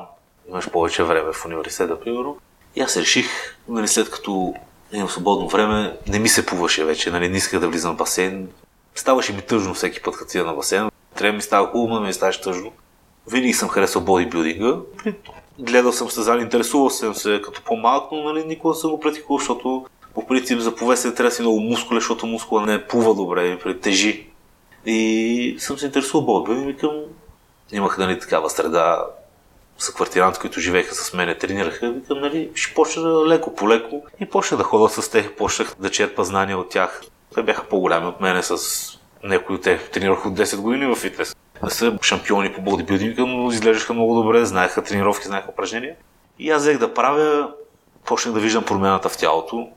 имаш 0.50 0.70
повече 0.70 1.04
време 1.04 1.34
в 1.34 1.46
университета, 1.46 2.00
примерно. 2.00 2.38
И 2.76 2.82
аз 2.82 2.98
реших, 2.98 3.28
нали, 3.68 3.88
след 3.88 4.12
като 4.12 4.54
имам 4.92 5.10
свободно 5.10 5.48
време, 5.48 5.98
не 6.08 6.20
ми 6.20 6.30
се 6.30 6.46
плуваше 6.46 6.86
вече, 6.86 7.12
нали, 7.12 7.30
не 7.30 7.38
исках 7.38 7.60
да 7.60 7.68
влизам 7.68 7.96
в 7.96 7.98
басейн. 7.98 8.50
Ставаше 8.96 9.34
ми 9.34 9.42
тъжно 9.42 9.74
всеки 9.74 10.02
път, 10.02 10.18
като 10.18 10.46
на 10.46 10.54
басейн. 10.54 10.90
Трябва 11.16 11.36
ми 11.36 11.42
става 11.42 11.68
хубаво, 11.68 12.00
но 12.00 12.08
ми 12.08 12.14
ставаше 12.14 12.42
тъжно. 12.42 12.72
Винаги 13.28 13.54
съм 13.54 13.70
харесал 13.70 14.02
бодибилдинга. 14.02 14.76
Гледал 15.60 15.92
съм 15.92 16.08
състезания, 16.08 16.44
интересувал 16.44 16.90
съм 16.90 17.16
се 17.16 17.42
като 17.44 17.62
по-малък, 17.62 18.12
но 18.12 18.24
нали, 18.24 18.46
никога 18.46 18.76
съм 18.76 18.92
го 18.92 19.00
практикувал, 19.00 19.40
защото 19.40 19.86
по 20.14 20.28
принцип 20.28 20.60
за 20.60 20.76
повесен 20.76 21.16
трябва 21.16 21.32
си 21.32 21.42
много 21.42 21.60
мускуле, 21.60 22.00
защото 22.00 22.26
мускула 22.28 22.66
не 22.66 22.88
плува 22.88 23.16
добре, 23.16 23.60
тежи. 23.82 24.28
И 24.86 25.56
съм 25.60 25.78
се 25.78 25.86
интересувал 25.86 26.26
бодибилдинг 26.26 26.70
и 26.70 26.74
викам, 26.74 27.02
имах 27.72 27.98
нали, 27.98 28.20
такава 28.20 28.50
среда, 28.50 29.06
съквартиранти, 29.78 30.40
които 30.40 30.60
живееха 30.60 30.96
с 30.96 31.14
мене, 31.14 31.38
тренираха, 31.38 31.92
викам, 31.92 32.20
нали, 32.20 32.50
ще 32.56 32.74
почна 32.74 33.28
леко 33.28 33.56
по 33.56 33.70
леко 33.70 34.04
и 34.20 34.26
почна 34.26 34.58
да 34.58 34.64
ходя 34.64 34.90
с 34.90 35.10
тях, 35.10 35.36
почнах 35.36 35.76
да 35.80 35.92
черпа 35.92 36.24
знания 36.24 36.58
от 36.58 36.70
тях. 36.70 37.02
Те 37.36 37.44
бяха 37.44 37.64
по-голями 37.64 38.08
от 38.08 38.22
мене 38.22 38.44
с 38.44 38.58
някои 39.24 39.56
от 39.56 39.62
тях. 39.62 39.90
Тренирах 39.90 40.26
от 40.26 40.34
10 40.34 40.58
години 40.58 40.86
в 40.86 40.96
фитнес. 40.96 41.36
Не 41.64 41.70
са 41.70 41.98
шампиони 42.02 42.54
по 42.54 42.62
бодибилдинга, 42.62 43.26
но 43.26 43.52
изглеждаха 43.52 43.94
много 43.94 44.16
добре, 44.16 44.46
знаеха 44.46 44.84
тренировки, 44.84 45.28
знаеха 45.28 45.50
упражнения. 45.50 45.96
И 46.40 46.52
аз 46.52 46.62
взех 46.62 46.78
да 46.78 46.94
правя, 46.94 47.50
почнах 48.06 48.34
да 48.34 48.40
виждам 48.40 48.64
промяната 48.64 49.10
в 49.10 49.18
тялото. 49.18 49.70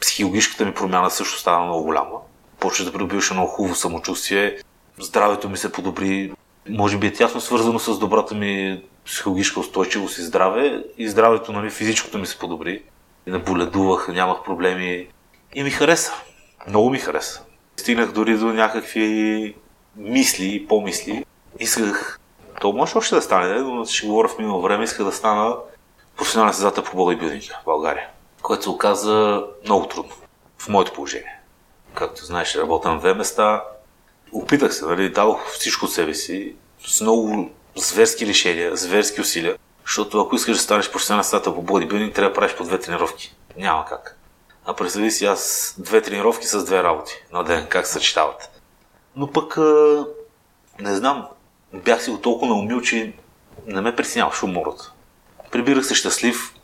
Психологическата 0.00 0.64
ми 0.64 0.74
промяна 0.74 1.10
също 1.10 1.38
стана 1.38 1.64
много 1.64 1.84
голяма. 1.84 2.18
Почнах 2.60 2.86
да 2.86 2.92
придобиваш 2.92 3.30
много 3.30 3.48
хубаво 3.48 3.74
самочувствие. 3.74 4.58
Здравето 5.00 5.48
ми 5.48 5.56
се 5.56 5.72
подобри. 5.72 6.32
Може 6.68 6.98
би 6.98 7.06
е 7.06 7.12
тясно 7.12 7.40
свързано 7.40 7.78
с 7.78 7.98
добрата 7.98 8.34
ми 8.34 8.82
психологическа 9.06 9.60
устойчивост 9.60 10.18
и 10.18 10.22
здраве. 10.22 10.84
И 10.98 11.08
здравето, 11.08 11.52
нали, 11.52 11.70
физическото 11.70 12.18
ми 12.18 12.26
се 12.26 12.38
подобри. 12.38 12.82
И 13.26 13.30
наболедувах, 13.30 14.08
нямах 14.08 14.42
проблеми. 14.44 15.06
И 15.54 15.62
ми 15.62 15.70
хареса. 15.70 16.12
Много 16.68 16.90
ми 16.90 16.98
хареса. 16.98 17.42
Стигнах 17.76 18.12
дори 18.12 18.38
до 18.38 18.46
някакви 18.46 19.54
мисли 19.96 20.54
и 20.54 20.66
помисли. 20.66 21.24
Исках, 21.58 22.20
то 22.60 22.72
може 22.72 22.98
още 22.98 23.14
да 23.14 23.22
стане, 23.22 23.60
но 23.60 23.84
ще 23.84 24.06
говоря 24.06 24.28
в 24.28 24.38
минало 24.38 24.62
време, 24.62 24.84
исках 24.84 25.06
да 25.06 25.12
стана 25.12 25.56
професионален 26.16 26.54
създател 26.54 26.84
по 26.84 26.96
бодибилдинг 26.96 27.42
в 27.42 27.64
България, 27.64 28.08
което 28.42 28.62
се 28.62 28.70
оказа 28.70 29.44
много 29.64 29.86
трудно 29.86 30.12
в 30.58 30.68
моето 30.68 30.92
положение. 30.92 31.40
Както 31.94 32.24
знаеш, 32.24 32.56
работя 32.56 32.88
на 32.88 32.98
две 32.98 33.14
места. 33.14 33.64
Опитах 34.32 34.74
се, 34.74 34.84
нали, 34.84 35.12
дадох 35.12 35.48
всичко 35.52 35.84
от 35.84 35.92
себе 35.92 36.14
си, 36.14 36.54
с 36.86 37.00
много 37.00 37.50
зверски 37.76 38.26
решения, 38.26 38.76
зверски 38.76 39.20
усилия, 39.20 39.56
Защото 39.86 40.20
ако 40.20 40.36
искаш 40.36 40.56
да 40.56 40.62
станеш 40.62 40.90
професионален 40.90 41.24
стата 41.24 41.54
по 41.54 41.62
бодибилдинг, 41.62 42.14
трябва 42.14 42.30
да 42.30 42.34
правиш 42.34 42.56
по 42.56 42.64
две 42.64 42.80
тренировки. 42.80 43.34
Няма 43.56 43.84
как. 43.84 44.19
А 44.64 44.74
представи 44.74 45.10
си 45.10 45.26
аз 45.26 45.74
две 45.78 46.02
тренировки 46.02 46.46
с 46.46 46.64
две 46.64 46.82
работи 46.82 47.12
на 47.32 47.44
ден, 47.44 47.66
как 47.68 47.86
се 47.86 47.92
съчетават. 47.92 48.62
Но 49.16 49.32
пък, 49.32 49.56
не 50.80 50.94
знам, 50.94 51.26
бях 51.72 52.02
си 52.02 52.10
го 52.10 52.20
толкова 52.20 52.54
наумил, 52.54 52.80
че 52.80 53.12
не 53.66 53.80
ме 53.80 53.96
притесняваше 53.96 54.44
уморът. 54.44 54.92
Прибирах 55.50 55.86
се 55.86 55.94
щастлив 55.94 56.54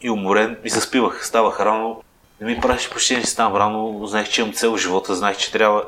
и 0.00 0.10
уморен 0.10 0.58
и 0.64 0.70
се 0.70 0.80
спивах. 0.80 1.26
Ставах 1.26 1.60
рано, 1.60 2.02
не 2.40 2.46
ми 2.46 2.60
правеше 2.60 2.90
почти, 2.90 3.20
че 3.20 3.26
ставам 3.26 3.56
рано, 3.56 4.06
знаех, 4.06 4.28
че 4.28 4.40
имам 4.40 4.54
цел 4.54 4.76
живота, 4.76 5.14
знаех, 5.14 5.36
че 5.36 5.52
трябва 5.52 5.84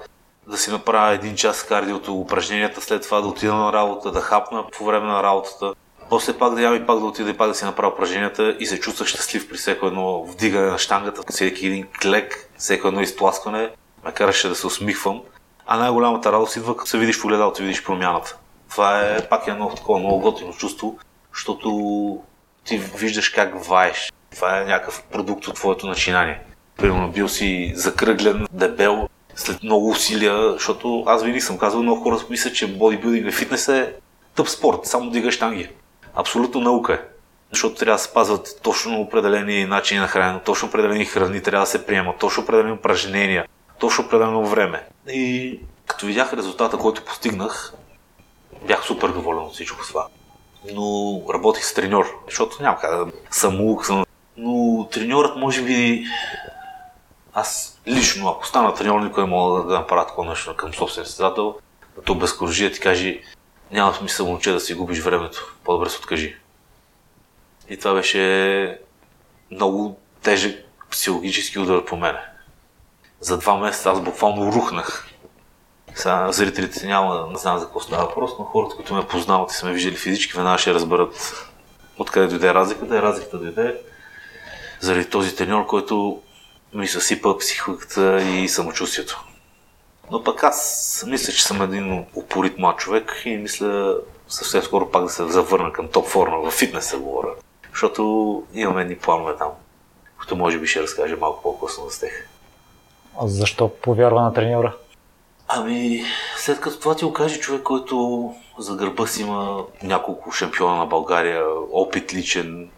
да 0.46 0.58
си 0.58 0.70
направя 0.70 1.12
един 1.12 1.36
час 1.36 1.62
кардиото, 1.62 2.20
упражненията, 2.20 2.80
след 2.80 3.02
това 3.02 3.20
да 3.20 3.28
отида 3.28 3.54
на 3.54 3.72
работа, 3.72 4.10
да 4.10 4.20
хапна 4.20 4.64
по 4.70 4.84
време 4.84 5.06
на 5.06 5.22
работата. 5.22 5.74
После 6.12 6.32
пак 6.32 6.54
да 6.54 6.62
ям 6.62 6.74
и 6.74 6.86
пак 6.86 6.98
да 6.98 7.06
отида 7.06 7.30
и 7.30 7.36
пак 7.36 7.48
да 7.48 7.54
си 7.54 7.64
направя 7.64 7.92
упражненията 7.92 8.56
и 8.60 8.66
се 8.66 8.80
чувствах 8.80 9.08
щастлив 9.08 9.48
при 9.48 9.56
всеко 9.56 9.86
едно 9.86 10.24
вдигане 10.24 10.66
на 10.66 10.78
штангата, 10.78 11.22
всеки 11.30 11.66
един 11.66 11.86
клек, 12.02 12.50
всеко 12.58 12.88
едно 12.88 13.00
изтласкване, 13.00 13.70
ме 14.04 14.12
караше 14.12 14.48
да 14.48 14.54
се 14.54 14.66
усмихвам. 14.66 15.22
А 15.66 15.78
най-голямата 15.78 16.32
радост 16.32 16.56
идва, 16.56 16.76
като 16.76 16.90
се 16.90 16.98
видиш 16.98 17.20
в 17.20 17.24
огледалото 17.24 17.62
и 17.62 17.64
видиш 17.64 17.84
промяната. 17.84 18.36
Това 18.70 19.00
е 19.00 19.28
пак 19.28 19.46
едно 19.46 19.68
такова 19.68 19.98
много 19.98 20.18
готино 20.18 20.52
чувство, 20.52 20.98
защото 21.34 22.18
ти 22.64 22.78
виждаш 22.78 23.28
как 23.28 23.64
ваеш. 23.64 24.12
Това 24.34 24.60
е 24.60 24.64
някакъв 24.64 25.02
продукт 25.02 25.48
от 25.48 25.54
твоето 25.54 25.86
начинание. 25.86 26.40
Примерно 26.76 27.08
бил 27.08 27.28
си 27.28 27.72
закръглен, 27.74 28.46
дебел, 28.52 29.08
след 29.34 29.62
много 29.62 29.88
усилия, 29.88 30.52
защото 30.52 31.04
аз 31.06 31.22
винаги 31.22 31.40
съм 31.40 31.58
казвал, 31.58 31.82
много 31.82 32.02
хора 32.02 32.18
мислят, 32.30 32.54
че 32.54 32.76
бодибилдинг 32.76 33.26
и 33.26 33.32
фитнес 33.32 33.68
е 33.68 33.94
тъп 34.34 34.48
спорт, 34.48 34.78
само 34.84 35.10
дигаш 35.10 35.34
штанги. 35.34 35.68
Абсолютно 36.14 36.60
наука 36.60 36.94
е. 36.94 37.00
Защото 37.50 37.74
трябва 37.74 37.98
да 37.98 38.02
спазват 38.02 38.60
точно 38.62 39.00
определени 39.00 39.64
начини 39.64 40.00
на 40.00 40.08
хранене, 40.08 40.40
точно 40.44 40.68
определени 40.68 41.04
храни 41.04 41.42
трябва 41.42 41.62
да 41.62 41.70
се 41.70 41.86
приемат, 41.86 42.18
точно 42.18 42.42
определени 42.42 42.72
упражнения, 42.72 43.46
точно 43.78 44.04
определено 44.04 44.46
време. 44.46 44.86
И 45.08 45.60
като 45.86 46.06
видях 46.06 46.32
резултата, 46.32 46.78
който 46.78 47.04
постигнах, 47.04 47.72
бях 48.66 48.84
супер 48.84 49.08
доволен 49.08 49.42
от 49.42 49.52
всичко 49.52 49.86
това. 49.86 50.06
Но 50.72 51.20
работих 51.34 51.64
с 51.64 51.74
треньор, 51.74 52.06
защото 52.26 52.62
няма 52.62 52.78
как 52.78 52.90
да 52.90 53.12
съм 53.30 53.60
лук, 53.60 53.86
съм... 53.86 54.04
Но 54.36 54.88
треньорът 54.92 55.36
може 55.36 55.62
би 55.62 56.04
аз 57.34 57.80
лично, 57.86 58.28
ако 58.28 58.46
стана 58.46 58.74
треньор, 58.74 59.00
никой 59.00 59.24
не 59.24 59.30
мога 59.30 59.62
да 59.62 59.74
направя 59.74 60.06
такова 60.06 60.28
нещо 60.28 60.56
към 60.56 60.74
собствения 60.74 61.06
състезател, 61.06 61.54
да 61.96 62.02
то 62.02 62.14
безкоръжие 62.14 62.72
ти 62.72 62.80
каже, 62.80 63.20
няма 63.72 63.94
смисъл 63.94 64.26
момче 64.26 64.52
да 64.52 64.60
си 64.60 64.74
губиш 64.74 65.00
времето, 65.00 65.56
по-добре 65.64 65.90
се 65.90 65.98
откажи. 65.98 66.36
И 67.68 67.76
това 67.76 67.94
беше 67.94 68.78
много 69.50 69.98
тежък 70.22 70.64
психологически 70.90 71.58
удар 71.58 71.84
по 71.84 71.96
мене. 71.96 72.20
За 73.20 73.38
два 73.38 73.56
месеца 73.56 73.90
аз 73.90 74.00
буквално 74.00 74.52
рухнах. 74.52 75.08
Сега 75.94 76.32
зрителите 76.32 76.86
няма 76.86 77.28
да 77.32 77.38
знаят 77.38 77.60
за 77.60 77.66
какво 77.66 77.80
става 77.80 78.06
въпрос, 78.06 78.30
но 78.38 78.44
хората, 78.44 78.76
които 78.76 78.94
ме 78.94 79.06
познават 79.06 79.52
и 79.52 79.54
са 79.54 79.66
ме 79.66 79.72
виждали 79.72 79.96
физически, 79.96 80.36
веднага 80.36 80.58
ще 80.58 80.74
разберат 80.74 81.46
откъде 81.98 82.26
дойде 82.26 82.54
разликата. 82.54 82.96
И 82.96 83.02
разликата 83.02 83.38
дойде 83.38 83.80
заради 84.80 85.10
този 85.10 85.36
треньор, 85.36 85.66
който 85.66 86.22
ми 86.74 86.88
съсипа 86.88 87.38
психиката 87.38 88.22
и 88.22 88.48
самочувствието. 88.48 89.24
Но 90.12 90.24
пък 90.24 90.44
аз 90.44 91.04
мисля, 91.08 91.32
че 91.32 91.44
съм 91.44 91.62
един 91.62 92.06
упорит 92.14 92.58
млад 92.58 92.78
човек 92.78 93.22
и 93.24 93.36
мисля 93.36 93.96
съвсем 94.28 94.62
скоро 94.62 94.90
пак 94.90 95.02
да 95.02 95.08
се 95.08 95.28
завърна 95.28 95.72
към 95.72 95.88
топ 95.88 96.06
форма, 96.06 96.50
в 96.50 96.50
фитнеса 96.50 96.98
говоря. 96.98 97.34
Защото 97.70 98.42
имаме 98.54 98.82
едни 98.82 98.96
планове 98.96 99.36
там, 99.38 99.48
които 100.18 100.36
може 100.36 100.58
би 100.58 100.66
ще 100.66 100.82
разкажа 100.82 101.16
малко 101.16 101.42
по-късно 101.42 101.88
за 101.88 102.00
тех. 102.00 102.28
А 103.20 103.26
защо 103.26 103.68
повярва 103.68 104.22
на 104.22 104.34
треньора? 104.34 104.76
Ами, 105.48 106.04
след 106.36 106.60
като 106.60 106.80
това 106.80 106.94
ти 106.94 107.04
окаже 107.04 107.40
човек, 107.40 107.62
който 107.62 108.34
за 108.58 108.76
гърба 108.76 109.06
си 109.06 109.22
има 109.22 109.64
няколко 109.82 110.32
шампиона 110.32 110.76
на 110.76 110.86
България, 110.86 111.44
опит 111.72 112.14
личен, 112.14 112.70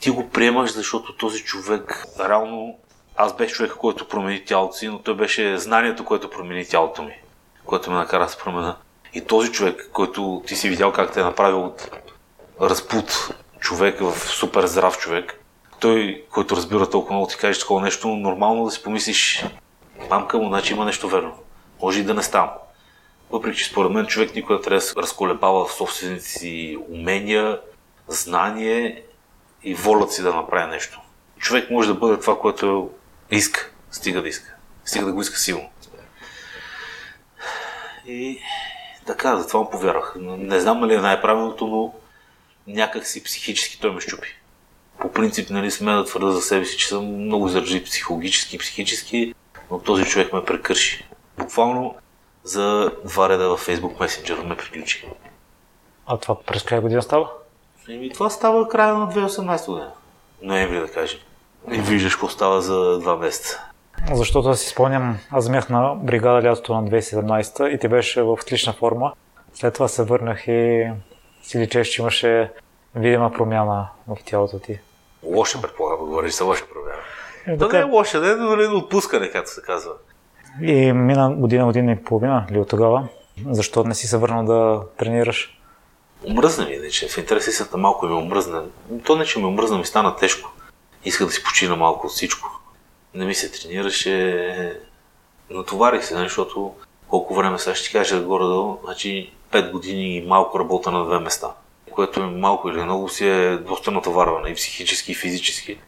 ти 0.00 0.10
го 0.10 0.28
приемаш, 0.28 0.72
защото 0.72 1.16
този 1.16 1.44
човек, 1.44 2.06
реално, 2.28 2.78
аз 3.16 3.36
бех 3.36 3.52
човек, 3.52 3.72
който 3.72 4.08
промени 4.08 4.44
тялото 4.44 4.76
си, 4.76 4.88
но 4.88 4.98
той 4.98 5.14
беше 5.14 5.58
знанието, 5.58 6.04
което 6.04 6.30
промени 6.30 6.66
тялото 6.66 7.02
ми, 7.02 7.14
което 7.64 7.90
ме 7.90 7.96
накара 7.96 8.24
да 8.24 8.30
се 8.30 8.38
промена. 8.38 8.76
И 9.14 9.20
този 9.20 9.52
човек, 9.52 9.90
който 9.92 10.42
ти 10.46 10.56
си 10.56 10.68
видял 10.68 10.92
как 10.92 11.12
те 11.12 11.20
е 11.20 11.24
направил 11.24 11.64
от 11.64 11.90
разпут 12.60 13.34
човек 13.60 14.00
в 14.00 14.18
супер 14.18 14.66
здрав 14.66 14.98
човек, 14.98 15.40
той, 15.80 16.24
който 16.30 16.56
разбира 16.56 16.90
толкова 16.90 17.14
много, 17.14 17.28
ти 17.28 17.36
каже 17.36 17.60
такова 17.60 17.80
нещо, 17.80 18.08
нормално 18.08 18.64
да 18.64 18.70
си 18.70 18.82
помислиш, 18.82 19.44
мамка 20.10 20.38
му, 20.38 20.48
значи 20.48 20.72
има 20.72 20.84
нещо 20.84 21.08
верно. 21.08 21.32
Може 21.82 22.00
и 22.00 22.04
да 22.04 22.14
не 22.14 22.22
става. 22.22 22.52
Въпреки, 23.30 23.58
че 23.58 23.64
според 23.64 23.92
мен 23.92 24.06
човек 24.06 24.34
никога 24.34 24.60
трябва 24.60 24.76
да 24.76 24.80
се 24.80 24.96
разколебава 24.96 25.66
в 25.66 25.72
собствените 25.72 26.24
си 26.24 26.78
умения, 26.90 27.60
знание 28.08 29.02
и 29.62 29.74
волят 29.74 30.12
си 30.12 30.22
да 30.22 30.34
направи 30.34 30.70
нещо. 30.70 31.00
Човек 31.38 31.70
може 31.70 31.88
да 31.88 31.94
бъде 31.94 32.20
това, 32.20 32.38
което 32.38 32.90
иска, 33.30 33.70
стига 33.90 34.22
да 34.22 34.28
иска. 34.28 34.54
Стига 34.84 35.06
да 35.06 35.12
го 35.12 35.20
иска 35.20 35.38
силно. 35.38 35.70
И 38.06 38.40
така, 39.06 39.36
затова 39.36 39.60
му 39.60 39.70
повярвах. 39.70 40.14
Не 40.20 40.60
знам 40.60 40.80
дали 40.80 40.94
е 40.94 41.00
най-правилното, 41.00 41.66
но 41.66 41.94
някак 42.66 43.06
си 43.06 43.24
психически 43.24 43.80
той 43.80 43.90
ме 43.92 44.00
щупи. 44.00 44.28
По 45.00 45.12
принцип, 45.12 45.50
нали, 45.50 45.70
сме 45.70 45.92
да 45.92 46.04
твърда 46.04 46.30
за 46.30 46.42
себе 46.42 46.64
си, 46.64 46.78
че 46.78 46.88
съм 46.88 47.06
много 47.06 47.48
заради 47.48 47.84
психологически 47.84 48.56
и 48.56 48.58
психически, 48.58 49.34
но 49.70 49.78
този 49.78 50.04
човек 50.04 50.32
ме 50.32 50.44
прекърши. 50.44 51.08
Буквално 51.38 51.94
за 52.44 52.92
два 53.04 53.28
реда 53.28 53.48
във 53.48 53.66
Facebook 53.66 53.98
Messenger 53.98 54.44
ме 54.44 54.56
приключи. 54.56 55.08
А 56.06 56.16
това 56.16 56.40
през 56.42 56.62
коя 56.62 56.80
година 56.80 57.02
става? 57.02 57.30
Еми, 57.88 58.12
това 58.12 58.30
става 58.30 58.68
края 58.68 58.94
на 58.94 59.12
2018 59.12 59.66
година. 59.66 59.92
Ноември, 60.42 60.80
да 60.80 60.92
кажем. 60.92 61.20
И 61.72 61.80
виждаш 61.80 62.14
какво 62.14 62.28
става 62.28 62.60
за 62.60 62.98
два 62.98 63.16
месеца. 63.16 63.60
Защото 64.12 64.48
да 64.48 64.56
си 64.56 64.68
спомням, 64.68 65.18
аз 65.30 65.50
бях 65.50 65.68
на 65.68 65.94
бригада 65.94 66.48
лятото 66.48 66.74
на 66.74 66.90
2017 66.90 67.68
и 67.68 67.78
ти 67.78 67.88
беше 67.88 68.22
в 68.22 68.32
отлична 68.32 68.72
форма. 68.72 69.12
След 69.54 69.74
това 69.74 69.88
се 69.88 70.04
върнах 70.04 70.48
и 70.48 70.86
си 71.42 71.58
личеш, 71.58 71.88
че 71.88 72.02
имаше 72.02 72.52
видима 72.94 73.32
промяна 73.32 73.88
в 74.08 74.16
тялото 74.24 74.58
ти. 74.58 74.80
Лоша, 75.22 75.62
предполагам, 75.62 75.98
говориш 75.98 76.34
за 76.34 76.44
лоша 76.44 76.64
промяна. 76.72 77.02
Е, 77.46 77.58
така. 77.58 77.76
не 77.76 77.82
е 77.82 77.84
лоша, 77.84 78.20
не 78.20 78.28
е 78.28 78.34
дори 78.34 78.66
отпускане, 78.66 79.30
както 79.30 79.50
се 79.50 79.62
казва. 79.62 79.92
И 80.62 80.92
мина 80.92 81.34
година, 81.34 81.64
година 81.64 81.92
и 81.92 82.04
половина 82.04 82.46
ли 82.50 82.58
от 82.58 82.68
тогава? 82.68 83.08
Защо 83.50 83.84
не 83.84 83.94
си 83.94 84.06
се 84.06 84.16
върнал 84.16 84.44
да 84.44 84.82
тренираш? 84.96 85.58
Омръзна 86.28 86.66
ми, 86.66 86.90
че 86.90 87.08
в 87.08 87.18
интерес 87.18 87.46
истината 87.46 87.76
малко 87.76 88.06
ми 88.06 88.14
омръзна. 88.14 88.64
То 89.06 89.16
не, 89.16 89.24
че 89.24 89.38
ми 89.38 89.44
омръзна, 89.44 89.78
ми 89.78 89.84
стана 89.84 90.16
тежко. 90.16 90.50
Исках 91.04 91.26
да 91.26 91.32
си 91.32 91.42
почина 91.42 91.76
малко 91.76 92.06
от 92.06 92.12
всичко. 92.12 92.60
Не 93.14 93.24
ми 93.24 93.34
се 93.34 93.52
тренираше. 93.52 94.76
Натоварих 95.50 96.04
се, 96.04 96.14
нали, 96.14 96.28
защото 96.28 96.74
колко 97.08 97.34
време 97.34 97.58
сега 97.58 97.74
ще 97.74 97.92
кажа 97.92 98.20
горе-долу, 98.20 98.78
значи 98.84 99.32
5 99.52 99.70
години 99.70 100.16
и 100.16 100.26
малко 100.26 100.58
работа 100.58 100.90
на 100.90 101.04
две 101.04 101.18
места. 101.18 101.48
Което 101.90 102.20
е 102.20 102.26
малко 102.26 102.68
или 102.68 102.82
много 102.82 103.08
си 103.08 103.28
е 103.28 103.56
доста 103.56 103.90
натоварване 103.90 104.48
и 104.48 104.54
психически, 104.54 105.12
и 105.12 105.14
физически. 105.14 105.78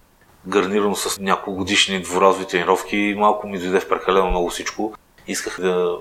Гарнирано 0.46 0.96
с 0.96 1.20
няколко 1.20 1.59
годишни 1.59 2.02
дворазови 2.02 2.46
тренировки, 2.46 3.14
малко 3.18 3.48
ми 3.48 3.59
дойде 3.59 3.81
в 3.81 3.88
прекалено 3.88 4.31
много 4.31 4.50
всичко. 4.50 4.94
Исках 5.26 5.61
да, 5.61 5.98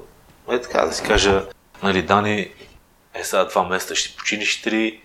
е 0.52 0.62
така 0.62 0.86
да 0.86 0.94
си 0.94 1.04
кажа, 1.04 1.46
нали, 1.84 2.02
Дани, 2.02 2.52
е 3.14 3.24
сега 3.24 3.46
два 3.46 3.64
месеца 3.64 3.96
ще 3.96 4.18
починиш 4.18 4.62
три, 4.62 5.02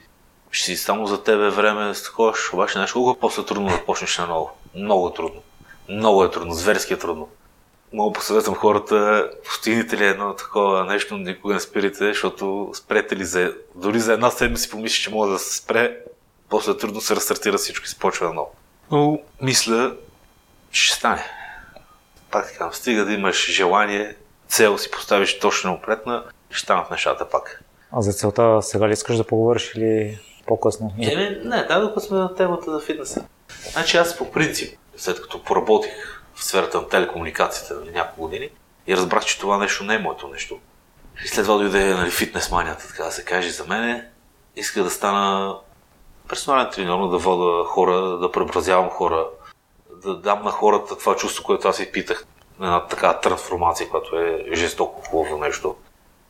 ще 0.51 0.65
си 0.65 0.77
само 0.77 1.07
за 1.07 1.23
тебе 1.23 1.51
време, 1.51 1.95
ще 1.95 2.11
обаче 2.53 2.73
знаеш 2.73 2.93
колко 2.93 3.11
е 3.11 3.21
после 3.21 3.45
трудно 3.45 3.69
да 3.69 3.85
почнеш 3.85 4.19
на 4.19 4.27
ново. 4.27 4.51
Много 4.75 5.09
е 5.09 5.15
трудно. 5.15 5.43
Много 5.89 6.25
е 6.25 6.31
трудно, 6.31 6.55
зверски 6.55 6.93
е 6.93 6.99
трудно. 6.99 7.29
Много 7.93 8.13
посъветвам 8.13 8.55
хората, 8.55 9.31
постигнете 9.45 9.99
ли 9.99 10.05
едно 10.05 10.35
такова 10.35 10.85
нещо, 10.85 11.17
никога 11.17 11.55
не 11.55 11.61
спирите, 11.61 12.05
защото 12.05 12.71
спрете 12.75 13.17
ли 13.17 13.25
за, 13.25 13.55
дори 13.75 14.01
за 14.01 14.13
една 14.13 14.31
седмица 14.31 14.63
си 14.63 14.71
помислиш, 14.71 15.03
че 15.03 15.11
може 15.11 15.33
да 15.33 15.39
се 15.39 15.57
спре, 15.57 15.97
после 16.49 16.77
трудно 16.77 17.01
се 17.01 17.17
разстартира 17.17 17.59
всичко 17.59 17.85
и 17.85 17.89
се 17.89 17.99
почва 17.99 18.27
наново. 18.27 18.51
Но 18.91 19.19
мисля, 19.43 19.95
че 20.71 20.83
ще 20.83 20.97
стане. 20.97 21.25
Пак 22.31 22.53
така, 22.53 22.73
стига 22.73 23.05
да 23.05 23.13
имаш 23.13 23.51
желание, 23.53 24.17
цел 24.49 24.79
си 24.79 24.91
поставиш 24.91 25.39
точно 25.39 25.73
опретна, 25.73 26.25
ще 26.51 26.61
станат 26.61 26.91
нещата 26.91 27.29
пак. 27.29 27.63
А 27.93 28.01
за 28.03 28.13
целта 28.13 28.63
сега 28.63 28.89
ли 28.89 28.93
искаш 28.93 29.17
да 29.17 29.25
поговориш 29.25 29.73
или 29.75 30.19
по-късно? 30.51 30.93
Еми, 30.99 31.39
не, 31.45 31.65
да, 31.65 31.81
докато 31.81 32.01
сме 32.01 32.19
на 32.19 32.35
темата 32.35 32.71
за 32.71 32.81
фитнеса. 32.81 33.25
Значи 33.73 33.97
аз 33.97 34.17
по 34.17 34.31
принцип, 34.31 34.79
след 34.97 35.23
като 35.23 35.43
поработих 35.45 36.23
в 36.35 36.45
сферата 36.45 36.81
на 36.81 36.89
телекомуникациите 36.89 37.75
на 37.75 37.93
няколко 37.93 38.21
години 38.21 38.49
и 38.87 38.97
разбрах, 38.97 39.25
че 39.25 39.39
това 39.39 39.59
нещо 39.59 39.85
не 39.85 39.95
е 39.95 39.99
моето 39.99 40.29
нещо. 40.29 40.59
И 41.25 41.29
след 41.29 41.45
това 41.45 41.59
дойде 41.59 41.95
нали, 41.95 42.11
фитнес 42.11 42.51
манията, 42.51 42.89
така 42.89 43.05
да 43.05 43.11
се 43.11 43.25
каже 43.25 43.51
за 43.51 43.65
мене. 43.65 44.09
Иска 44.57 44.85
да 44.85 44.91
стана 44.91 45.57
персонален 46.29 46.71
треньор, 46.73 47.11
да 47.11 47.19
вода 47.19 47.65
хора, 47.69 48.01
да 48.01 48.33
преобразявам 48.33 48.89
хора, 48.89 49.27
да 50.05 50.17
дам 50.17 50.45
на 50.45 50.51
хората 50.51 50.99
това 50.99 51.17
чувство, 51.17 51.45
което 51.45 51.69
аз 51.69 51.81
и 51.81 51.93
питах. 51.93 52.27
Една 52.61 52.87
такава 52.87 53.21
трансформация, 53.21 53.89
която 53.89 54.17
е 54.17 54.45
жестоко 54.53 55.03
хубаво 55.03 55.39
нещо. 55.39 55.77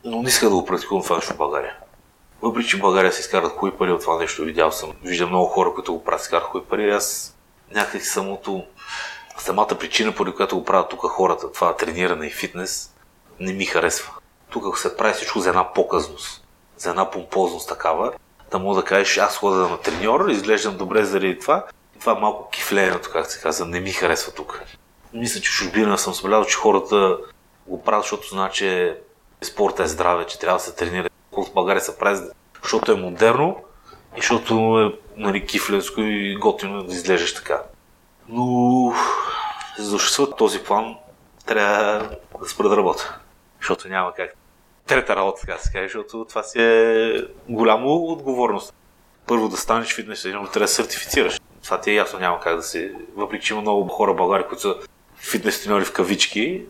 Но 0.03 0.21
не 0.21 0.29
иска 0.29 0.49
да 0.49 0.55
го 0.55 0.65
практикувам 0.65 1.03
това 1.03 1.15
нещо 1.15 1.33
в 1.33 1.37
България. 1.37 1.75
Въпреки, 2.41 2.69
че 2.69 2.77
в 2.77 2.81
България 2.81 3.11
се 3.11 3.19
изкарат 3.19 3.51
хубави 3.51 3.77
пари 3.77 3.91
от 3.91 4.01
това 4.01 4.17
нещо, 4.17 4.43
видял 4.43 4.71
съм, 4.71 4.93
виждам 5.03 5.29
много 5.29 5.45
хора, 5.45 5.73
които 5.73 5.93
го 5.93 6.03
правят, 6.03 6.21
изкарат 6.21 6.43
хубави 6.43 6.69
пари, 6.69 6.91
аз 6.91 7.37
някак 7.71 8.05
самото, 8.05 8.63
самата 9.37 9.67
причина, 9.67 10.15
поради 10.15 10.35
която 10.35 10.57
го 10.57 10.65
правят 10.65 10.89
тук 10.89 11.01
хората, 11.01 11.51
това 11.51 11.75
трениране 11.75 12.27
и 12.27 12.31
фитнес, 12.31 12.95
не 13.39 13.53
ми 13.53 13.65
харесва. 13.65 14.13
Тук 14.49 14.77
се 14.77 14.97
прави 14.97 15.13
всичко 15.13 15.39
за 15.39 15.49
една 15.49 15.73
показност, 15.73 16.47
за 16.77 16.89
една 16.89 17.11
помпозност 17.11 17.69
такава, 17.69 18.13
да 18.51 18.59
мога 18.59 18.81
да 18.81 18.87
кажеш, 18.87 19.17
аз 19.17 19.37
хода 19.37 19.57
на 19.57 19.77
треньор, 19.77 20.29
изглеждам 20.29 20.77
добре 20.77 21.05
заради 21.05 21.39
това. 21.39 21.65
Това 21.99 22.11
е 22.11 22.19
малко 22.19 22.49
кифлеенето, 22.49 23.09
как 23.13 23.31
се 23.31 23.41
казва, 23.41 23.65
не 23.65 23.79
ми 23.79 23.91
харесва 23.91 24.31
тук. 24.31 24.61
Мисля, 25.13 25.41
че 25.41 25.51
в 25.51 25.55
чужбина 25.55 25.97
съм 25.97 26.13
забелязал, 26.13 26.45
че 26.45 26.57
хората 26.57 27.17
го 27.67 27.83
правят, 27.83 28.03
защото 28.03 28.27
знаят, 28.27 28.53
че 28.53 28.97
спорта 29.43 29.83
е 29.83 29.87
здраве, 29.87 30.25
че 30.25 30.39
трябва 30.39 30.57
да 30.57 30.63
се 30.63 30.75
тренира. 30.75 31.10
България 31.53 31.81
се 31.81 31.97
прави, 31.97 32.19
защото 32.61 32.91
е 32.91 32.95
модерно 32.95 33.63
и 34.17 34.21
защото 34.21 34.79
е 34.79 34.99
нали, 35.17 35.45
кифленско 35.45 36.01
и 36.01 36.35
готино 36.35 36.83
да 36.83 36.93
изглеждаш 36.93 37.33
така. 37.33 37.61
Но 38.29 38.93
за 39.79 39.97
да 40.25 40.35
този 40.35 40.63
план 40.63 40.95
трябва 41.45 42.09
да 42.41 42.49
спра 42.49 42.69
да 42.69 42.77
работя. 42.77 43.19
Защото 43.59 43.87
няма 43.87 44.13
как 44.13 44.35
трета 44.87 45.15
работа, 45.15 45.41
така 45.41 45.57
се 45.57 45.71
каже, 45.71 45.83
защото 45.83 46.25
това 46.29 46.43
си 46.43 46.61
е 46.61 47.13
голяма 47.49 47.87
отговорност. 47.87 48.73
Първо 49.27 49.49
да 49.49 49.57
станеш 49.57 49.95
фитнес 49.95 50.23
треньор, 50.23 50.47
трябва 50.47 50.59
да 50.59 50.67
сертифицираш. 50.67 51.39
Това 51.63 51.81
ти 51.81 51.91
е 51.91 51.95
ясно, 51.95 52.19
няма 52.19 52.39
как 52.39 52.55
да 52.55 52.63
се... 52.63 52.95
Въпреки, 53.15 53.45
че 53.45 53.53
има 53.53 53.61
много 53.61 53.87
хора 53.87 54.13
в 54.13 54.15
България, 54.15 54.47
които 54.47 54.61
са 54.61 54.75
фитнес 55.21 55.63
треньори 55.63 55.85
в 55.85 55.93
кавички, 55.93 56.61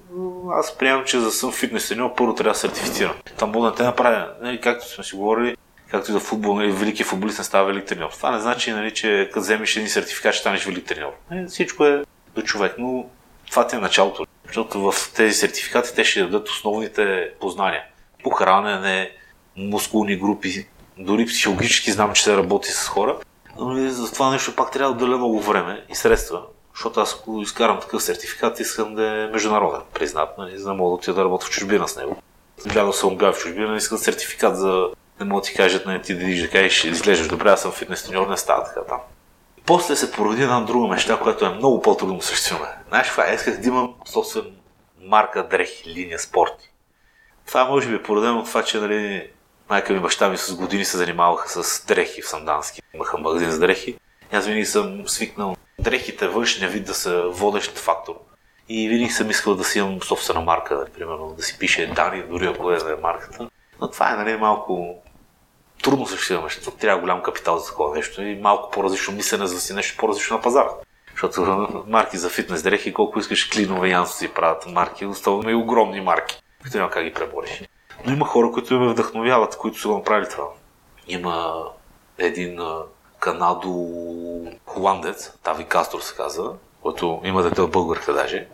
аз 0.52 0.78
приемам, 0.78 1.06
че 1.06 1.20
за 1.20 1.26
да 1.26 1.32
съм 1.32 1.52
фитнес 1.52 1.88
треньор, 1.88 2.16
първо 2.16 2.36
трябва 2.36 2.54
да 2.54 2.60
сертифицирам. 2.60 3.14
Там 3.38 3.52
мога 3.52 3.70
да 3.70 3.76
те 3.76 3.84
направя, 3.84 4.28
нали, 4.42 4.62
както 4.62 4.90
сме 4.90 5.04
си 5.04 5.16
говорили, 5.16 5.58
както 5.92 6.12
и 6.12 6.14
за 6.14 6.20
футбол, 6.20 6.56
нали, 6.56 6.72
велики 6.72 7.04
футболист 7.04 7.38
не 7.38 7.44
става 7.44 7.66
велик 7.66 7.86
треньор. 7.86 8.10
Това 8.10 8.32
не 8.32 8.40
значи, 8.40 8.72
нали, 8.72 8.94
че 8.94 9.30
като 9.34 9.40
вземеш 9.40 9.76
един 9.76 9.90
сертификат, 9.90 10.34
ще 10.34 10.42
станеш 10.42 10.66
велик 10.66 10.86
треньор. 10.86 11.12
Нали, 11.32 11.48
всичко 11.48 11.86
е 11.86 12.04
до 12.36 12.42
човек, 12.42 12.76
но 12.78 13.06
това 13.50 13.68
ти 13.68 13.76
е 13.76 13.80
началото. 13.80 14.26
Защото 14.46 14.92
в 14.92 15.14
тези 15.16 15.34
сертификати 15.34 15.96
те 15.96 16.04
ще 16.04 16.22
дадат 16.22 16.50
основните 16.50 17.30
познания 17.40 17.84
по 18.24 18.30
хранене, 18.30 19.12
мускулни 19.58 20.16
групи, 20.16 20.68
дори 20.98 21.26
психологически 21.26 21.92
знам, 21.92 22.14
че 22.14 22.24
се 22.24 22.38
работи 22.38 22.72
с 22.72 22.88
хора, 22.88 23.18
но 23.60 23.90
за 23.90 24.12
това 24.12 24.32
нещо 24.32 24.56
пак 24.56 24.72
трябва 24.72 24.96
да 24.96 25.04
отделя 25.04 25.18
много 25.18 25.42
време 25.42 25.84
и 25.90 25.96
средства, 25.96 26.42
защото 26.74 27.00
аз 27.00 27.18
ако 27.20 27.42
изкарам 27.42 27.80
такъв 27.80 28.04
сертификат, 28.04 28.60
искам 28.60 28.96
да 28.96 29.08
е 29.08 29.28
международен, 29.28 29.82
признат, 29.94 30.38
нали, 30.38 30.58
за 30.58 30.66
да 30.66 30.74
мога 30.74 30.90
да 30.90 30.96
отида 30.96 31.14
да 31.14 31.24
работя 31.24 31.46
в 31.46 31.50
чужбина 31.50 31.88
с 31.88 31.96
него. 31.96 32.18
Гледал 32.66 32.94
съм 32.94 33.16
гай 33.16 33.32
в 33.32 33.38
чужбина, 33.38 33.78
искам 33.78 33.98
сертификат 33.98 34.58
за 34.58 34.90
да 35.20 35.26
могат 35.26 35.44
да 35.44 35.48
ти 35.48 35.56
кажат, 35.56 35.86
нали, 35.86 36.02
ти 36.02 36.14
да 36.14 36.26
видиш 36.26 36.42
да 36.42 36.50
кажеш, 36.50 36.84
изглеждаш 36.84 37.28
добре, 37.28 37.50
аз 37.50 37.62
съм 37.62 37.72
фитнес 37.72 38.04
треньор, 38.04 38.28
не 38.28 38.38
става 38.38 38.64
така 38.64 38.82
там. 38.84 39.00
После 39.66 39.96
се 39.96 40.12
породи 40.12 40.44
една 40.44 40.62
друга 40.62 40.88
мечта, 40.88 41.20
която 41.20 41.46
е 41.46 41.50
много 41.50 41.82
по-трудно 41.82 42.16
осъществима. 42.16 42.68
Знаеш 42.88 43.10
това, 43.10 43.34
исках 43.34 43.62
да 43.62 43.68
имам 43.68 43.94
собствен 44.06 44.46
марка 45.02 45.48
дрехи, 45.48 45.90
линия 45.90 46.20
спорти. 46.20 46.72
Това 47.48 47.66
може 47.66 47.90
би 47.90 47.96
е 47.96 48.04
породено 48.04 48.40
от 48.40 48.46
това, 48.46 48.64
че 48.64 48.80
нали, 48.80 49.30
майка 49.70 49.94
ми 49.94 50.00
баща 50.00 50.30
ми 50.30 50.38
с 50.38 50.56
години 50.56 50.86
се 50.86 50.98
занимаваха 50.98 51.64
с 51.64 51.86
дрехи 51.86 52.22
в 52.22 52.30
Сандански. 52.30 52.82
Имаха 52.94 53.18
магазин 53.18 53.52
с 53.52 53.60
дрехи. 53.60 53.98
И 54.34 54.36
аз 54.36 54.46
винаги 54.46 54.66
съм 54.66 55.08
свикнал 55.08 55.56
дрехите 55.82 56.28
външния 56.28 56.70
вид 56.70 56.86
да 56.86 56.94
са 56.94 57.24
водещ 57.28 57.78
фактор. 57.78 58.16
И 58.70 58.90
винаги 58.90 59.12
съм 59.12 59.30
искал 59.30 59.56
да 59.56 59.64
си 59.64 59.80
имам 59.80 60.02
собствена 60.02 60.42
марка, 60.42 60.86
примерно 60.98 61.34
да 61.38 61.44
си 61.44 61.60
пише 61.60 61.92
Дани, 61.96 62.24
дори 62.24 62.46
ако 62.46 62.72
е 62.72 62.76
е 62.76 63.02
марката. 63.02 63.50
Но 63.82 63.92
това 63.92 64.14
е 64.14 64.16
нали, 64.16 64.38
малко 64.38 64.96
трудно 65.84 66.08
съществува, 66.08 66.50
защото 66.50 66.78
трябва 66.78 67.02
голям 67.02 67.24
капитал 67.24 67.58
за 67.58 67.68
такова 67.68 67.96
нещо 67.96 68.22
и 68.22 68.36
малко 68.36 68.72
по-различно 68.72 69.14
мислене, 69.14 69.48
за 69.48 69.56
да 69.56 69.62
си 69.62 69.74
нещо 69.74 69.98
по-различно 69.98 70.36
на 70.38 70.42
пазара. 70.42 70.70
Защото 71.12 71.84
марки 71.88 72.18
за 72.18 72.30
фитнес 72.30 72.64
дрехи, 72.64 72.94
колко 72.94 73.20
искаш 73.20 73.50
клинове 73.50 73.90
янсо 73.90 74.18
си 74.18 74.28
правят 74.28 74.66
марки, 74.68 75.06
оставаме 75.06 75.52
и 75.52 75.56
огромни 75.56 76.02
марки 76.02 76.42
които 76.62 76.78
няма 76.78 76.90
как 76.90 77.04
ги 77.04 77.14
пребориш. 77.14 77.64
Но 78.06 78.14
има 78.14 78.26
хора, 78.26 78.52
които 78.52 78.80
ме 78.80 78.92
вдъхновяват, 78.92 79.58
които 79.58 79.80
са 79.80 79.88
го 79.88 79.98
направили 79.98 80.30
това. 80.30 80.48
Има 81.08 81.64
един 82.18 82.60
канадо-холандец, 83.22 85.32
Тави 85.44 85.66
Кастор 85.66 86.00
се 86.00 86.16
казва, 86.16 86.54
който 86.82 87.22
има 87.24 87.42
от 87.42 87.72
българка 87.72 88.14
даже. 88.14 88.48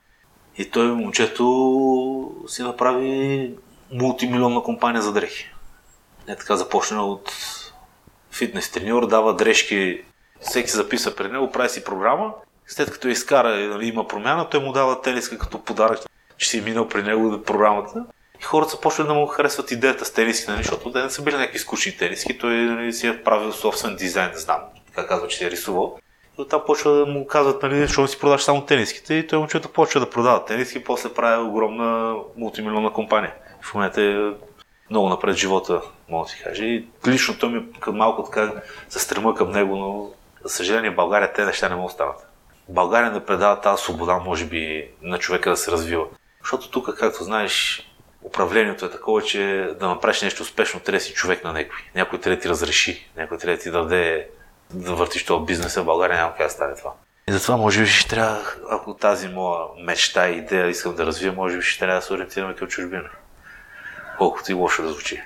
И 0.57 0.69
той 0.69 0.87
момчето 0.87 2.45
си 2.47 2.63
направи 2.63 3.53
мултимилионна 3.91 4.63
компания 4.63 5.01
за 5.01 5.13
дрехи. 5.13 5.53
Не 6.27 6.35
така 6.35 6.55
започна 6.55 7.05
от 7.05 7.31
фитнес 8.31 8.71
треньор, 8.71 9.07
дава 9.07 9.35
дрежки, 9.35 10.03
всеки 10.41 10.71
записа 10.71 11.15
при 11.15 11.31
него, 11.31 11.51
прави 11.51 11.69
си 11.69 11.83
програма, 11.83 12.33
след 12.67 12.91
като 12.91 13.07
изкара, 13.07 13.49
нали, 13.49 13.87
има 13.87 14.07
промяна, 14.07 14.49
той 14.49 14.59
му 14.59 14.71
дава 14.71 15.01
тениска 15.01 15.37
като 15.37 15.63
подарък 15.63 15.99
че 16.37 16.49
си 16.49 16.57
е 16.57 16.61
минал 16.61 16.87
при 16.87 17.03
него 17.03 17.29
да 17.29 17.43
програмата. 17.43 18.05
И 18.41 18.43
хората 18.43 18.71
започват 18.71 19.07
да 19.07 19.13
му 19.13 19.27
харесват 19.27 19.71
идеята 19.71 20.05
с 20.05 20.13
тениски, 20.13 20.51
нали, 20.51 20.63
защото 20.63 20.91
те 20.91 21.03
не 21.03 21.09
са 21.09 21.21
били 21.21 21.35
някакви 21.35 21.59
скучни 21.59 21.97
тениски, 21.97 22.37
той 22.37 22.55
нали, 22.55 22.93
си 22.93 23.07
е 23.07 23.23
правил 23.23 23.51
собствен 23.51 23.95
дизайн, 23.95 24.31
не 24.31 24.37
знам 24.37 24.59
как 24.97 25.07
казва, 25.07 25.27
че 25.27 25.37
си 25.37 25.45
е 25.45 25.51
рисувал. 25.51 25.99
И 26.39 26.41
оттам 26.41 26.61
почва 26.65 26.91
да 26.91 27.05
му 27.05 27.27
казват, 27.27 27.63
нали, 27.63 27.79
защо 27.79 28.07
си 28.07 28.19
продаваш 28.19 28.41
само 28.43 28.65
тениските 28.65 29.13
и 29.13 29.27
той 29.27 29.39
момчето 29.39 29.69
почва 29.69 29.99
да 29.99 30.09
продава 30.09 30.45
тениски, 30.45 30.83
после 30.83 31.13
прави 31.13 31.43
огромна 31.43 32.15
мултимилионна 32.37 32.93
компания. 32.93 33.33
В 33.61 33.73
момента 33.73 34.01
е 34.01 34.31
много 34.89 35.09
напред 35.09 35.35
живота, 35.35 35.81
мога 36.09 36.25
да 36.25 36.29
си 36.29 36.41
кажа. 36.43 36.63
И 36.63 36.85
лично 37.07 37.39
той 37.39 37.49
ми 37.49 37.63
малко 37.87 38.23
така 38.23 38.51
се 38.89 38.99
стрема 38.99 39.35
към 39.35 39.51
него, 39.51 39.75
но 39.75 40.09
за 40.43 40.49
съжаление 40.49 40.91
България 40.91 41.33
те 41.33 41.45
неща 41.45 41.69
не 41.69 41.75
могат 41.75 41.89
да 41.89 41.93
станат. 41.93 42.27
България 42.69 43.11
не 43.11 43.25
предава 43.25 43.61
тази 43.61 43.83
свобода, 43.83 44.19
може 44.25 44.45
би, 44.45 44.89
на 45.01 45.19
човека 45.19 45.49
да 45.49 45.57
се 45.57 45.71
развива. 45.71 46.05
Защото 46.41 46.71
тук, 46.71 46.97
както 46.97 47.23
знаеш, 47.23 47.87
управлението 48.23 48.85
е 48.85 48.91
такова, 48.91 49.21
че 49.21 49.69
да 49.79 49.87
направиш 49.87 50.21
нещо 50.21 50.43
успешно, 50.43 50.79
трябва 50.79 50.97
да 50.97 51.03
си 51.03 51.13
човек 51.13 51.43
на 51.43 51.53
някой. 51.53 51.77
Някой 51.95 52.19
трябва 52.19 52.35
да 52.35 52.41
ти 52.41 52.49
разреши, 52.49 53.09
някой 53.17 53.37
трябва 53.37 53.57
да 53.57 53.63
ти 53.63 53.71
даде 53.71 54.27
да 54.73 54.95
въртиш 54.95 55.25
този 55.25 55.45
бизнес 55.45 55.75
в 55.75 55.85
България, 55.85 56.17
няма 56.17 56.33
как 56.37 56.47
да 56.47 56.53
стане 56.53 56.75
това. 56.75 56.91
И 57.29 57.31
затова, 57.31 57.57
може 57.57 57.81
би, 57.81 57.87
ще 57.87 58.09
трябва, 58.09 58.41
ако 58.69 58.93
тази 58.93 59.27
моя 59.27 59.59
мечта 59.83 60.29
и 60.29 60.37
идея 60.37 60.67
искам 60.67 60.95
да 60.95 61.05
развия, 61.05 61.33
може 61.33 61.57
би 61.57 61.63
ще 61.63 61.79
трябва 61.79 61.95
да 61.95 62.01
се 62.01 62.13
ориентираме 62.13 62.55
към 62.55 62.67
чужбина. 62.67 63.09
Колкото 64.17 64.51
и 64.51 64.55
лошо 64.55 64.83
да 64.83 64.89
звучи. 64.89 65.21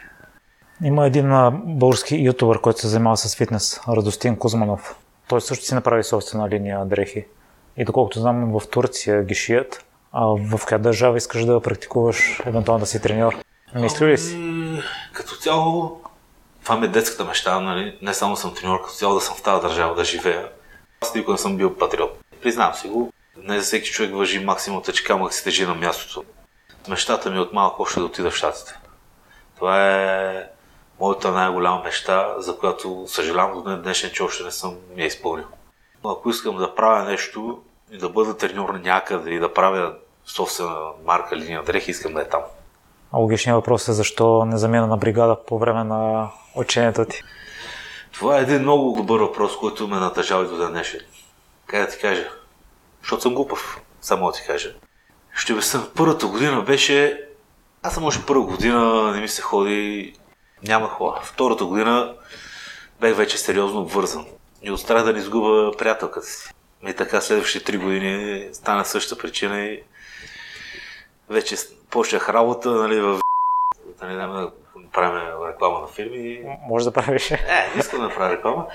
Има 0.83 1.07
един 1.07 1.29
български 1.53 2.15
ютубър, 2.15 2.61
който 2.61 2.79
се 2.79 2.87
занимава 2.87 3.17
с 3.17 3.35
фитнес, 3.35 3.81
Радостин 3.87 4.37
Кузманов. 4.37 4.95
Той 5.27 5.41
също 5.41 5.65
си 5.65 5.73
направи 5.73 6.03
собствена 6.03 6.49
линия 6.49 6.85
дрехи. 6.85 7.25
И 7.77 7.85
доколкото 7.85 8.19
знам, 8.19 8.59
в 8.59 8.69
Турция 8.69 9.23
ги 9.23 9.35
шият. 9.35 9.85
А 10.13 10.25
в 10.25 10.65
коя 10.67 10.77
държава 10.77 11.17
искаш 11.17 11.45
да 11.45 11.61
практикуваш, 11.61 12.41
евентуално 12.45 12.79
да 12.79 12.85
си 12.85 13.01
треньор? 13.01 13.35
Мисли 13.75 14.07
ли 14.07 14.17
си? 14.17 14.35
Ами, 14.35 14.81
като 15.13 15.35
цяло, 15.35 16.01
това 16.63 16.77
ми 16.77 16.85
е 16.85 16.89
детската 16.89 17.25
мечта, 17.25 17.59
нали? 17.59 17.97
Не 18.01 18.13
само 18.13 18.35
съм 18.35 18.55
треньор, 18.55 18.81
като 18.81 18.93
цяло 18.93 19.15
да 19.15 19.21
съм 19.21 19.35
в 19.35 19.41
тази 19.41 19.61
държава, 19.61 19.95
да 19.95 20.03
живея. 20.03 20.49
Аз 21.01 21.15
никога 21.15 21.31
не 21.31 21.37
съм 21.37 21.57
бил 21.57 21.77
патриот. 21.77 22.19
Признавам 22.41 22.73
си 22.73 22.87
го. 22.87 23.13
Не 23.37 23.59
за 23.59 23.65
всеки 23.65 23.91
човек 23.91 24.15
въжи 24.15 24.39
максимум 24.39 24.81
че 24.93 25.03
камък 25.03 25.33
си 25.33 25.43
тежи 25.43 25.65
на 25.65 25.75
мястото. 25.75 26.23
Мечтата 26.87 27.29
ми 27.29 27.37
е 27.37 27.41
от 27.41 27.53
малко 27.53 27.81
още 27.81 27.99
да 27.99 28.05
отида 28.05 28.31
в 28.31 28.35
Штатите. 28.35 28.79
Това 29.55 29.91
е 29.91 30.43
моята 30.99 31.31
най-голяма 31.31 31.83
мечта, 31.83 32.35
за 32.37 32.57
която 32.57 33.03
съжалявам 33.07 33.53
до 33.53 33.61
ден 33.61 33.81
днешен, 33.81 34.11
че 34.13 34.23
още 34.23 34.43
не 34.43 34.51
съм 34.51 34.75
я 34.97 35.05
изпълнил. 35.05 35.45
Но 36.03 36.09
ако 36.09 36.29
искам 36.29 36.57
да 36.57 36.75
правя 36.75 37.03
нещо, 37.03 37.61
и 37.91 37.97
да 37.97 38.09
бъда 38.09 38.37
треньор 38.37 38.69
някъде 38.69 39.31
и 39.31 39.39
да 39.39 39.53
правя 39.53 39.93
собствена 40.25 40.77
марка 41.05 41.35
линия 41.35 41.63
дрехи, 41.63 41.91
искам 41.91 42.13
да 42.13 42.21
е 42.21 42.29
там. 42.29 42.41
А 43.13 43.17
логичният 43.17 43.55
въпрос 43.55 43.87
е 43.87 43.93
защо 43.93 44.45
не 44.45 44.57
замена 44.57 44.87
на 44.87 44.97
бригада 44.97 45.37
по 45.47 45.59
време 45.59 45.83
на 45.83 46.29
учението 46.55 47.05
ти? 47.05 47.21
Това 48.11 48.37
е 48.37 48.41
един 48.41 48.61
много 48.61 48.93
добър 48.97 49.19
въпрос, 49.19 49.57
който 49.57 49.87
ме 49.87 49.99
натъжава 49.99 50.43
и 50.43 50.47
до 50.47 50.69
днешен. 50.69 50.99
Как 51.65 51.85
да 51.85 51.91
ти 51.91 51.99
кажа? 52.01 52.29
Защото 53.01 53.21
съм 53.21 53.33
глупав, 53.33 53.81
само 54.01 54.27
да 54.27 54.31
ти 54.31 54.43
кажа. 54.47 54.73
Ще 55.35 55.53
обясня, 55.53 55.81
първата 55.95 56.27
година 56.27 56.61
беше... 56.61 57.27
Аз 57.83 57.93
съм 57.93 58.03
още 58.03 58.25
първа 58.25 58.43
година, 58.43 59.11
не 59.11 59.21
ми 59.21 59.27
се 59.27 59.41
ходи, 59.41 60.13
няма 60.63 60.87
хора. 60.87 61.19
Втората 61.23 61.65
година 61.65 62.13
бех 62.99 63.15
вече 63.15 63.37
сериозно 63.37 63.81
обвързан. 63.81 64.25
И 64.61 64.71
от 64.71 64.79
страх 64.79 65.03
да 65.03 65.13
не 65.13 65.19
изгуба 65.19 65.71
приятелката 65.77 66.27
си. 66.27 66.53
И 66.87 66.93
така 66.93 67.21
следващите 67.21 67.65
три 67.65 67.77
години 67.77 68.47
стана 68.53 68.85
същата 68.85 69.21
причина 69.21 69.59
и 69.59 69.83
вече 71.29 71.55
почнах 71.89 72.29
работа 72.29 72.71
нали, 72.71 73.01
в... 73.01 73.19
Нали, 74.01 74.49
правим 74.93 75.47
реклама 75.49 75.79
на 75.79 75.87
фирми. 75.87 76.41
Може 76.67 76.85
да 76.85 76.91
правиш. 76.91 77.31
Е, 77.31 77.69
не 77.75 77.79
искам 77.79 78.01
да 78.01 78.09
правя 78.09 78.33
реклама. 78.33 78.65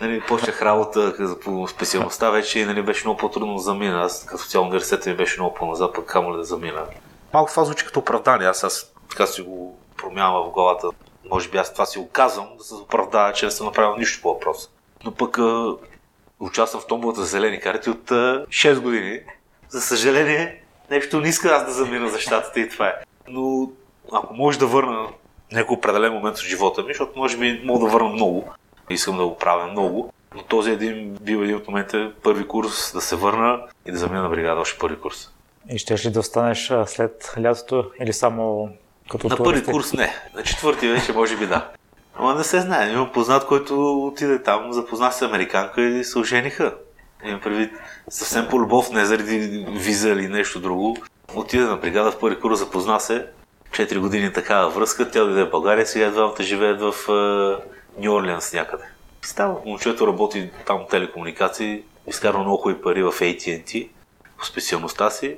Нали, 0.00 0.22
почнах 0.28 0.62
работа 0.62 1.14
по 1.44 1.68
специалността 1.68 2.30
вече 2.30 2.66
нали, 2.66 2.82
беше 2.82 3.06
много 3.06 3.18
по-трудно 3.18 3.54
да 3.54 3.60
замина. 3.60 4.02
Аз 4.02 4.26
като 4.26 4.44
цяло 4.44 4.64
университета 4.64 5.10
ми 5.10 5.16
беше 5.16 5.40
много 5.40 5.54
по-назад, 5.54 5.94
пък 5.94 6.06
камо 6.06 6.32
ли 6.32 6.36
да 6.36 6.44
замина. 6.44 6.84
Малко 7.32 7.50
това 7.50 7.64
звучи 7.64 7.86
като 7.86 8.00
оправдание. 8.00 8.48
Аз, 8.48 8.64
аз 8.64 8.92
така 9.10 9.26
си 9.26 9.42
го 9.42 9.78
промяна 9.96 10.42
в 10.42 10.50
главата. 10.50 10.88
Може 11.30 11.48
би 11.48 11.58
аз 11.58 11.72
това 11.72 11.86
си 11.86 11.98
го 11.98 12.08
казвам, 12.08 12.48
да 12.58 12.64
се 12.64 12.74
оправдая, 12.74 13.32
че 13.32 13.44
не 13.44 13.50
съм 13.50 13.66
направил 13.66 13.96
нищо 13.96 14.22
по 14.22 14.34
въпроса. 14.34 14.68
Но 15.04 15.14
пък 15.14 15.38
участвам 16.44 16.82
в 16.82 16.86
томбовата 16.86 17.20
за 17.20 17.26
зелени 17.26 17.60
карти 17.60 17.90
от 17.90 18.10
а, 18.10 18.46
6 18.48 18.80
години. 18.80 19.20
За 19.68 19.80
съжаление, 19.80 20.62
нещо 20.90 21.20
не 21.20 21.28
иска 21.28 21.48
аз 21.48 21.66
да 21.66 21.72
замина 21.72 22.08
за 22.08 22.20
щатите 22.20 22.60
и 22.60 22.68
това 22.68 22.88
е. 22.88 22.94
Но 23.28 23.70
ако 24.12 24.34
може 24.34 24.58
да 24.58 24.66
върна 24.66 25.08
някой 25.52 25.76
определен 25.76 26.12
момент 26.12 26.38
от 26.38 26.44
живота 26.44 26.82
ми, 26.82 26.88
защото 26.88 27.18
може 27.18 27.36
би 27.36 27.62
мога 27.64 27.86
да 27.86 27.92
върна 27.92 28.08
много, 28.08 28.52
искам 28.90 29.16
да 29.16 29.24
го 29.24 29.38
правя 29.38 29.66
много, 29.66 30.12
но 30.34 30.42
този 30.42 30.70
един 30.70 31.16
бил 31.20 31.38
един 31.38 31.56
от 31.56 31.68
момента 31.68 32.12
първи 32.22 32.48
курс 32.48 32.92
да 32.92 33.00
се 33.00 33.16
върна 33.16 33.60
и 33.86 33.92
да 33.92 33.98
замина 33.98 34.22
на 34.22 34.28
бригада 34.28 34.60
още 34.60 34.78
първи 34.78 35.00
курс. 35.00 35.30
И 35.70 35.78
ще 35.78 36.06
ли 36.06 36.10
да 36.10 36.20
останеш 36.20 36.72
след 36.86 37.34
лятото 37.42 37.90
или 38.00 38.12
само 38.12 38.68
като 39.10 39.28
На 39.28 39.36
първи 39.36 39.64
курс 39.64 39.92
не. 39.92 40.14
На 40.34 40.42
четвърти 40.42 40.88
вече 40.88 41.12
може 41.12 41.36
би 41.36 41.46
да. 41.46 41.68
Ама 42.14 42.34
не 42.34 42.44
се 42.44 42.60
знае. 42.60 42.92
Имам 42.92 43.12
познат, 43.12 43.46
който 43.46 44.06
отиде 44.06 44.42
там, 44.42 44.72
запозна 44.72 45.12
се 45.12 45.24
американка 45.24 45.82
и 45.82 46.04
се 46.04 46.18
ожениха. 46.18 46.74
Имам 47.24 47.40
предвид 47.40 47.70
съвсем 48.10 48.48
по 48.48 48.60
любов, 48.60 48.90
не 48.90 49.04
заради 49.04 49.66
виза 49.68 50.08
или 50.08 50.28
нещо 50.28 50.60
друго. 50.60 50.96
Отиде 51.34 51.64
на 51.64 51.76
бригада 51.76 52.10
в 52.10 52.18
първи 52.18 52.40
курс, 52.40 52.58
запозна 52.58 53.00
се. 53.00 53.26
4 53.70 53.98
години 53.98 54.32
такава 54.32 54.70
връзка, 54.70 55.10
тя 55.10 55.24
дойде 55.24 55.44
в 55.44 55.50
България, 55.50 55.86
сега 55.86 56.10
двамата 56.10 56.42
живеят 56.42 56.80
в 56.80 56.94
Нью 57.98 58.14
Орлеанс 58.14 58.52
някъде. 58.52 58.84
Става, 59.22 59.56
момчето 59.66 60.06
работи 60.06 60.50
там 60.66 60.80
телекомуникации, 60.90 61.82
изкарва 62.06 62.38
много 62.38 62.56
хубави 62.56 62.82
пари 62.82 63.02
в 63.02 63.12
AT&T 63.12 63.88
по 64.38 64.44
специалността 64.44 65.10
си, 65.10 65.36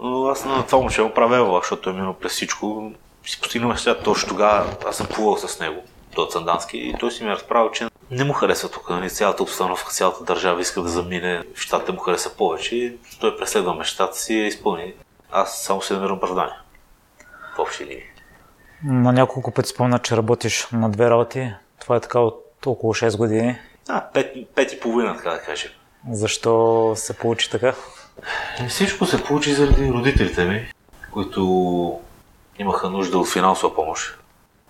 но 0.00 0.26
аз 0.26 0.44
на 0.44 0.66
това 0.66 0.78
момче 0.78 1.02
му 1.02 1.14
правя, 1.14 1.60
защото 1.62 1.90
е 1.90 1.92
минал 1.92 2.14
през 2.14 2.32
всичко. 2.32 2.92
Си 3.26 3.40
постигнал 3.40 3.70
нещата 3.70 4.02
точно 4.02 4.28
тогава. 4.28 4.66
Аз 4.86 4.96
съм 4.96 5.06
плувал 5.06 5.36
с 5.36 5.60
него, 5.60 5.82
до 6.14 6.26
Цандански, 6.26 6.78
и 6.78 6.94
той 7.00 7.10
си 7.10 7.24
ми 7.24 7.30
е 7.30 7.32
разправил, 7.32 7.70
че 7.70 7.88
не 8.10 8.24
му 8.24 8.32
харесва 8.32 8.68
тук. 8.68 8.90
Нали? 8.90 9.10
Цялата 9.10 9.42
обстановка, 9.42 9.92
цялата 9.92 10.24
държава 10.24 10.60
иска 10.60 10.82
да 10.82 10.88
замине, 10.88 11.42
в 11.54 11.60
щатите 11.60 11.92
му 11.92 11.98
хареса 11.98 12.36
повече 12.36 12.76
и 12.76 12.98
той 13.20 13.36
преследва 13.36 13.74
мечтата 13.74 14.16
си 14.16 14.34
и 14.34 14.46
изпълни. 14.46 14.94
Аз 15.32 15.62
само 15.62 15.82
се 15.82 15.94
намирам 15.94 16.16
оправдание. 16.16 16.54
В 17.56 17.58
общи 17.58 17.84
линии. 17.84 18.02
На 18.84 19.12
няколко 19.12 19.50
пъти 19.50 19.68
спомня, 19.68 19.98
че 19.98 20.16
работиш 20.16 20.68
на 20.72 20.90
две 20.90 21.10
работи. 21.10 21.52
Това 21.80 21.96
е 21.96 22.00
така 22.00 22.20
от 22.20 22.66
около 22.66 22.94
6 22.94 23.16
години. 23.16 23.58
А, 23.88 24.00
пет, 24.00 24.54
пет 24.54 24.72
и 24.72 24.80
половина, 24.80 25.16
така 25.16 25.30
да 25.30 25.42
кажем. 25.42 25.70
Защо 26.10 26.92
се 26.96 27.16
получи 27.16 27.50
така? 27.50 27.74
Всичко 28.68 29.06
се 29.06 29.24
получи 29.24 29.52
заради 29.52 29.92
родителите 29.92 30.44
ми, 30.44 30.72
които 31.12 32.00
имаха 32.58 32.90
нужда 32.90 33.18
от 33.18 33.28
финансова 33.28 33.74
помощ. 33.74 34.19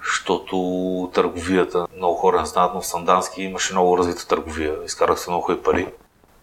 Защото 0.04 1.10
търговията, 1.14 1.86
много 1.96 2.14
хора 2.14 2.40
не 2.40 2.46
знаят, 2.46 2.74
но 2.74 2.80
в 2.80 2.86
Сандански 2.86 3.42
имаше 3.42 3.72
много 3.72 3.98
развита 3.98 4.28
търговия. 4.28 4.74
Изкарах 4.84 5.20
се 5.20 5.30
много 5.30 5.42
хубави 5.42 5.62
пари 5.62 5.88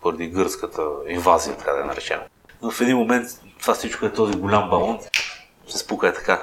поради 0.02 0.28
гръцката 0.28 0.82
инвазия, 1.08 1.58
така 1.58 1.72
да 1.72 1.80
я 1.80 1.86
наречем. 1.86 2.20
Но 2.62 2.72
в 2.72 2.82
един 2.82 2.98
момент 2.98 3.30
това 3.62 3.74
всичко 3.74 4.06
е 4.06 4.14
този 4.14 4.34
голям 4.34 4.70
балон, 4.70 5.00
се 5.68 5.78
спука 5.78 6.08
е 6.08 6.14
така. 6.14 6.42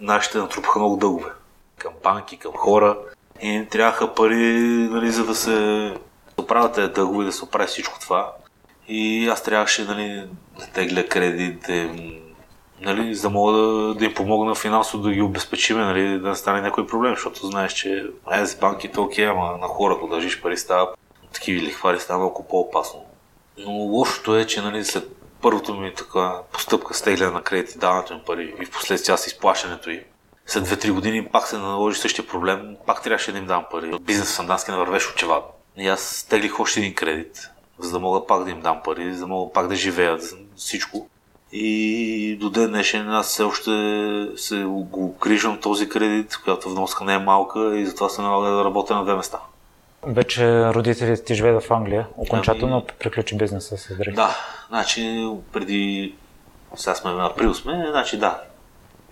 Нашите 0.00 0.38
натрупаха 0.38 0.78
много 0.78 0.96
дългове. 0.96 1.30
Към 1.78 1.92
банки, 2.02 2.36
към 2.36 2.52
хора. 2.52 2.98
И 3.42 3.48
им 3.48 3.66
трябваха 3.66 4.14
пари, 4.14 4.44
нали, 4.90 5.10
за 5.10 5.24
да 5.24 5.34
се 5.34 5.94
оправят 6.36 6.74
тези 6.74 6.92
дългове, 6.92 7.24
да 7.24 7.32
се 7.32 7.44
оправи 7.44 7.68
всичко 7.68 8.00
това. 8.00 8.32
И 8.88 9.28
аз 9.28 9.42
трябваше 9.42 9.84
нали, 9.84 10.28
да 10.58 10.66
тегля 10.66 11.04
кредит, 11.04 11.60
да 11.66 11.88
нали, 12.80 13.14
за 13.14 13.22
да 13.22 13.30
мога 13.30 13.52
да, 13.52 13.94
да 13.94 14.04
им 14.04 14.14
помогна 14.14 14.54
финансово 14.54 15.02
да 15.02 15.12
ги 15.12 15.22
обезпечиме, 15.22 15.84
нали, 15.84 16.18
да 16.18 16.28
не 16.28 16.34
стане 16.34 16.60
някой 16.60 16.86
проблем, 16.86 17.14
защото 17.14 17.46
знаеш, 17.46 17.72
че 17.72 18.04
е, 18.32 18.46
с 18.46 18.58
банките 18.58 19.00
окей, 19.00 19.26
ама 19.26 19.58
на 19.60 19.66
хората 19.66 20.06
дължиш 20.10 20.40
пари 20.40 20.56
става, 20.56 20.88
такива 21.32 21.62
лихвари 21.62 22.00
става 22.00 22.20
малко 22.20 22.48
по-опасно. 22.48 23.04
Но 23.58 23.70
лошото 23.70 24.36
е, 24.36 24.46
че 24.46 24.62
нали, 24.62 24.84
след 24.84 25.18
първото 25.42 25.74
ми 25.74 25.94
така 25.94 26.32
постъпка 26.52 26.94
с 26.94 27.02
тегляне 27.02 27.32
на 27.32 27.42
кредит 27.42 27.74
и 27.74 27.78
даването 27.78 28.12
им 28.12 28.20
пари 28.26 28.54
и 28.62 28.64
в 28.64 28.70
последствие 28.70 29.14
аз 29.14 29.26
изплащането 29.26 29.90
им, 29.90 30.00
след 30.46 30.68
2-3 30.68 30.92
години 30.92 31.28
пак 31.28 31.46
се 31.46 31.58
наложи 31.58 32.00
същия 32.00 32.26
проблем, 32.26 32.76
пак 32.86 33.02
трябваше 33.02 33.32
да 33.32 33.38
им 33.38 33.46
дам 33.46 33.64
пари. 33.70 33.98
Бизнес 34.00 34.28
в 34.28 34.32
Сандански 34.32 34.70
не 34.70 34.76
вървеше 34.76 35.12
очевадно. 35.14 35.48
И 35.76 35.88
аз 35.88 36.26
теглих 36.30 36.60
още 36.60 36.80
един 36.80 36.94
кредит, 36.94 37.50
за 37.78 37.92
да 37.92 37.98
мога 37.98 38.26
пак 38.26 38.44
да 38.44 38.50
им 38.50 38.60
дам 38.60 38.80
пари, 38.84 39.14
за 39.14 39.20
да 39.20 39.26
мога 39.26 39.52
пак 39.52 39.68
да 39.68 39.74
живеят 39.74 40.22
всичко. 40.56 41.08
И 41.52 42.36
до 42.40 42.50
ден 42.50 42.70
днешен 42.70 43.10
аз 43.10 43.26
все 43.26 43.42
още 43.42 43.70
се 44.36 44.64
го 44.64 45.16
грижам 45.20 45.58
този 45.60 45.88
кредит, 45.88 46.36
която 46.44 46.70
вноска 46.70 47.04
не 47.04 47.14
е 47.14 47.18
малка 47.18 47.78
и 47.78 47.86
затова 47.86 48.08
се 48.08 48.22
налага 48.22 48.56
да 48.56 48.64
работя 48.64 48.94
на 48.94 49.04
две 49.04 49.14
места. 49.14 49.38
Вече 50.06 50.64
родителите 50.74 51.24
ти 51.24 51.34
живеят 51.34 51.64
в 51.64 51.70
Англия. 51.70 52.06
Окончателно 52.16 52.76
ами... 52.76 52.98
приключи 52.98 53.36
бизнеса 53.36 53.78
с 53.78 53.96
Дрей. 53.96 54.14
Да, 54.14 54.36
значи 54.68 55.28
преди... 55.52 56.14
Сега 56.76 56.94
сме 56.94 57.12
в 57.12 57.20
април 57.20 57.54
сме, 57.54 57.86
значи 57.90 58.18
да. 58.18 58.40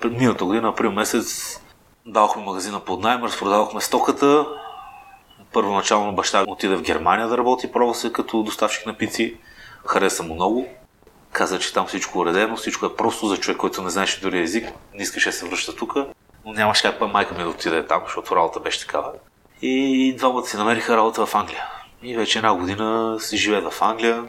Миналата 0.05 0.44
година, 0.44 0.68
април 0.68 0.92
месец, 0.92 1.61
давахме 2.07 2.42
магазина 2.42 2.81
под 2.81 3.01
найем, 3.01 3.25
разпродавахме 3.25 3.81
стоката, 3.81 4.46
Първоначално 5.53 6.12
баща 6.12 6.44
отиде 6.49 6.77
в 6.77 6.83
Германия 6.83 7.29
да 7.29 7.38
работи, 7.38 7.72
пробва 7.72 7.94
се 7.94 8.12
като 8.12 8.42
доставчик 8.42 8.87
на 8.87 8.94
пици. 8.94 9.37
Хареса 9.87 10.22
му 10.22 10.35
много. 10.35 10.66
Каза, 11.37 11.59
че 11.59 11.72
там 11.72 11.87
всичко 11.87 12.18
е 12.18 12.22
уредено, 12.22 12.57
всичко 12.57 12.87
е 12.87 12.96
просто 12.96 13.27
за 13.27 13.37
човек, 13.37 13.59
който 13.59 13.83
не 13.83 13.90
знаеше 13.90 14.20
дори 14.20 14.40
език. 14.40 14.68
Не 14.94 15.03
искаше 15.03 15.29
да 15.29 15.33
се 15.33 15.49
връща 15.49 15.77
тук, 15.77 15.96
но 16.44 16.53
нямаше 16.53 16.83
как 16.83 17.01
майка 17.01 17.35
ми 17.35 17.42
да 17.42 17.49
отиде 17.49 17.87
там, 17.87 18.03
защото 18.05 18.37
работа 18.37 18.61
беше 18.61 18.81
такава. 18.81 19.12
И 19.62 20.14
двамата 20.18 20.46
си 20.46 20.57
намериха 20.57 20.96
работа 20.96 21.27
в 21.27 21.35
Англия. 21.35 21.64
И 22.03 22.16
вече 22.16 22.38
една 22.38 22.55
година 22.55 23.16
си 23.20 23.37
живеят 23.37 23.72
в 23.72 23.83
Англия. 23.83 24.25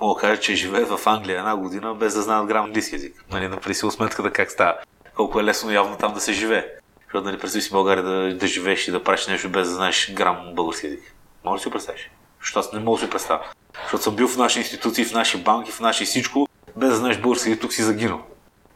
Мога 0.00 0.14
да 0.14 0.20
кажа, 0.20 0.40
че 0.40 0.54
живеят 0.54 0.88
в 0.88 1.06
Англия 1.06 1.38
една 1.38 1.56
година 1.56 1.94
без 1.94 2.14
да 2.14 2.22
знаят 2.22 2.46
грам 2.46 2.64
английски 2.64 2.94
език. 2.94 3.24
Нали, 3.30 3.48
направи 3.48 3.74
си 3.74 3.90
сметката 3.90 4.30
как 4.30 4.50
става. 4.50 4.74
Колко 5.16 5.40
е 5.40 5.44
лесно 5.44 5.70
явно 5.70 5.96
там 5.96 6.14
да 6.14 6.20
се 6.20 6.32
живее. 6.32 6.66
Защото 7.04 7.24
нали, 7.24 7.38
представи 7.38 7.62
си 7.62 7.70
България 7.70 8.04
да, 8.04 8.34
да 8.34 8.46
живееш 8.46 8.88
и 8.88 8.90
да 8.90 9.04
правиш 9.04 9.26
нещо 9.26 9.48
без 9.48 9.68
да 9.68 9.74
знаеш 9.74 10.12
грам 10.12 10.54
български 10.54 10.86
язик. 10.86 11.14
Може 11.44 11.58
да 11.58 11.62
си 11.62 11.68
го 11.68 11.72
представиш? 11.72 12.10
Защото 12.40 12.58
аз 12.58 12.72
не 12.72 12.80
мога 12.80 12.98
да 12.98 13.04
си 13.04 13.10
представя. 13.10 13.44
Защото 13.82 14.04
съм 14.04 14.16
бил 14.16 14.28
в 14.28 14.36
наши 14.36 14.58
институции, 14.58 15.04
в 15.04 15.12
наши 15.12 15.42
банки, 15.42 15.72
в 15.72 15.80
наши 15.80 16.04
всичко, 16.04 16.48
без 16.76 16.88
да 16.88 16.96
знаеш 16.96 17.18
български 17.18 17.58
тук 17.58 17.72
си 17.72 17.82
загинал. 17.82 18.20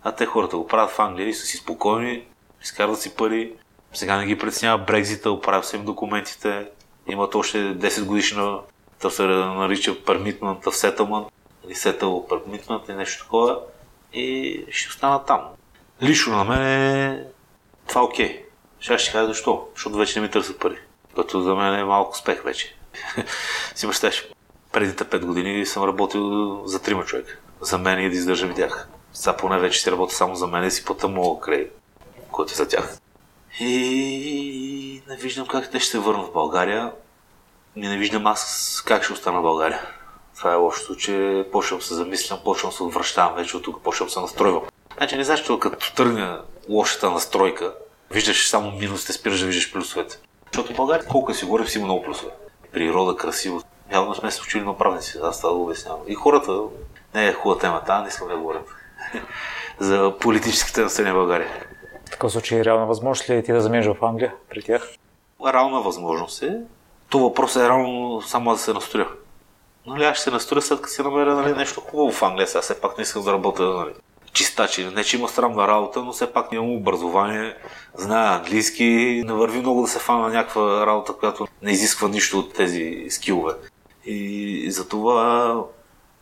А 0.03 0.13
те 0.13 0.27
хората 0.27 0.57
го 0.57 0.67
правят 0.67 0.91
в 0.91 0.99
Англия 0.99 1.29
и 1.29 1.35
са 1.35 1.47
си 1.47 1.57
спокойни, 1.57 2.27
изкарват 2.63 3.01
си 3.01 3.17
пари, 3.17 3.53
сега 3.93 4.17
не 4.17 4.27
ги 4.27 4.39
притеснява 4.39 4.79
Брекзита, 4.79 5.31
оправят 5.31 5.67
се 5.67 5.77
им 5.77 5.85
документите, 5.85 6.67
имат 7.07 7.35
още 7.35 7.59
10 7.59 8.05
годишна, 8.05 8.59
то 9.01 9.11
се 9.11 9.23
нарича 9.23 9.95
permitment 9.95 10.65
of 10.65 10.97
settlement, 10.97 11.29
или 11.67 11.75
settle 11.75 12.29
permitment 12.29 12.91
и 12.91 12.95
нещо 12.95 13.25
такова, 13.25 13.59
и 14.13 14.65
ще 14.71 14.89
останат 14.89 15.27
там. 15.27 15.41
Лично 16.03 16.37
на 16.37 16.45
мен 16.45 16.63
е 16.63 17.25
това 17.89 18.01
е 18.01 18.05
окей. 18.05 18.29
Okay. 18.29 18.41
Сега 18.83 18.99
ще 18.99 19.13
кажа 19.13 19.27
защо. 19.27 19.69
Защото 19.75 19.97
вече 19.97 20.21
не 20.21 20.27
ми 20.27 20.31
търсят 20.33 20.59
пари. 20.59 20.79
Като 21.17 21.41
за 21.41 21.55
мен 21.55 21.75
е 21.75 21.85
малко 21.85 22.11
успех 22.11 22.43
вече. 22.43 22.77
си 23.75 23.87
представяш, 23.87 24.29
предите 24.73 25.05
5 25.05 25.25
години 25.25 25.67
съм 25.67 25.85
работил 25.85 26.63
за 26.67 26.83
трима 26.83 27.05
човека. 27.05 27.39
За 27.61 27.79
мен 27.79 28.01
и 28.01 28.11
да 28.11 28.17
издържам 28.17 28.55
тях. 28.55 28.89
Сега 29.13 29.37
поне 29.37 29.59
вече 29.59 29.81
си 29.81 29.91
работя 29.91 30.15
само 30.15 30.35
за 30.35 30.47
мен 30.47 30.65
и 30.65 30.71
си 30.71 30.85
плата 30.85 31.09
моят 31.09 31.41
кредит, 31.41 31.73
който 32.31 32.53
е 32.53 32.55
за 32.55 32.69
тях. 32.69 32.99
И 33.61 35.03
не 35.09 35.17
виждам 35.17 35.47
как 35.47 35.71
те 35.71 35.81
ще 35.81 35.91
се 35.91 35.99
върнат 35.99 36.27
в 36.27 36.33
България. 36.33 36.93
И 37.77 37.81
не 37.81 37.99
виждам 37.99 38.27
аз 38.27 38.83
как 38.87 39.05
ще 39.05 39.13
остана 39.13 39.39
в 39.39 39.43
България. 39.43 39.81
Това 40.37 40.53
е 40.53 40.57
лошото, 40.57 40.97
че 40.97 41.47
почвам 41.53 41.83
се 41.83 41.95
замислям, 41.95 42.41
почвам 42.45 42.73
се 42.73 42.83
отвръщавам 42.83 43.35
вече 43.35 43.57
от 43.57 43.63
тук, 43.63 43.83
почвам 43.83 44.11
се 44.11 44.21
настройвам. 44.21 44.63
Значи 44.97 45.17
не 45.17 45.25
знаеш, 45.25 45.43
че 45.43 45.59
като 45.61 45.95
тръгне 45.95 46.37
лошата 46.69 47.11
настройка, 47.11 47.75
виждаш 48.11 48.49
само 48.49 48.71
минусите, 48.71 49.13
спираш 49.13 49.41
да 49.41 49.47
виждаш 49.47 49.73
плюсовете. 49.73 50.19
Защото 50.53 50.73
в 50.73 50.77
България 50.77 51.07
колко 51.07 51.35
си 51.35 51.45
говорим, 51.45 51.67
си 51.67 51.79
има 51.79 51.85
много 51.85 52.03
плюсове. 52.03 52.33
Природа, 52.75 53.17
красиво. 53.17 53.63
Явно 53.93 54.15
сме 54.15 54.31
се 54.31 54.43
учили 54.43 54.65
на 54.65 54.79
правници, 54.79 55.19
аз 55.23 55.41
това 55.41 55.55
го 55.55 55.63
обяснявам. 55.63 56.01
И 56.09 56.15
хората, 56.15 56.61
не 57.15 57.27
е 57.27 57.33
хубава 57.33 57.61
тема, 57.61 57.83
та, 57.87 58.03
не 58.03 58.09
искам 58.09 58.29
да 58.29 58.37
говорим. 58.37 58.61
за 59.79 60.15
политическите 60.21 60.81
настроения 60.81 61.15
в 61.15 61.17
България. 61.17 61.49
В 62.07 62.11
такъв 62.11 62.33
случай 62.33 62.65
реална 62.65 62.87
възможност 62.87 63.31
ли 63.31 63.35
е 63.35 63.43
ти 63.43 63.53
да 63.53 63.61
заминеш 63.61 63.87
в 63.87 64.05
Англия 64.05 64.35
при 64.51 64.63
тях? 64.63 64.89
Реална 65.47 65.81
възможност 65.81 66.43
е. 66.43 66.59
То 67.09 67.19
въпрос 67.19 67.57
е 67.57 67.69
реално 67.69 68.23
само 68.23 68.53
да 68.53 68.59
се 68.59 68.73
настроя. 68.73 69.09
Нали, 69.87 70.05
аз 70.05 70.17
ще 70.17 70.25
се 70.25 70.31
настроя 70.31 70.63
след 70.63 70.81
като 70.81 70.95
си 70.95 71.03
намеря 71.03 71.35
нали, 71.35 71.53
нещо 71.53 71.81
хубаво 71.81 72.13
в 72.13 72.23
Англия. 72.23 72.47
Сега 72.47 72.63
все 72.63 72.81
пак 72.81 72.99
не 72.99 73.03
искам 73.03 73.23
да 73.23 73.33
работя 73.33 73.63
нали, 73.63 73.93
чистач. 74.35 74.79
Не, 74.79 75.05
че 75.05 75.17
има 75.17 75.29
срамна 75.29 75.69
работа, 75.69 76.03
но 76.03 76.13
все 76.13 76.33
пак 76.33 76.53
имам 76.53 76.77
образование, 76.77 77.57
знае 77.95 78.37
английски, 78.37 79.23
не 79.27 79.33
върви 79.33 79.59
много 79.59 79.83
да 79.83 79.89
се 79.89 79.99
фана 79.99 80.29
на 80.29 80.35
някаква 80.35 80.87
работа, 80.87 81.13
която 81.13 81.47
не 81.63 81.73
изисква 81.73 82.09
нищо 82.09 82.39
от 82.39 82.55
тези 82.55 83.07
скилове. 83.11 83.53
И 84.07 84.71
затова, 84.71 85.55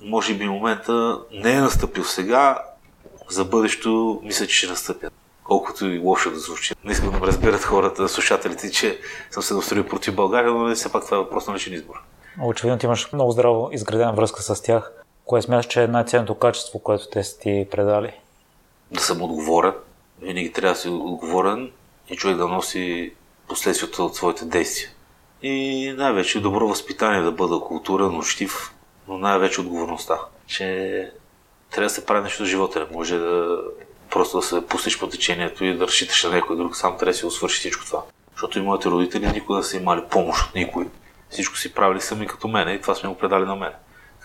може 0.00 0.34
би, 0.34 0.44
момента 0.44 1.18
не 1.32 1.52
е 1.52 1.60
настъпил 1.60 2.04
сега, 2.04 2.58
за 3.28 3.44
бъдещето 3.44 4.20
мисля, 4.24 4.46
че 4.46 4.56
ще 4.56 4.66
настъпя. 4.66 5.10
Колкото 5.44 5.86
и 5.86 5.98
лошо 5.98 6.30
да 6.30 6.38
звучи. 6.38 6.74
Не 6.84 6.92
искам 6.92 7.10
да 7.10 7.18
ме 7.18 7.26
разберат 7.26 7.62
хората, 7.62 8.08
слушателите, 8.08 8.70
че 8.70 8.98
съм 9.30 9.42
се 9.42 9.54
настроил 9.54 9.86
против 9.86 10.14
България, 10.14 10.50
но 10.50 10.74
все 10.74 10.92
пак 10.92 11.04
това 11.04 11.16
е 11.16 11.20
въпрос 11.20 11.46
на 11.46 11.54
личен 11.54 11.72
избор. 11.72 11.94
Очевидно 12.42 12.78
ти 12.78 12.86
имаш 12.86 13.12
много 13.12 13.30
здраво 13.30 13.68
изградена 13.72 14.12
връзка 14.12 14.42
с 14.42 14.62
тях. 14.62 15.01
Кое 15.24 15.42
смяташ, 15.42 15.66
че 15.66 15.82
е 15.82 15.86
най-ценното 15.86 16.34
качество, 16.34 16.78
което 16.78 17.08
те 17.10 17.24
са 17.24 17.38
ти 17.38 17.68
предали? 17.70 18.12
Да 18.90 19.00
съм 19.00 19.22
отговорен. 19.22 19.74
Винаги 20.20 20.52
трябва 20.52 20.74
да 20.74 20.80
си 20.80 20.88
отговорен 20.88 21.70
и 22.08 22.16
човек 22.16 22.36
да 22.36 22.48
носи 22.48 23.12
последствията 23.48 24.02
от 24.02 24.16
своите 24.16 24.44
действия. 24.44 24.90
И 25.42 25.94
най-вече 25.96 26.40
добро 26.40 26.68
възпитание 26.68 27.22
да 27.22 27.32
бъда 27.32 27.60
културен, 27.60 28.18
учтив, 28.18 28.74
но 29.08 29.18
най-вече 29.18 29.60
отговорността. 29.60 30.18
Че 30.46 31.10
трябва 31.70 31.86
да 31.86 31.90
се 31.90 32.06
прави 32.06 32.22
нещо 32.22 32.42
в 32.42 32.46
живота. 32.46 32.80
Не 32.80 32.96
може 32.96 33.18
да 33.18 33.58
просто 34.10 34.36
да 34.36 34.42
се 34.42 34.66
пустиш 34.66 34.98
по 34.98 35.06
течението 35.06 35.64
и 35.64 35.74
да 35.74 35.86
разчиташ 35.86 36.24
на 36.24 36.30
някой 36.30 36.56
друг. 36.56 36.76
Сам 36.76 36.98
трябва 36.98 37.12
да 37.12 37.18
си 37.18 37.30
свърши 37.30 37.58
всичко 37.58 37.84
това. 37.84 38.02
Защото 38.32 38.58
и 38.58 38.62
моите 38.62 38.88
родители 38.90 39.26
никога 39.26 39.58
не 39.58 39.64
са 39.64 39.76
имали 39.76 40.04
помощ 40.10 40.48
от 40.48 40.54
никой. 40.54 40.88
Всичко 41.30 41.56
си 41.56 41.74
правили 41.74 42.00
сами 42.00 42.26
като 42.26 42.48
мен 42.48 42.68
и 42.68 42.80
това 42.80 42.94
сме 42.94 43.08
го 43.08 43.18
предали 43.18 43.44
на 43.44 43.56
мен. 43.56 43.72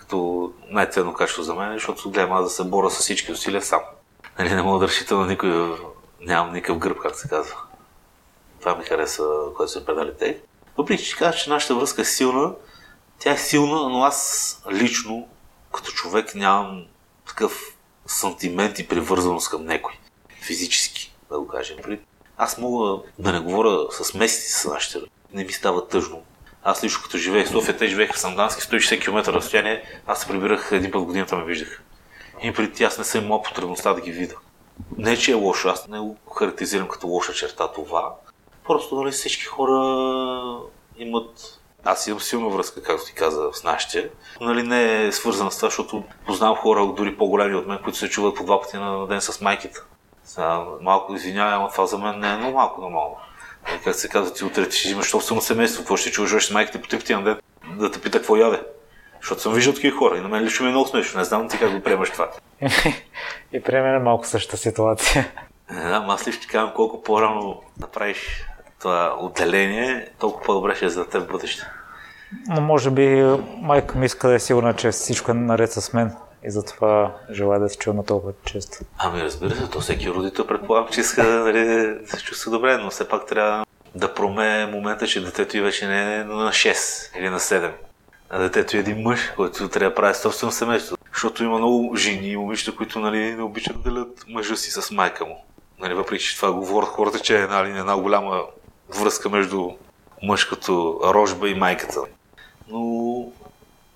Като 0.08 0.52
най-ценно 0.70 1.14
качество 1.14 1.42
за 1.42 1.54
мен, 1.54 1.72
защото 1.72 2.10
гледам 2.10 2.32
аз 2.32 2.44
да 2.44 2.50
се 2.50 2.64
боря 2.64 2.90
с 2.90 2.98
всички 2.98 3.32
усилия 3.32 3.62
сам. 3.62 3.80
Нали, 4.38 4.54
не 4.54 4.62
мога 4.62 4.78
да 4.78 4.88
разчитам 4.88 5.20
на 5.20 5.26
никой, 5.26 5.76
нямам 6.20 6.54
никакъв 6.54 6.78
гръб, 6.78 6.98
как 6.98 7.16
се 7.16 7.28
казва. 7.28 7.56
Това 8.60 8.74
ми 8.74 8.84
хареса, 8.84 9.24
което 9.56 9.72
се 9.72 9.86
предали 9.86 10.12
те. 10.18 10.40
Въпреки, 10.76 11.04
че 11.04 11.16
кажа, 11.16 11.38
че 11.38 11.50
нашата 11.50 11.74
връзка 11.74 12.02
е 12.02 12.04
силна, 12.04 12.54
тя 13.18 13.32
е 13.32 13.36
силна, 13.38 13.88
но 13.88 14.02
аз 14.02 14.62
лично, 14.72 15.28
като 15.74 15.90
човек, 15.90 16.34
нямам 16.34 16.84
такъв 17.26 17.76
сантимент 18.06 18.78
и 18.78 18.88
привързаност 18.88 19.50
към 19.50 19.64
някой. 19.64 19.92
Физически, 20.42 21.14
да 21.30 21.40
го 21.40 21.48
кажем. 21.48 21.76
Аз 22.36 22.58
мога 22.58 23.02
да 23.18 23.32
не 23.32 23.40
говоря 23.40 23.86
с 23.90 24.14
месеци 24.14 24.52
с 24.52 24.64
нашите 24.64 24.98
Не 25.32 25.44
ми 25.44 25.52
става 25.52 25.88
тъжно. 25.88 26.22
Аз 26.62 26.84
лично 26.84 27.02
като 27.02 27.18
живеех 27.18 27.46
в 27.46 27.50
София, 27.50 27.76
те 27.76 27.86
живееха 27.86 28.12
в 28.12 28.18
Сандански, 28.18 28.62
160 28.62 29.00
км 29.00 29.32
разстояние, 29.32 29.82
аз 30.06 30.20
се 30.20 30.28
прибирах 30.28 30.68
един 30.72 30.90
път 30.90 31.02
в 31.02 31.04
годината 31.04 31.36
ме 31.36 31.44
виждах. 31.44 31.82
И 32.42 32.52
преди 32.52 32.84
аз 32.84 32.98
не 32.98 33.04
съм 33.04 33.24
имал 33.24 33.42
потребността 33.42 33.94
да 33.94 34.00
ги 34.00 34.12
видя. 34.12 34.36
Не, 34.98 35.16
че 35.16 35.30
е 35.30 35.34
лошо, 35.34 35.68
аз 35.68 35.88
не 35.88 35.98
го 35.98 36.16
характеризирам 36.38 36.88
като 36.88 37.06
лоша 37.06 37.32
черта 37.32 37.72
това. 37.72 38.14
Просто 38.66 38.94
нали, 38.94 39.10
всички 39.10 39.44
хора 39.44 40.62
имат 40.98 41.58
аз 41.84 42.06
имам 42.06 42.20
силна 42.20 42.48
връзка, 42.48 42.82
както 42.82 43.06
ти 43.06 43.12
каза, 43.12 43.48
с 43.52 43.64
нашите. 43.64 44.10
Нали, 44.40 44.62
не 44.62 45.06
е 45.06 45.12
свързана 45.12 45.50
с 45.50 45.56
това, 45.56 45.66
защото 45.68 46.04
познавам 46.26 46.56
хора, 46.56 46.92
дори 46.96 47.16
по-големи 47.16 47.54
от 47.54 47.66
мен, 47.66 47.78
които 47.84 47.98
се 47.98 48.10
чуват 48.10 48.34
по 48.36 48.44
два 48.44 48.60
пъти 48.60 48.76
на 48.76 49.06
ден 49.06 49.20
с 49.20 49.40
майките. 49.40 49.80
Сега, 50.24 50.64
малко 50.80 51.14
извинявай, 51.14 51.68
това 51.72 51.86
за 51.86 51.98
мен 51.98 52.20
не 52.20 52.32
е 52.32 52.36
но 52.36 52.50
малко 52.50 52.80
нормално. 52.80 53.16
Как 53.84 53.94
се 53.94 54.08
казва, 54.08 54.34
ти 54.34 54.44
утре 54.44 54.70
ще 54.70 54.90
имаш 54.90 55.06
собствено 55.06 55.40
семейство, 55.40 55.82
какво 55.82 55.96
ще 55.96 56.10
чуваш 56.10 56.46
с 56.46 56.50
майките 56.50 56.82
по 56.82 56.88
три 56.88 56.98
пъти 56.98 57.14
на 57.14 57.22
ден, 57.22 57.36
да 57.76 57.90
те 57.90 58.00
пита 58.00 58.18
какво 58.18 58.36
яде. 58.36 58.60
Защото 59.20 59.40
съм 59.40 59.54
виждал 59.54 59.74
такива 59.74 59.98
хора 59.98 60.18
и 60.18 60.20
на 60.20 60.28
мен 60.28 60.44
лично 60.44 60.64
ми 60.64 60.68
е 60.68 60.72
много 60.72 60.88
смешно. 60.88 61.18
Не 61.18 61.24
знам 61.24 61.48
ти 61.48 61.58
как 61.58 61.72
го 61.72 61.80
приемаш 61.80 62.10
това. 62.10 62.30
и 63.52 63.62
при 63.62 63.80
мен 63.80 63.94
е 63.94 63.98
малко 63.98 64.26
същата 64.26 64.56
ситуация. 64.56 65.32
Не 65.70 65.80
знам, 65.80 66.10
аз 66.10 66.28
лично 66.28 66.40
ти 66.40 66.48
казвам 66.48 66.72
колко 66.74 67.02
по-рано 67.02 67.62
направиш 67.80 68.44
това 68.80 69.16
отделение, 69.20 70.08
толкова 70.18 70.44
по-добре 70.44 70.74
ще 70.74 70.84
е 70.84 70.88
за 70.88 71.08
теб 71.08 71.22
в 71.22 71.32
бъдеще. 71.32 71.66
Но 72.48 72.60
може 72.60 72.90
би 72.90 73.24
майка 73.62 73.98
ми 73.98 74.06
иска 74.06 74.28
да 74.28 74.34
е 74.34 74.38
сигурна, 74.38 74.74
че 74.74 74.90
всичко 74.90 75.30
е 75.30 75.34
наред 75.34 75.72
с 75.72 75.92
мен 75.92 76.12
и 76.44 76.50
затова 76.50 77.14
желая 77.30 77.60
да 77.60 77.68
се 77.68 77.78
чуваме 77.78 78.04
толкова 78.04 78.32
често. 78.44 78.78
Ами 78.98 79.22
разбира 79.22 79.54
се, 79.54 79.70
то 79.70 79.80
всеки 79.80 80.10
родител 80.10 80.46
предполагам, 80.46 80.88
че 80.92 81.00
иска 81.00 81.22
нали, 81.22 81.64
да 82.02 82.08
се 82.16 82.24
чувства 82.24 82.52
добре, 82.52 82.76
но 82.76 82.90
все 82.90 83.08
пак 83.08 83.26
трябва 83.26 83.66
да 83.94 84.14
проме 84.14 84.66
момента, 84.66 85.06
че 85.06 85.24
детето 85.24 85.56
и 85.56 85.60
вече 85.60 85.86
не 85.86 86.14
е 86.16 86.24
на 86.24 86.50
6 86.50 87.18
или 87.18 87.28
на 87.28 87.40
7. 87.40 87.70
А 88.30 88.38
детето 88.38 88.76
е 88.76 88.80
един 88.80 89.02
мъж, 89.02 89.20
който 89.36 89.68
трябва 89.68 89.90
да 89.90 89.94
прави 89.94 90.14
собствено 90.14 90.52
семейство. 90.52 90.96
Защото 91.12 91.44
има 91.44 91.58
много 91.58 91.96
жени 91.96 92.28
и 92.28 92.36
момичета, 92.36 92.76
които 92.76 93.00
нали, 93.00 93.34
не 93.34 93.42
обичат 93.42 93.82
да 93.82 93.90
делят 93.90 94.24
мъжа 94.28 94.56
си 94.56 94.70
с 94.70 94.90
майка 94.90 95.26
му. 95.26 95.44
Нали, 95.80 95.94
въпреки, 95.94 96.24
че 96.24 96.36
това 96.36 96.52
говорят 96.52 96.88
хората, 96.88 97.20
че 97.20 97.38
е 97.42 97.46
нали, 97.46 97.78
една 97.78 97.96
голяма 97.96 98.42
връзка 99.00 99.28
между 99.28 99.70
мъжкото 100.22 101.00
рожба 101.04 101.48
и 101.48 101.54
майката. 101.54 102.00
Но 102.68 102.80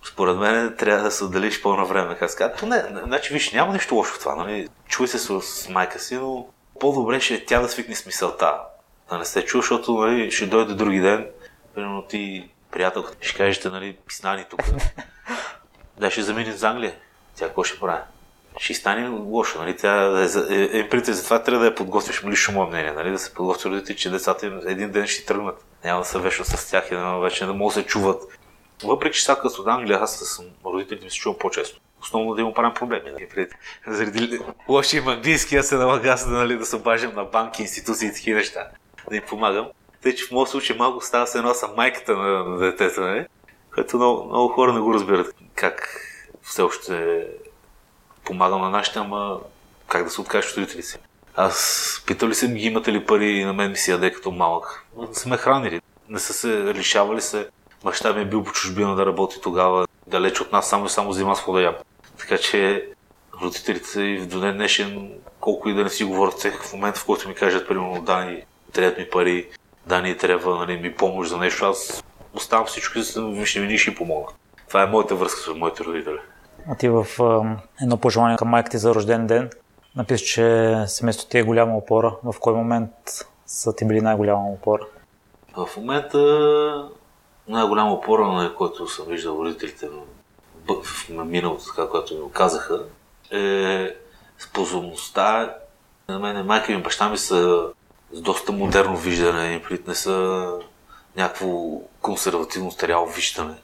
според 0.04 0.36
мен 0.36 0.74
трябва 0.78 1.04
да 1.04 1.10
се 1.10 1.24
отделиш 1.24 1.62
по-на 1.62 1.84
време. 1.84 2.16
Сказать. 2.28 2.56
То 2.58 2.66
не, 2.66 2.84
значи 3.04 3.32
виж, 3.32 3.52
няма 3.52 3.72
нищо 3.72 3.94
лошо 3.94 4.14
в 4.14 4.18
това. 4.18 4.34
Нали? 4.34 4.68
Чуй 4.88 5.08
се 5.08 5.18
с, 5.18 5.68
майка 5.68 5.98
си, 5.98 6.14
но 6.14 6.46
по-добре 6.80 7.20
ще 7.20 7.34
е 7.34 7.44
тя 7.44 7.60
да 7.60 7.68
свикне 7.68 7.94
с 7.94 8.06
мисълта. 8.06 8.54
Да 9.10 9.18
не 9.18 9.24
се 9.24 9.44
чува, 9.44 9.62
защото 9.62 9.92
нали, 9.92 10.30
ще 10.30 10.46
дойде 10.46 10.74
други 10.74 11.00
ден. 11.00 11.26
Примерно 11.74 12.02
ти, 12.02 12.50
приятелка, 12.70 13.12
ще 13.20 13.36
кажете, 13.36 13.68
нали, 13.68 13.96
писнани 14.06 14.44
тук. 14.50 14.60
да, 15.98 16.10
ще 16.10 16.22
замине 16.22 16.52
за 16.52 16.68
Англия. 16.68 16.94
Тя 17.36 17.46
какво 17.46 17.64
ще 17.64 17.80
прави? 17.80 18.02
ще 18.58 18.74
стане 18.74 19.08
лошо. 19.08 19.58
Нали? 19.58 19.76
Тя 19.76 20.20
е, 20.22 20.54
е, 20.54 20.78
е, 20.78 20.88
принцип, 20.88 21.14
затова 21.14 21.42
трябва 21.42 21.60
да 21.60 21.66
я 21.66 21.74
подготвиш, 21.74 22.24
лично 22.24 22.54
мое 22.54 22.66
мнение, 22.66 22.92
нали? 22.92 23.10
да 23.10 23.18
се 23.18 23.34
подготви 23.34 23.70
родители, 23.70 23.96
че 23.96 24.10
децата 24.10 24.46
им 24.46 24.60
един 24.66 24.90
ден 24.90 25.06
ще 25.06 25.24
тръгнат. 25.24 25.64
Няма 25.84 26.00
да 26.00 26.04
се 26.04 26.18
вешат 26.18 26.46
с 26.46 26.70
тях 26.70 26.88
и 26.90 26.94
да 26.94 27.18
вече 27.18 27.46
да 27.46 27.52
могат 27.52 27.74
да 27.74 27.80
се 27.80 27.86
чуват. 27.86 28.22
Въпреки, 28.84 29.18
че 29.18 29.24
сега 29.24 29.36
като 29.36 29.62
от 29.62 29.68
Англия, 29.68 29.98
аз 30.02 30.16
с 30.16 30.42
родителите 30.64 31.04
ми 31.04 31.10
се 31.10 31.16
чувам 31.16 31.38
по-често. 31.38 31.80
Основно 32.00 32.34
да 32.34 32.40
им 32.40 32.54
правим 32.54 32.74
проблеми. 32.74 33.10
Нали? 33.10 33.48
Заради 33.86 34.38
лоши 34.68 34.96
им 34.96 35.08
английски, 35.08 35.56
аз 35.56 35.66
се 35.66 35.76
налага 35.76 36.16
нали, 36.26 36.56
да 36.56 36.66
се 36.66 36.76
обаждам 36.76 37.14
на 37.14 37.24
банки, 37.24 37.62
институции 37.62 38.08
и 38.08 38.12
такива 38.12 38.38
неща. 38.38 38.68
Да 39.10 39.16
им 39.16 39.22
помагам. 39.28 39.66
Тъй, 40.02 40.14
че 40.14 40.26
в 40.26 40.30
моят 40.30 40.48
случай 40.48 40.76
малко 40.76 41.04
става 41.04 41.26
се 41.26 41.38
едно 41.38 41.54
съм 41.54 41.70
майката 41.76 42.16
на, 42.16 42.44
на 42.44 42.58
детето, 42.58 43.00
нали? 43.00 43.26
което 43.74 43.96
много, 43.96 44.24
много 44.24 44.48
хора 44.48 44.72
не 44.72 44.80
го 44.80 44.94
разбират 44.94 45.34
как 45.54 45.88
все 46.42 46.62
още 46.62 47.26
помагам 48.24 48.60
на 48.60 48.70
нашите, 48.70 48.98
ама 48.98 49.40
как 49.88 50.04
да 50.04 50.10
се 50.10 50.20
откажеш 50.20 50.50
от 50.50 50.56
родители 50.56 50.82
си. 50.82 50.98
Аз 51.36 52.02
питал 52.06 52.28
ли 52.28 52.34
съм 52.34 52.54
ги 52.54 52.66
имате 52.66 52.92
ли 52.92 53.06
пари 53.06 53.44
на 53.44 53.52
мен 53.52 53.70
ми 53.70 53.76
си 53.76 53.90
яде 53.90 54.12
като 54.12 54.30
малък. 54.30 54.86
Не 54.96 55.14
са 55.14 55.28
ме 55.28 55.36
хранили. 55.36 55.80
Не 56.08 56.18
са 56.18 56.32
се 56.32 56.48
лишавали 56.74 57.20
се. 57.20 57.48
Баща 57.84 58.12
ми 58.12 58.22
е 58.22 58.24
бил 58.24 58.44
по 58.44 58.52
чужбина 58.52 58.94
да 58.94 59.06
работи 59.06 59.40
тогава, 59.40 59.86
далеч 60.06 60.40
от 60.40 60.52
нас, 60.52 60.68
само 60.68 60.86
и 60.86 60.88
само 60.88 61.12
зима 61.12 61.36
с 61.36 61.42
ям. 61.60 61.74
Така 62.18 62.38
че 62.38 62.88
родителите 63.42 64.00
и 64.00 64.18
в 64.18 64.40
ден 64.40 64.56
днешен, 64.56 65.12
колко 65.40 65.68
и 65.68 65.74
да 65.74 65.84
не 65.84 65.90
си 65.90 66.04
говорят 66.04 66.40
тех, 66.40 66.62
в 66.62 66.72
момента 66.72 67.00
в 67.00 67.06
който 67.06 67.28
ми 67.28 67.34
кажат, 67.34 67.68
примерно, 67.68 68.02
Дани, 68.02 68.42
трябват 68.72 68.98
ми 68.98 69.10
пари, 69.10 69.48
Дани, 69.86 70.16
трябва 70.16 70.58
нали, 70.58 70.76
ми 70.76 70.94
помощ 70.94 71.30
за 71.30 71.38
нещо, 71.38 71.64
аз 71.64 72.04
оставам 72.34 72.66
всичко 72.66 72.98
и 72.98 73.46
ще 73.46 73.60
ми 73.60 73.78
ще 73.78 73.94
помогна. 73.94 74.32
Това 74.68 74.82
е 74.82 74.86
моята 74.86 75.14
връзка 75.14 75.40
с 75.40 75.54
моите 75.54 75.84
родители. 75.84 76.18
А 76.68 76.74
ти 76.74 76.88
в 76.88 77.06
едно 77.82 77.96
пожелание 77.96 78.36
към 78.36 78.48
майка 78.48 78.70
ти 78.70 78.78
за 78.78 78.94
рожден 78.94 79.26
ден 79.26 79.50
написа, 79.96 80.24
че 80.24 80.74
семейството 80.86 81.30
ти 81.30 81.38
е 81.38 81.42
голяма 81.42 81.76
опора. 81.76 82.16
В 82.24 82.34
кой 82.40 82.54
момент 82.54 82.90
са 83.46 83.76
ти 83.76 83.84
били 83.84 84.00
най-голяма 84.00 84.48
опора? 84.48 84.86
В 85.56 85.68
момента 85.76 86.18
най-голяма 87.52 87.92
опора, 87.92 88.26
на 88.26 88.54
който 88.54 88.88
съм 88.88 89.06
виждал 89.08 89.32
родителите 89.32 89.88
в 90.68 91.08
миналото, 91.08 91.64
така, 91.64 91.88
което 91.88 92.14
ми 92.14 92.32
казаха, 92.32 92.84
е 93.30 93.94
способността. 94.38 95.54
На 96.08 96.18
мен 96.18 96.46
майка 96.46 96.72
ми 96.72 96.78
и 96.78 96.82
баща 96.82 97.08
ми 97.08 97.18
са 97.18 97.68
с 98.12 98.20
доста 98.20 98.52
модерно 98.52 98.96
виждане, 98.96 99.62
не 99.86 99.94
са 99.94 100.46
някакво 101.16 101.80
консервативно 102.00 102.70
старяло 102.70 103.06
виждане. 103.06 103.54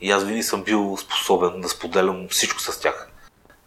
И 0.00 0.10
аз 0.10 0.24
винаги 0.24 0.42
съм 0.42 0.62
бил 0.62 0.96
способен 0.96 1.60
да 1.60 1.68
споделям 1.68 2.28
всичко 2.28 2.60
с 2.60 2.80
тях. 2.80 3.10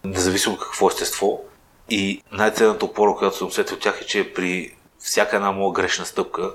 Независимо 0.04 0.58
какво 0.58 0.88
естество. 0.88 1.44
И 1.90 2.24
най-ценната 2.32 2.86
опора, 2.86 3.16
която 3.16 3.38
съм 3.38 3.48
усетил 3.48 3.76
от 3.76 3.84
тях 3.84 4.02
е, 4.02 4.06
че 4.06 4.34
при 4.34 4.76
всяка 5.00 5.36
една 5.36 5.52
моя 5.52 5.74
грешна 5.74 6.06
стъпка, 6.06 6.54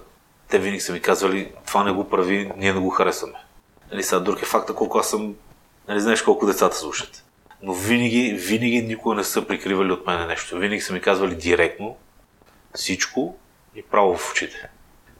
те 0.48 0.58
винаги 0.58 0.80
са 0.80 0.92
ми 0.92 1.00
казвали, 1.00 1.52
това 1.66 1.84
не 1.84 1.92
го 1.92 2.08
прави, 2.08 2.52
ние 2.56 2.72
не 2.72 2.80
го 2.80 2.90
харесваме. 2.90 3.38
Нали, 3.92 4.02
сега 4.02 4.20
друг 4.20 4.42
е 4.42 4.46
факта 4.46 4.74
колко 4.74 4.98
аз 4.98 5.10
съм, 5.10 5.34
нали 5.88 6.00
знаеш 6.00 6.22
колко 6.22 6.46
децата 6.46 6.76
слушат. 6.76 7.24
Но 7.62 7.74
винаги, 7.74 8.32
винаги 8.32 8.82
никога 8.82 9.14
не 9.14 9.24
са 9.24 9.46
прикривали 9.46 9.92
от 9.92 10.06
мен 10.06 10.26
нещо. 10.26 10.58
Винаги 10.58 10.80
са 10.80 10.92
ми 10.92 11.00
казвали 11.00 11.34
директно 11.34 11.96
всичко 12.74 13.34
и 13.74 13.82
право 13.82 14.16
в 14.16 14.32
очите. 14.32 14.70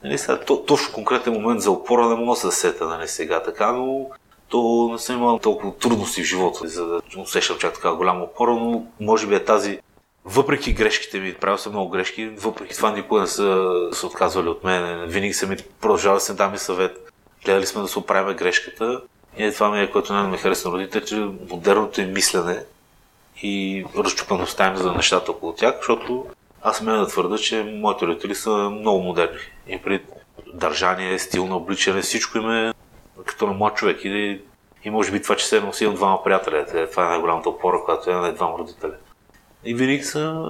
Нали, 0.03 0.17
сега, 0.17 0.39
то, 0.39 0.65
точно 0.65 0.93
конкретен 0.93 1.33
момент 1.33 1.61
за 1.61 1.71
опора 1.71 2.09
не 2.09 2.15
мога 2.15 2.39
да 2.41 2.51
се 2.51 2.61
сета 2.61 2.85
нали, 2.85 3.07
сега 3.07 3.43
така, 3.43 3.71
но 3.71 4.09
то 4.49 4.89
не 4.91 4.99
съм 4.99 5.15
имал 5.15 5.39
толкова 5.39 5.75
трудности 5.75 6.23
в 6.23 6.25
живота, 6.25 6.67
за 6.67 6.85
да 6.85 7.01
усещам 7.17 7.57
чак 7.57 7.73
така 7.73 7.91
голяма 7.91 8.23
опора, 8.23 8.51
но 8.51 8.85
може 8.99 9.27
би 9.27 9.35
е 9.35 9.45
тази 9.45 9.79
въпреки 10.25 10.73
грешките 10.73 11.19
ми, 11.19 11.33
правил 11.33 11.57
съм 11.57 11.71
много 11.71 11.89
грешки, 11.89 12.27
въпреки 12.27 12.75
това 12.75 12.91
никога 12.91 13.21
не 13.21 13.27
са 13.27 13.71
се 13.91 14.05
отказвали 14.05 14.47
от 14.47 14.63
мен. 14.63 15.05
Винаги 15.07 15.33
са 15.33 15.47
ми 15.47 15.57
продължавали 15.81 16.21
да 16.27 16.33
дами 16.33 16.57
съвет. 16.57 17.11
Гледали 17.45 17.65
сме 17.65 17.81
да 17.81 17.87
се 17.87 17.99
оправим 17.99 18.37
грешката. 18.37 19.01
И 19.37 19.51
това 19.51 19.71
ми 19.71 19.81
е, 19.81 19.91
което 19.91 20.13
най 20.13 20.27
ме 20.27 20.37
харесва 20.37 20.69
на 20.69 20.75
родителите, 20.75 21.07
че 21.07 21.15
модерното 21.49 22.01
им 22.01 22.13
мислене 22.13 22.63
и 23.43 23.85
разчупаността 23.97 24.67
им 24.67 24.77
за 24.77 24.93
нещата 24.93 25.31
около 25.31 25.53
тях, 25.53 25.75
защото 25.77 26.25
аз 26.61 26.77
смея 26.77 26.97
да 26.97 27.07
твърда, 27.07 27.37
че 27.37 27.63
моите 27.63 28.05
родители 28.05 28.35
са 28.35 28.51
много 28.51 29.03
модерни. 29.03 29.39
И 29.67 29.81
при 29.81 30.01
държание, 30.53 31.19
стил 31.19 31.47
на 31.47 31.57
обличане, 31.57 32.01
всичко 32.01 32.37
им 32.37 32.51
е 32.51 32.73
като 33.25 33.47
на 33.47 33.53
млад 33.53 33.75
човек. 33.75 34.05
И, 34.05 34.41
и 34.83 34.89
може 34.89 35.11
би 35.11 35.21
това, 35.21 35.35
че 35.35 35.45
се 35.45 35.57
е 35.57 35.61
носил 35.61 35.93
двама 35.93 36.23
приятеля, 36.23 36.87
това 36.91 37.05
е 37.05 37.09
най-голямата 37.09 37.49
опора, 37.49 37.81
която 37.85 38.09
е 38.09 38.13
на 38.13 38.33
двама 38.33 38.57
родители. 38.57 38.91
И 39.65 39.73
винаги 39.73 40.03
са 40.03 40.45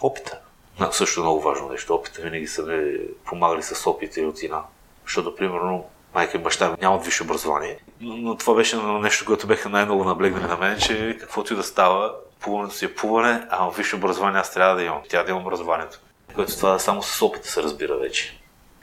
опита. 0.00 0.38
Но 0.80 0.92
също 0.92 1.20
е 1.20 1.22
много 1.22 1.40
важно 1.40 1.68
нещо. 1.68 1.94
Опита 1.94 2.22
винаги 2.22 2.46
са 2.46 2.62
ми 2.62 2.98
помагали 3.26 3.62
с 3.62 3.86
опит 3.86 4.16
и 4.16 4.26
рутина. 4.26 4.62
Защото, 5.04 5.36
примерно, 5.36 5.84
майка 6.14 6.36
и 6.36 6.40
баща 6.40 6.76
нямат 6.80 7.04
висше 7.04 7.22
образование. 7.22 7.78
Но, 8.00 8.16
но 8.16 8.36
това 8.36 8.54
беше 8.54 8.76
нещо, 8.76 9.24
което 9.24 9.46
беха 9.46 9.68
най-много 9.68 10.04
наблегнали 10.04 10.44
на 10.44 10.56
мен, 10.56 10.78
че 10.78 11.16
каквото 11.20 11.52
и 11.52 11.56
да 11.56 11.62
става, 11.62 12.14
плуването 12.40 12.74
си 12.74 12.84
е 12.84 12.94
плуване, 12.94 13.46
а 13.50 13.70
висше 13.70 13.96
образование 13.96 14.40
аз 14.40 14.52
трябва 14.52 14.76
да 14.76 14.82
имам. 14.82 15.00
Тя 15.08 15.22
да 15.22 15.30
имам 15.30 15.42
образованието. 15.42 15.98
Което 16.34 16.56
това 16.56 16.78
само 16.78 17.02
с 17.02 17.22
опита 17.22 17.48
се 17.48 17.62
разбира 17.62 17.96
вече. 17.96 18.40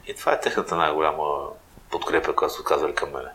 И 0.08 0.14
това 0.14 0.32
е 0.32 0.40
техната 0.40 0.76
най-голяма 0.76 1.26
подкрепа, 1.92 2.36
която 2.36 2.56
са 2.56 2.64
казали 2.64 2.94
към 2.94 3.10
мене. 3.12 3.30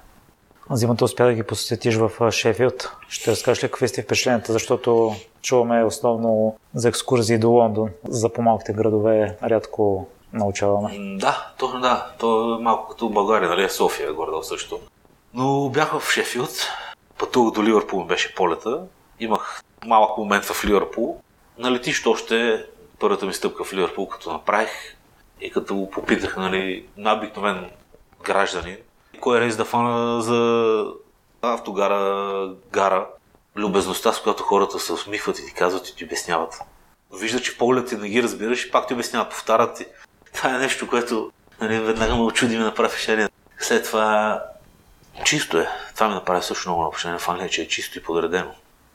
Зимата 0.70 1.04
успя 1.04 1.24
да 1.24 1.34
ги 1.34 1.42
посетиш 1.42 1.96
в 1.96 2.30
Шефилд. 2.30 2.92
Ще 3.08 3.30
разкажеш 3.30 3.64
ли 3.64 3.68
какви 3.68 3.88
сте 3.88 4.02
впечатленията, 4.02 4.52
защото 4.52 5.14
чуваме 5.42 5.84
основно 5.84 6.56
за 6.74 6.88
екскурзии 6.88 7.38
до 7.38 7.50
Лондон. 7.50 7.90
За 8.08 8.32
по-малките 8.32 8.72
градове 8.72 9.36
рядко 9.42 10.06
научаваме. 10.32 11.16
Да, 11.18 11.52
точно 11.58 11.80
да. 11.80 12.06
То 12.18 12.58
е 12.58 12.62
малко 12.62 12.88
като 12.88 13.08
България, 13.08 13.48
нали? 13.48 13.70
София 13.70 14.12
горе 14.12 14.30
също. 14.42 14.80
Но 15.34 15.68
бях 15.68 15.98
в 15.98 16.10
Шефилд, 16.10 16.68
пътувах 17.18 17.54
до 17.54 17.62
Ливърпул, 17.62 18.04
беше 18.04 18.34
полета. 18.34 18.82
Имах 19.20 19.62
малък 19.86 20.18
момент 20.18 20.44
в 20.44 20.64
Ливърпул. 20.64 21.20
На 21.58 21.72
летището 21.72 22.10
още 22.10 22.66
първата 22.98 23.26
ми 23.26 23.34
стъпка 23.34 23.64
в 23.64 23.72
Ливърпул, 23.72 24.08
като 24.08 24.32
направих 24.32 24.70
и 25.40 25.50
като 25.50 25.76
го 25.76 25.90
попитах, 25.90 26.36
нали, 26.36 26.86
на 26.96 27.14
обикновен 27.14 27.70
гражданин, 28.24 28.76
кой 29.20 29.38
е 29.38 29.40
рейс 29.40 29.56
да 29.56 29.64
фана 29.64 30.22
за 30.22 30.84
автогара, 31.42 32.50
гара, 32.72 33.06
любезността, 33.56 34.12
с 34.12 34.22
която 34.22 34.42
хората 34.42 34.78
се 34.78 34.92
усмихват 34.92 35.38
и 35.38 35.46
ти 35.46 35.54
казват 35.54 35.88
и 35.88 35.96
ти 35.96 36.04
обясняват. 36.04 36.60
Вижда, 37.20 37.40
че 37.40 37.58
поглед 37.58 37.88
ти 37.88 37.96
не 37.96 38.08
ги 38.08 38.22
разбираш 38.22 38.64
и 38.64 38.70
пак 38.70 38.86
ти 38.88 38.94
обясняват, 38.94 39.30
повтарят 39.30 39.76
ти. 39.76 39.86
Това 40.34 40.54
е 40.54 40.58
нещо, 40.58 40.88
което 40.88 41.32
нали, 41.60 41.80
веднага 41.80 42.14
ме 42.14 42.22
очуди 42.22 42.56
ми 42.56 42.64
направи 42.64 42.88
впечатление. 42.88 43.28
След 43.58 43.84
това 43.84 44.42
чисто 45.24 45.58
е. 45.58 45.68
Това 45.94 46.08
ми 46.08 46.14
направи 46.14 46.42
също 46.42 46.68
много 46.68 46.90
впечатление 46.90 47.18
в 47.18 47.28
Англия, 47.28 47.48
че 47.48 47.62
е 47.62 47.68
чисто 47.68 47.98
и 47.98 48.02
подредено. 48.02 48.50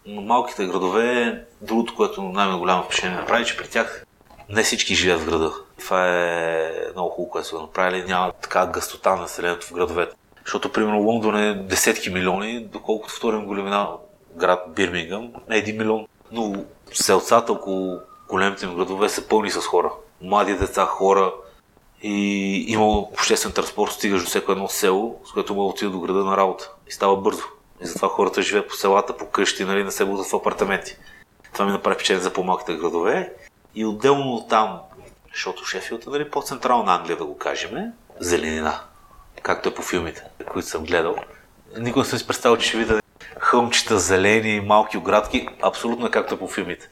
Но 0.06 0.22
малките 0.22 0.66
градове, 0.66 1.42
другото, 1.62 1.96
което 1.96 2.22
най-голямо 2.22 2.84
впечатление 2.84 3.18
направи, 3.18 3.46
че 3.46 3.58
при 3.58 3.68
тях 3.68 4.06
не 4.50 4.64
всички 4.64 4.96
живеят 4.96 5.22
в 5.22 5.26
града. 5.26 5.54
Това 5.80 6.08
е 6.08 6.72
много 6.94 7.10
хубаво, 7.10 7.32
което 7.32 7.48
са 7.48 7.56
го 7.56 7.62
направили. 7.62 8.04
Няма 8.08 8.32
така 8.32 8.66
гъстота 8.66 9.16
на 9.16 9.22
населението 9.22 9.68
в 9.68 9.74
градовете. 9.74 10.16
Защото, 10.46 10.72
примерно, 10.72 11.00
Лондон 11.00 11.38
е 11.38 11.54
десетки 11.54 12.10
милиони, 12.10 12.66
доколкото 12.66 13.14
вторим 13.14 13.46
големина 13.46 13.90
град 14.38 14.64
Бирмингъм 14.68 15.32
е 15.50 15.58
един 15.58 15.78
милион. 15.78 16.08
Но 16.32 16.66
селцата 16.94 17.54
около 17.54 18.00
големите 18.30 18.66
им 18.66 18.76
градове 18.76 19.10
са 19.10 19.28
пълни 19.28 19.52
с 19.52 19.62
хора. 19.62 19.92
Млади 20.22 20.54
деца, 20.54 20.86
хора. 20.86 21.34
И 22.02 22.56
има 22.68 22.86
обществен 22.86 23.52
транспорт, 23.52 23.92
стигаш 23.92 24.22
до 24.22 24.28
всяко 24.28 24.52
едно 24.52 24.68
село, 24.68 25.22
с 25.26 25.32
което 25.32 25.56
мога 25.56 25.70
отида 25.70 25.92
до 25.92 26.00
града 26.00 26.24
на 26.24 26.38
работа. 26.38 26.72
И 26.88 26.92
става 26.92 27.18
бързо. 27.18 27.44
И 27.82 27.86
затова 27.86 28.08
хората 28.08 28.42
живеят 28.42 28.68
по 28.68 28.76
селата, 28.76 29.18
по 29.18 29.30
къщи, 29.30 29.66
нали, 29.66 29.84
не 29.84 29.92
се 29.92 30.06
будат 30.06 30.28
в 30.28 30.36
апартаменти. 30.36 30.98
Това 31.54 31.66
ми 31.66 31.72
направи 31.72 31.96
впечатление 31.96 32.24
за 32.24 32.34
по-малките 32.34 32.76
градове. 32.76 33.34
И 33.76 33.86
отделно 33.86 34.34
от 34.34 34.50
там, 34.50 34.80
защото 35.34 35.66
Шефилд 35.66 36.06
е 36.06 36.10
нали, 36.10 36.30
по-централна 36.30 36.96
Англия, 36.96 37.18
да 37.18 37.26
го 37.26 37.38
кажем, 37.38 37.94
зеленина, 38.20 38.80
както 39.44 39.70
е 39.70 39.74
по 39.74 39.82
филмите, 39.82 40.24
които 40.52 40.68
съм 40.68 40.84
гледал. 40.84 41.16
Никой 41.80 42.02
не 42.02 42.06
съм 42.06 42.20
си 42.20 42.28
представил, 42.28 42.58
че 42.58 42.68
ще 42.68 42.78
видя 42.78 43.02
хълмчета, 43.40 44.00
зелени, 44.00 44.60
малки 44.60 44.98
оградки, 44.98 45.48
абсолютно 45.62 46.12
както 46.12 46.34
е 46.34 46.40
по 46.40 46.48
филмите. 46.48 46.90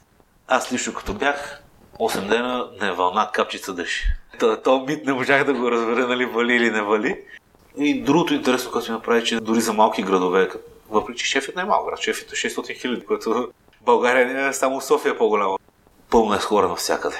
Аз 0.47 0.73
лично 0.73 0.93
като 0.93 1.13
бях, 1.13 1.63
8 1.99 2.27
дена 2.27 2.67
не 2.81 2.91
вълна, 2.91 3.31
капчица 3.33 3.73
дъжд. 3.73 4.03
То, 4.39 4.61
то 4.61 4.85
мит 4.87 5.05
не 5.05 5.13
можах 5.13 5.43
да 5.43 5.53
го 5.53 5.71
разбера, 5.71 6.07
нали 6.07 6.25
вали 6.25 6.55
или 6.55 6.71
не 6.71 6.81
вали. 6.81 7.21
И 7.77 8.01
другото 8.01 8.33
интересно, 8.33 8.71
което 8.71 8.91
ми 8.91 8.97
направи, 8.97 9.25
че 9.25 9.39
дори 9.39 9.61
за 9.61 9.73
малки 9.73 10.03
градове, 10.03 10.49
въпреки 10.89 11.19
че 11.19 11.25
Шефът 11.25 11.55
не 11.55 11.61
е 11.61 11.65
малък 11.65 11.89
град, 11.89 11.99
Шефът 11.99 12.31
е 12.31 12.35
600 12.35 12.81
хиляди, 12.81 13.05
което 13.05 13.51
България 13.81 14.27
не 14.27 14.47
е 14.47 14.53
само 14.53 14.81
София 14.81 15.11
е 15.11 15.17
по-голяма. 15.17 15.57
Пълна 16.09 16.35
е 16.35 16.39
с 16.39 16.45
хора 16.45 16.67
навсякъде. 16.67 17.17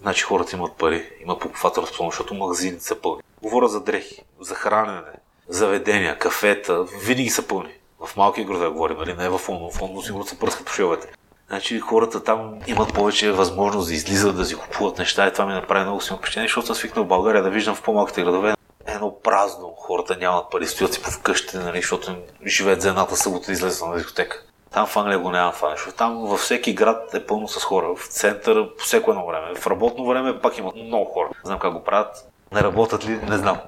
Значи 0.00 0.22
хората 0.22 0.56
имат 0.56 0.72
пари, 0.72 1.08
имат 1.22 1.40
покупателна 1.40 1.86
способност, 1.86 2.14
защото 2.16 2.34
магазините 2.34 2.84
са 2.84 3.00
пълни. 3.00 3.22
Говоря 3.42 3.68
за 3.68 3.80
дрехи, 3.80 4.22
за 4.40 4.54
хранене, 4.54 5.12
заведения, 5.48 6.18
кафета, 6.18 6.84
винаги 6.84 7.30
са 7.30 7.48
пълни. 7.48 7.72
В 8.06 8.16
малки 8.16 8.44
градове 8.44 8.68
говорим, 8.68 8.96
нали? 8.98 9.14
Не 9.14 9.28
в 9.28 9.40
Лондон. 9.48 9.70
В 9.70 9.82
Лондон 9.82 10.02
сигурно 10.02 10.26
са 10.26 10.38
пръскат 10.38 10.66
по 10.66 10.72
шовете. 10.72 11.08
Значи 11.48 11.80
хората 11.80 12.24
там 12.24 12.58
имат 12.66 12.94
повече 12.94 13.32
възможност 13.32 13.88
да 13.88 13.94
излизат, 13.94 14.36
да 14.36 14.44
си 14.44 14.56
купуват 14.56 14.98
неща 14.98 15.26
и 15.26 15.32
това 15.32 15.46
ми 15.46 15.52
направи 15.52 15.84
много 15.84 16.00
силно 16.00 16.18
впечатление, 16.18 16.48
защото 16.48 16.66
съм 16.66 16.76
свикнал 16.76 17.04
в 17.04 17.08
България 17.08 17.42
да 17.42 17.50
виждам 17.50 17.74
в 17.74 17.82
по-малките 17.82 18.22
градове 18.22 18.54
едно 18.86 19.20
празно. 19.22 19.74
Хората 19.76 20.16
нямат 20.16 20.50
пари, 20.50 20.66
стоят 20.66 20.94
си 20.94 21.02
по 21.02 21.10
вкъщите, 21.10 21.58
нали, 21.58 21.76
защото 21.76 22.16
живеят 22.46 22.82
за 22.82 22.88
едната 22.88 23.16
събота 23.16 23.50
и 23.50 23.52
излезат 23.52 23.88
на 23.88 23.96
дискотека. 23.96 24.42
Там 24.72 24.86
в 24.86 24.96
Англия 24.96 25.18
го 25.18 25.30
няма 25.30 25.52
това 25.52 25.70
нещо. 25.70 25.92
Там 25.92 26.26
във 26.26 26.40
всеки 26.40 26.74
град 26.74 27.14
е 27.14 27.26
пълно 27.26 27.48
с 27.48 27.64
хора. 27.64 27.94
В 27.96 28.06
център 28.06 28.76
по 28.76 28.84
всяко 28.84 29.10
едно 29.10 29.26
време. 29.26 29.54
В 29.54 29.66
работно 29.66 30.06
време 30.06 30.40
пак 30.40 30.58
имат 30.58 30.74
много 30.74 31.04
хора. 31.04 31.28
Не 31.28 31.48
знам 31.48 31.58
как 31.58 31.72
го 31.72 31.84
правят. 31.84 32.28
Не 32.52 32.60
работят 32.60 33.06
ли, 33.06 33.20
не 33.28 33.36
знам. 33.36 33.58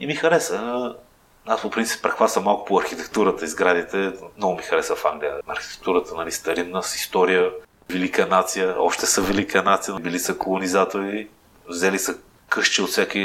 И 0.00 0.06
ми 0.06 0.14
хареса. 0.14 0.94
Аз 1.46 1.62
по 1.62 1.70
принцип 1.70 2.02
прехвасвам 2.02 2.44
малко 2.44 2.64
по 2.64 2.78
архитектурата 2.78 3.44
и 3.44 3.48
сградите. 3.48 4.12
Много 4.36 4.54
ми 4.54 4.62
хареса 4.62 4.96
в 4.96 5.04
Англия. 5.04 5.34
Архитектурата, 5.46 6.14
нали, 6.14 6.32
старинна, 6.32 6.82
с 6.82 6.96
история, 6.96 7.50
велика 7.90 8.26
нация, 8.26 8.74
още 8.78 9.06
са 9.06 9.22
велика 9.22 9.62
нация, 9.62 9.94
били 9.94 10.18
са 10.18 10.38
колонизатори, 10.38 11.28
взели 11.68 11.98
са 11.98 12.18
къщи 12.48 12.82
от 12.82 12.90
всеки 12.90 13.18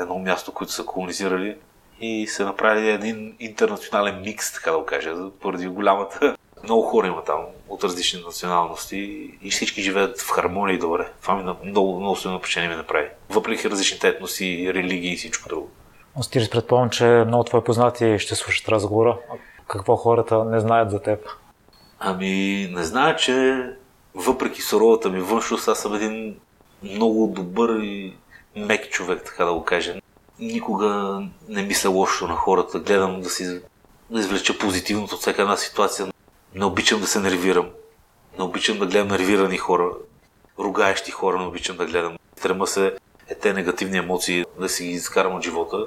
едно 0.00 0.18
място, 0.18 0.52
което 0.52 0.72
са 0.72 0.84
колонизирали 0.84 1.56
и 2.00 2.26
са 2.26 2.44
направили 2.44 2.90
един 2.90 3.36
интернационален 3.40 4.20
микс, 4.20 4.52
така 4.52 4.70
да 4.70 4.78
го 4.78 4.84
кажа, 4.84 5.14
поради 5.40 5.66
голямата 5.66 6.36
много 6.64 6.82
хора 6.82 7.06
има 7.06 7.24
там 7.24 7.40
от 7.68 7.84
различни 7.84 8.20
националности 8.20 9.30
и 9.42 9.50
всички 9.50 9.82
живеят 9.82 10.20
в 10.20 10.30
хармония 10.30 10.74
и 10.74 10.78
добре. 10.78 11.08
Това 11.22 11.34
ми 11.34 11.54
много, 11.64 12.00
много 12.00 12.16
силно 12.16 12.38
впечатление 12.38 12.70
ми 12.70 12.76
направи. 12.76 13.08
Въпреки 13.30 13.70
различните 13.70 14.08
етноси, 14.08 14.70
религии 14.74 15.12
и 15.12 15.16
всичко 15.16 15.48
друго. 15.48 15.70
Остирис, 16.16 16.50
предполагам, 16.50 16.90
че 16.90 17.04
много 17.04 17.44
твои 17.44 17.64
познати 17.64 18.18
ще 18.18 18.34
слушат 18.34 18.68
разговора. 18.68 19.18
Какво 19.68 19.96
хората 19.96 20.44
не 20.44 20.60
знаят 20.60 20.90
за 20.90 21.02
теб? 21.02 21.28
Ами, 21.98 22.68
не 22.72 22.84
знаят, 22.84 23.18
че 23.18 23.64
въпреки 24.14 24.62
суровата 24.62 25.08
ми 25.08 25.20
външност, 25.20 25.68
аз 25.68 25.78
съм 25.78 25.94
един 25.94 26.36
много 26.82 27.26
добър 27.26 27.80
и 27.82 28.16
мек 28.56 28.90
човек, 28.90 29.22
така 29.24 29.44
да 29.44 29.52
го 29.52 29.64
кажем. 29.64 30.00
Никога 30.38 31.22
не 31.48 31.62
мисля 31.62 31.90
лошо 31.90 32.26
на 32.26 32.36
хората, 32.36 32.78
гледам 32.78 33.20
да 33.20 33.30
си 33.30 33.60
извлеча 34.10 34.58
позитивното 34.58 35.14
от 35.14 35.20
всяка 35.20 35.42
една 35.42 35.56
ситуация. 35.56 36.06
Не 36.54 36.64
обичам 36.64 37.00
да 37.00 37.06
се 37.06 37.20
нервирам. 37.20 37.68
Не 38.38 38.44
обичам 38.44 38.78
да 38.78 38.86
гледам 38.86 39.08
нервирани 39.08 39.58
хора, 39.58 39.90
ругаещи 40.58 41.10
хора, 41.10 41.38
не 41.38 41.46
обичам 41.46 41.76
да 41.76 41.86
гледам. 41.86 42.18
Трема 42.42 42.66
се 42.66 42.96
е 43.30 43.34
те 43.34 43.52
негативни 43.52 43.98
емоции 43.98 44.44
да 44.58 44.68
си 44.68 44.84
ги 44.84 44.90
изкарам 44.90 45.34
от 45.34 45.42
живота. 45.42 45.86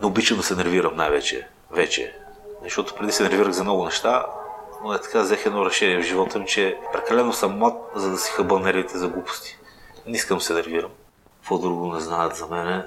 Не 0.00 0.06
обичам 0.06 0.36
да 0.36 0.42
се 0.42 0.56
нервирам 0.56 0.96
най-вече. 0.96 1.48
Вече. 1.70 2.16
Защото 2.62 2.94
преди 2.94 3.12
се 3.12 3.22
нервирах 3.22 3.52
за 3.52 3.62
много 3.64 3.84
неща, 3.84 4.26
но 4.84 4.92
е 4.92 5.00
така 5.00 5.22
взех 5.22 5.46
едно 5.46 5.66
решение 5.66 5.98
в 5.98 6.06
живота 6.06 6.38
ми, 6.38 6.46
че 6.46 6.78
прекалено 6.92 7.32
съм 7.32 7.58
млад, 7.58 7.74
за 7.94 8.10
да 8.10 8.18
си 8.18 8.30
хъба 8.30 8.60
нервите 8.60 8.98
за 8.98 9.08
глупости. 9.08 9.58
Не 10.06 10.16
искам 10.16 10.40
се 10.40 10.54
нервирам. 10.54 10.90
Какво 11.36 11.58
друго 11.58 11.94
не 11.94 12.00
знаят 12.00 12.36
за 12.36 12.46
мене? 12.46 12.84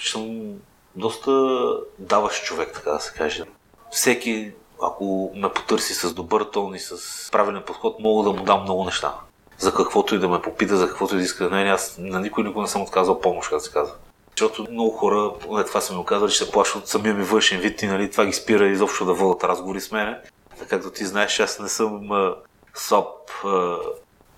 Съм 0.00 0.54
доста 0.96 1.56
даващ 1.98 2.44
човек, 2.44 2.70
така 2.74 2.90
да 2.90 3.00
се 3.00 3.12
каже. 3.12 3.44
Всеки, 3.90 4.52
ако 4.82 5.32
ме 5.34 5.52
потърси 5.52 5.94
с 5.94 6.14
добър 6.14 6.44
тон 6.44 6.74
и 6.74 6.78
с 6.78 7.28
правилен 7.32 7.62
подход, 7.66 8.00
мога 8.00 8.30
да 8.30 8.38
му 8.38 8.44
дам 8.44 8.62
много 8.62 8.84
неща. 8.84 9.14
За 9.62 9.74
каквото 9.74 10.14
и 10.14 10.18
да 10.18 10.28
ме 10.28 10.42
попита, 10.42 10.76
за 10.76 10.88
каквото 10.88 11.14
и 11.14 11.18
да 11.18 11.24
иска 11.24 11.44
да 11.44 11.50
мен, 11.50 11.68
аз 11.68 11.96
на 11.98 12.20
никой 12.20 12.44
никога 12.44 12.62
не 12.62 12.68
съм 12.68 12.82
отказал 12.82 13.20
помощ, 13.20 13.50
как 13.50 13.60
се 13.60 13.72
казва. 13.72 13.94
Защото 14.30 14.66
много 14.70 14.90
хора, 14.90 15.32
поне 15.40 15.64
това 15.64 15.80
са 15.80 15.92
ми 15.92 15.98
оказали, 15.98 16.30
че 16.30 16.38
се 16.38 16.50
плашат 16.50 16.76
от 16.76 16.88
самия 16.88 17.14
ми 17.14 17.24
външен 17.24 17.60
вид 17.60 17.82
и 17.82 17.86
нали, 17.86 18.10
това 18.10 18.26
ги 18.26 18.32
спира 18.32 18.68
изобщо 18.68 19.04
да 19.04 19.12
водят 19.12 19.44
разговори 19.44 19.80
с 19.80 19.92
мене. 19.92 20.18
Както 20.68 20.90
ти 20.90 21.04
знаеш, 21.04 21.40
аз 21.40 21.58
не 21.58 21.68
съм 21.68 22.12
а, 22.12 22.34
слаб 22.74 23.06
а, 23.44 23.76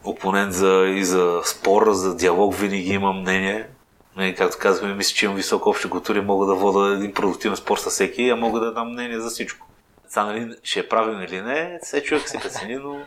опонент 0.05 0.53
за, 0.53 0.87
и 0.89 1.05
за 1.05 1.41
спор, 1.45 1.93
за 1.93 2.17
диалог, 2.17 2.55
винаги 2.55 2.93
имам 2.93 3.21
мнение. 3.21 3.69
Не, 4.17 4.35
както 4.35 4.59
казваме, 4.61 4.95
мисля, 4.95 5.15
че 5.15 5.25
имам 5.25 5.37
висока 5.37 5.71
обща 5.71 5.91
култура 5.91 6.19
и 6.19 6.23
мога 6.23 6.47
да 6.47 6.55
вода 6.55 6.95
един 6.95 7.15
продуктивен 7.15 7.57
спор 7.57 7.79
с 7.79 7.91
всеки, 7.91 8.29
а 8.29 8.37
мога 8.37 8.61
да 8.61 8.73
дам 8.73 8.93
мнение 8.93 9.21
за 9.21 9.31
всичко. 9.31 9.67
Това 10.11 10.25
нали, 10.25 10.57
ще 10.63 10.81
е 10.81 10.89
правилно 10.89 11.23
или 11.23 11.41
не, 11.41 11.79
все 11.83 12.03
човек 12.03 12.29
се 12.29 12.39
прецени, 12.39 12.77
но 12.77 13.01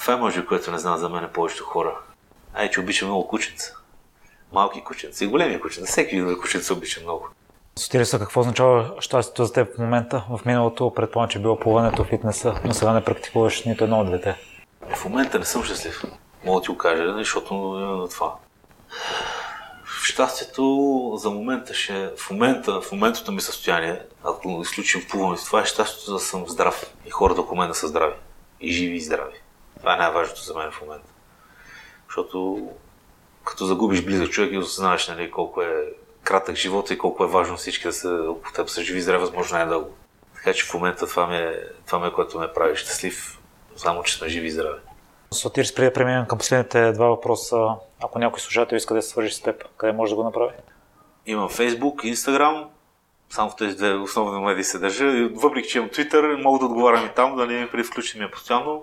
това 0.00 0.14
е 0.14 0.16
може, 0.16 0.46
което 0.46 0.70
не 0.70 0.78
знам 0.78 0.98
за 0.98 1.08
мен 1.08 1.28
повечето 1.34 1.64
хора. 1.64 1.98
Ай, 2.54 2.70
че 2.70 2.80
обичам 2.80 3.08
много 3.08 3.28
кученца. 3.28 3.72
Малки 4.52 4.84
кученца 4.84 5.24
и 5.24 5.28
големи 5.28 5.60
кученца. 5.60 5.86
Всеки 5.86 6.22
вид 6.22 6.38
кученца 6.38 6.74
обича 6.74 7.00
много. 7.00 7.28
Сотириса, 7.78 8.18
какво 8.18 8.40
означава 8.40 8.94
щастието 9.00 9.44
за 9.44 9.52
теб 9.52 9.74
в 9.74 9.78
момента? 9.78 10.24
В 10.30 10.40
миналото 10.46 10.92
предполагам, 10.94 11.30
че 11.30 11.38
е 11.38 11.42
било 11.42 11.58
плуването, 11.58 12.04
фитнеса, 12.04 12.54
но 12.64 12.74
сега 12.74 12.92
не 12.92 13.04
практикуваш 13.04 13.64
нито 13.64 13.84
едно 13.84 14.00
от 14.00 14.06
двете. 14.06 14.36
В 14.94 15.04
момента 15.04 15.38
не 15.38 15.44
съм 15.44 15.64
щастлив. 15.64 16.02
Мога 16.44 16.60
да 16.60 16.64
ти 16.64 16.70
го 16.70 16.78
кажа, 16.78 17.14
защото 17.14 17.54
на 17.54 18.08
това. 18.08 18.34
Щастието 20.02 21.12
за 21.16 21.30
момента 21.30 21.74
ще... 21.74 22.10
В 22.16 22.30
момента, 22.30 22.80
в 22.80 22.92
моментното 22.92 23.32
ми 23.32 23.40
състояние, 23.40 24.02
ако 24.24 24.60
изключим 24.62 25.06
плуването, 25.10 25.44
това 25.44 25.60
е 25.60 25.64
щастието 25.64 26.12
да 26.12 26.18
съм 26.18 26.44
здрав 26.48 26.94
и 27.06 27.10
хората 27.10 27.40
около 27.40 27.60
мен 27.60 27.68
да 27.68 27.74
са 27.74 27.88
здрави. 27.88 28.14
И 28.60 28.72
живи 28.72 28.96
и 28.96 29.00
здрави. 29.00 29.34
Това 29.78 29.94
е 29.94 29.96
най-важното 29.96 30.42
за 30.42 30.54
мен 30.54 30.70
в 30.70 30.80
момента. 30.80 31.08
Защото 32.06 32.68
като 33.44 33.66
загубиш 33.66 34.04
близък 34.04 34.30
човек 34.30 34.52
и 34.52 34.58
осъзнаваш 34.58 35.08
нали, 35.08 35.30
колко 35.30 35.62
е 35.62 35.92
кратък 36.22 36.56
живот 36.56 36.90
и 36.90 36.98
колко 36.98 37.24
е 37.24 37.28
важно 37.28 37.56
всички 37.56 37.86
да 37.86 37.92
са 37.92 38.24
около 38.28 38.52
теб 38.54 38.68
са 38.68 38.82
живи 38.82 38.98
и 38.98 39.02
здрави, 39.02 39.20
възможно 39.20 39.58
най-дълго. 39.58 39.90
Така 40.34 40.52
че 40.52 40.64
в 40.64 40.74
момента 40.74 41.06
това 41.06 41.26
ми 41.26 41.36
е, 41.36 41.60
това 41.86 41.98
ми 41.98 42.06
е 42.06 42.12
което 42.12 42.38
ме 42.38 42.52
прави 42.52 42.76
щастлив, 42.76 43.38
само 43.76 44.02
че 44.02 44.14
сме 44.14 44.28
живи 44.28 44.46
и 44.46 44.50
здрави. 44.50 44.80
Сотир, 45.30 45.74
преди 45.74 45.86
да 45.86 45.92
преминем 45.92 46.26
към 46.26 46.38
последните 46.38 46.92
два 46.92 47.06
въпроса, 47.06 47.74
ако 48.02 48.18
някой 48.18 48.40
служател 48.40 48.76
иска 48.76 48.94
да 48.94 49.02
се 49.02 49.08
свържи 49.08 49.34
с 49.34 49.40
теб, 49.40 49.64
къде 49.76 49.92
може 49.92 50.10
да 50.10 50.16
го 50.16 50.24
направи? 50.24 50.52
Имам 51.26 51.48
Facebook, 51.48 52.14
Instagram, 52.14 52.66
само 53.30 53.50
в 53.50 53.56
тези 53.56 53.76
две 53.76 53.94
основни 53.94 54.44
медии 54.44 54.64
се 54.64 54.78
държа. 54.78 55.28
Въпреки, 55.34 55.68
че 55.68 55.78
имам 55.78 55.90
Twitter, 55.90 56.42
мога 56.42 56.58
да 56.58 56.64
отговарям 56.64 57.06
и 57.06 57.14
там, 57.16 57.36
да 57.36 57.46
не 57.46 57.68
ми 57.74 57.84
включен 57.84 58.20
ми 58.20 58.26
е 58.26 58.30
постоянно. 58.30 58.82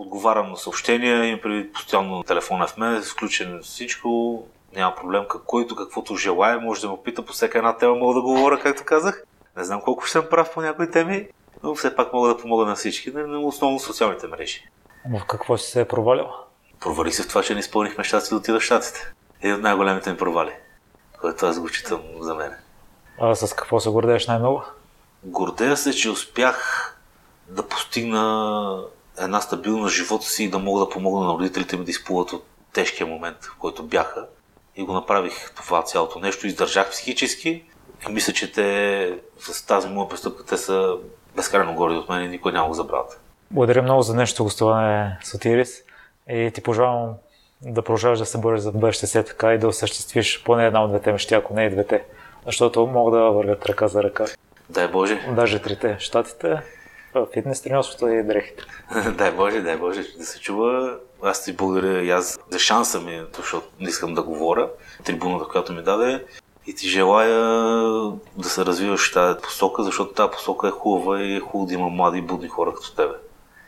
Отговарям 0.00 0.50
на 0.50 0.56
съобщения, 0.56 1.24
имам 1.24 1.40
преди 1.40 1.72
постоянно 1.72 2.22
телефона 2.22 2.66
в 2.66 2.76
мен, 2.76 3.02
включен 3.02 3.60
всичко, 3.62 4.42
няма 4.74 4.94
проблем. 4.94 5.24
Който 5.46 5.76
каквото 5.76 6.16
желая, 6.16 6.60
може 6.60 6.80
да 6.80 6.88
ме 6.88 6.96
пита 7.04 7.24
по 7.24 7.32
всяка 7.32 7.58
една 7.58 7.76
тема, 7.76 7.94
мога 7.94 8.14
да 8.14 8.20
говоря, 8.20 8.60
както 8.60 8.84
казах. 8.84 9.24
Не 9.56 9.64
знам 9.64 9.80
колко 9.80 10.04
ще 10.04 10.12
съм 10.12 10.26
прав 10.30 10.54
по 10.54 10.60
някои 10.60 10.90
теми, 10.90 11.28
но 11.62 11.74
все 11.74 11.96
пак 11.96 12.12
мога 12.12 12.28
да 12.28 12.36
помогна 12.36 12.66
на 12.66 12.74
всички, 12.74 13.12
но 13.14 13.46
основно 13.46 13.78
социалните 13.78 14.26
мрежи. 14.26 14.68
В 15.10 15.24
какво 15.26 15.56
си 15.56 15.70
се 15.70 15.80
е 15.80 15.88
провалил? 15.88 16.26
Провалих 16.80 17.14
се 17.14 17.22
в 17.22 17.28
това, 17.28 17.42
че 17.42 17.54
не 17.54 17.60
изпълних 17.60 17.98
мечтата 17.98 18.24
си 18.24 18.30
да 18.30 18.36
отида 18.36 18.60
в 18.60 18.62
Штатите. 18.62 19.12
Един 19.42 19.54
от 19.54 19.62
най-големите 19.62 20.10
ми 20.10 20.16
провали, 20.16 20.52
което 21.20 21.46
аз 21.46 21.60
го 21.60 21.68
читам 21.68 22.00
за 22.20 22.34
мен. 22.34 22.54
А 23.20 23.34
с 23.34 23.54
какво 23.54 23.80
се 23.80 23.90
гордееш 23.90 24.26
най-много? 24.26 24.62
Гордея 25.24 25.76
се, 25.76 25.92
че 25.92 26.10
успях 26.10 26.84
да 27.48 27.68
постигна 27.68 28.82
една 29.20 29.40
стабилност 29.40 29.94
живота 29.94 30.26
си 30.26 30.44
и 30.44 30.50
да 30.50 30.58
мога 30.58 30.80
да 30.80 30.88
помогна 30.88 31.26
на 31.26 31.32
родителите 31.32 31.76
ми 31.76 31.84
да 31.84 31.90
изплуват 31.90 32.32
от 32.32 32.44
тежкия 32.72 33.06
момент, 33.06 33.36
в 33.44 33.56
който 33.58 33.82
бяха. 33.82 34.26
И 34.76 34.82
го 34.82 34.92
направих 34.92 35.52
това 35.56 35.82
цялото 35.82 36.18
нещо, 36.18 36.46
издържах 36.46 36.90
психически 36.90 37.64
и 38.08 38.12
мисля, 38.12 38.32
че 38.32 38.52
те 38.52 39.18
с 39.38 39.66
тази 39.66 39.88
моя 39.88 40.08
престъпка 40.08 40.46
те 40.46 40.56
са 40.56 40.96
безкрайно 41.36 41.74
горди 41.74 41.96
от 41.96 42.08
мен 42.08 42.24
и 42.24 42.28
никой 42.28 42.52
няма 42.52 42.68
го 42.68 42.74
забравят. 42.74 43.20
Благодаря 43.50 43.82
много 43.82 44.02
за 44.02 44.14
нещо 44.14 44.44
гостуване 44.44 45.18
с 45.22 45.34
Отирис 45.34 45.82
и 46.30 46.50
ти 46.54 46.62
пожелавам 46.62 47.14
да 47.62 47.82
продължаваш 47.82 48.18
да 48.18 48.26
се 48.26 48.38
бориш 48.38 48.60
за 48.60 48.72
бъдеще 48.72 49.06
се 49.06 49.22
така 49.22 49.54
и 49.54 49.58
да 49.58 49.68
осъществиш 49.68 50.42
поне 50.44 50.66
една 50.66 50.84
от 50.84 50.90
двете 50.90 51.12
мечти, 51.12 51.34
ако 51.34 51.54
не 51.54 51.64
и 51.64 51.70
двете, 51.70 52.04
защото 52.46 52.86
могат 52.86 53.20
да 53.20 53.30
вървят 53.30 53.66
ръка 53.66 53.88
за 53.88 54.02
ръка. 54.02 54.24
Дай 54.70 54.88
Боже. 54.88 55.20
Даже 55.36 55.62
трите. 55.62 55.96
Штатите, 55.98 56.62
фитнес 57.26 57.62
тренерството 57.62 58.08
и 58.08 58.22
дрехите. 58.22 58.62
дай 59.18 59.32
Боже, 59.32 59.60
дай 59.60 59.76
Боже 59.76 60.02
да 60.18 60.24
се 60.24 60.40
чува. 60.40 60.96
Аз 61.22 61.44
ти 61.44 61.52
благодаря 61.52 62.02
и 62.02 62.10
аз 62.10 62.38
за 62.50 62.58
шанса 62.58 63.00
ми, 63.00 63.22
защото 63.36 63.66
не 63.80 63.88
искам 63.88 64.14
да 64.14 64.22
говоря, 64.22 64.68
трибуната, 65.04 65.44
която 65.44 65.72
ми 65.72 65.82
даде. 65.82 66.24
И 66.66 66.74
ти 66.74 66.88
желая 66.88 67.40
да 68.36 68.48
се 68.48 68.64
развиваш 68.64 69.10
в 69.10 69.14
тази 69.14 69.40
посока, 69.42 69.82
защото 69.82 70.14
тази 70.14 70.30
посока 70.30 70.68
е 70.68 70.70
хубава 70.70 71.22
и 71.22 71.36
е 71.36 71.40
хубаво 71.40 71.66
да 71.66 71.74
има 71.74 71.88
млади 71.88 72.18
и 72.18 72.22
будни 72.22 72.48
хора 72.48 72.74
като 72.74 72.94
тебе. 72.96 73.14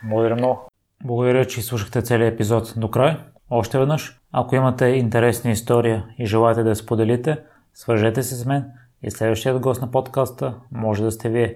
Благодаря 0.03 0.35
много. 0.35 0.67
Благодаря, 1.03 1.45
че 1.45 1.61
слушахте 1.61 2.01
целият 2.01 2.33
епизод 2.33 2.73
до 2.77 2.91
край. 2.91 3.17
Още 3.49 3.79
веднъж, 3.79 4.19
ако 4.31 4.55
имате 4.55 4.85
интересна 4.85 5.51
история 5.51 6.05
и 6.19 6.25
желаете 6.25 6.63
да 6.63 6.69
я 6.69 6.75
споделите, 6.75 7.37
свържете 7.73 8.23
се 8.23 8.35
с 8.35 8.45
мен 8.45 8.65
и 9.03 9.11
следващият 9.11 9.59
гост 9.59 9.81
на 9.81 9.91
подкаста 9.91 10.53
може 10.71 11.03
да 11.03 11.11
сте 11.11 11.29
вие. 11.29 11.55